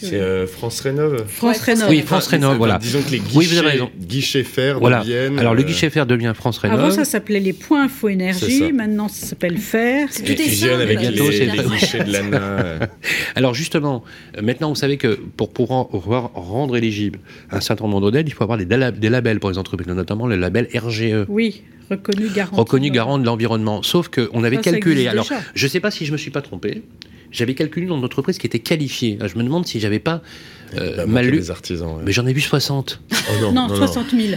[0.00, 1.24] C'est euh, France Rénov.
[1.26, 1.88] France Rénov.
[1.88, 2.78] Oui, France Rénov, voilà.
[2.78, 3.90] Disons que les guichets, oui, vous avez raison.
[3.98, 5.00] guichets fer voilà.
[5.00, 5.38] deviennent.
[5.38, 6.78] Alors le euh, guichet fer devient France Rénov.
[6.78, 10.08] Avant ça s'appelait les points info énergie, maintenant ça s'appelle fer.
[10.14, 10.74] Tout est simple.
[10.74, 12.88] avec bientôt, les, les guichets de l'ANA.
[13.34, 14.04] Alors justement,
[14.42, 17.18] maintenant vous savez que pour pouvoir rendre éligible
[17.50, 20.36] un certain nombre d'aides, il faut avoir des, des labels pour les entreprises, notamment le
[20.36, 21.26] label RGE.
[21.28, 21.62] Oui.
[21.90, 22.56] Reconnu garant.
[22.56, 23.82] Reconnu garant de l'environnement.
[23.82, 25.06] Sauf qu'on avait calculé.
[25.06, 26.82] Alors, je ne sais pas si je me suis pas trompé
[27.36, 29.18] j'avais calculé une entreprise qui était qualifiée.
[29.22, 30.22] Je me demande si j'avais pas
[30.76, 31.42] euh, mal lu.
[31.50, 33.00] artisans, Mais j'en ai vu 60.
[33.40, 34.34] non, non, 60 000.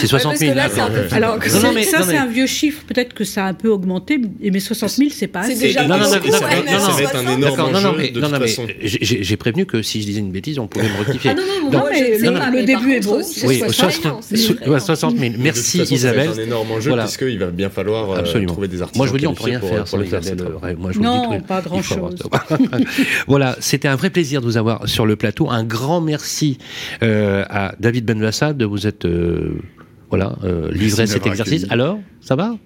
[0.00, 0.58] c'est 60 000.
[1.12, 2.82] Alors, ça, c'est un vieux chiffre.
[2.86, 5.54] Peut-être que ça a un peu augmenté, mais 60 000, c'est pas assez.
[5.54, 8.66] Déjà non, non, non, ça va être un énorme enjeu de toute façon.
[8.82, 11.30] J'ai prévenu que si je disais une bêtise, on pouvait me rectifier.
[11.30, 11.84] Ah non, non,
[12.52, 13.20] le début est beau.
[13.44, 15.34] Oui, 60 000.
[15.38, 16.30] Merci Isabelle.
[16.34, 18.98] C'est un énorme enjeu puisqu'il va bien falloir euh, trouver des artisans.
[18.98, 20.36] Moi, je vous dis, on peut rien faire sans Isabelle.
[21.00, 22.16] Non, pas grand-chose.
[23.26, 25.48] Voilà, c'était un vrai plaisir de vous avoir sur le plateau.
[25.52, 26.56] Un grand merci
[27.02, 29.60] euh, à David Benvassa de vous être euh,
[30.08, 31.66] voilà, euh, livré cet exercice.
[31.68, 32.56] Alors, ça va?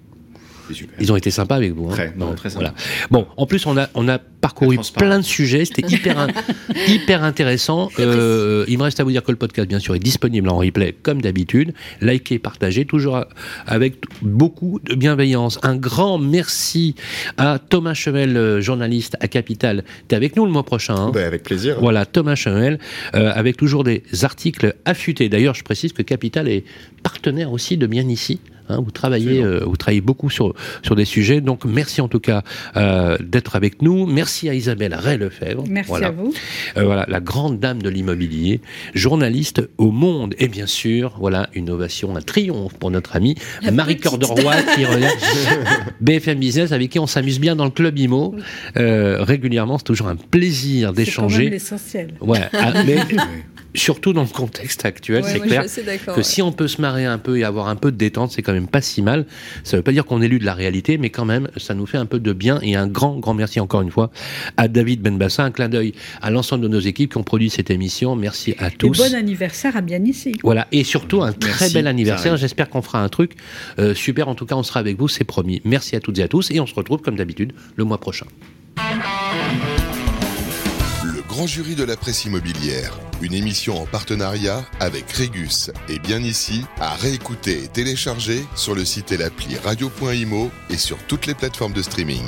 [0.99, 1.89] Ils ont été sympas avec vous.
[1.89, 2.73] Hein très, non, très sympa.
[2.73, 2.75] Voilà.
[3.11, 5.65] Bon, en plus, on a, on a parcouru plein de sujets.
[5.65, 6.27] C'était hyper,
[6.87, 7.89] hyper intéressant.
[7.99, 10.57] Euh, il me reste à vous dire que le podcast, bien sûr, est disponible en
[10.57, 11.73] replay, comme d'habitude.
[12.01, 13.25] Likez, partagez, toujours
[13.65, 15.59] avec beaucoup de bienveillance.
[15.63, 16.95] Un grand merci
[17.37, 19.83] à Thomas Chevel, euh, journaliste à Capital.
[20.07, 20.95] Tu es avec nous le mois prochain.
[20.95, 21.77] Hein ben, avec plaisir.
[21.79, 22.79] Voilà, Thomas Chevel,
[23.15, 25.29] euh, avec toujours des articles affûtés.
[25.29, 26.63] D'ailleurs, je précise que Capital est
[27.03, 28.39] partenaire aussi de Bien Ici.
[28.69, 30.53] Hein, vous travaillez, euh, vous travaillez beaucoup sur
[30.83, 31.41] sur des sujets.
[31.41, 32.43] Donc merci en tout cas
[32.75, 34.05] euh, d'être avec nous.
[34.05, 35.63] Merci à Isabelle Ray-Lefebvre.
[35.69, 36.33] Merci à vous.
[36.75, 38.61] Euh, voilà la grande dame de l'immobilier,
[38.93, 43.35] journaliste au Monde et bien sûr voilà une ovation, un triomphe pour notre amie
[43.71, 45.11] Marie Cœur de Roi qui relève
[46.01, 48.35] BFM Business avec qui on s'amuse bien dans le club IMO
[48.75, 49.77] régulièrement.
[49.77, 51.45] C'est toujours un plaisir d'échanger.
[51.45, 52.13] C'est l'essentiel.
[52.21, 52.97] Ouais, ah, mais
[53.77, 55.65] surtout dans le contexte actuel, c'est clair
[56.15, 58.41] que si on peut se marrer un peu et avoir un peu de détente, c'est
[58.41, 59.25] quand même pas si mal.
[59.63, 61.85] Ça veut pas dire qu'on est lu de la réalité, mais quand même, ça nous
[61.85, 62.59] fait un peu de bien.
[62.61, 64.11] Et un grand, grand merci encore une fois
[64.57, 65.43] à David Benbassa.
[65.43, 68.15] Un clin d'œil à l'ensemble de nos équipes qui ont produit cette émission.
[68.15, 68.99] Merci à tous.
[68.99, 70.33] Et bon anniversaire à bien ici.
[70.43, 70.67] Voilà.
[70.71, 72.37] Et surtout, un très bel anniversaire.
[72.37, 73.33] J'espère qu'on fera un truc
[73.79, 74.27] euh, super.
[74.27, 75.61] En tout cas, on sera avec vous, c'est promis.
[75.65, 76.51] Merci à toutes et à tous.
[76.51, 78.25] Et on se retrouve, comme d'habitude, le mois prochain.
[81.37, 86.65] Grand jury de la presse immobilière une émission en partenariat avec Régus et bien ici
[86.79, 91.73] à réécouter et télécharger sur le site et l'appli radio.imo et sur toutes les plateformes
[91.73, 92.25] de streaming.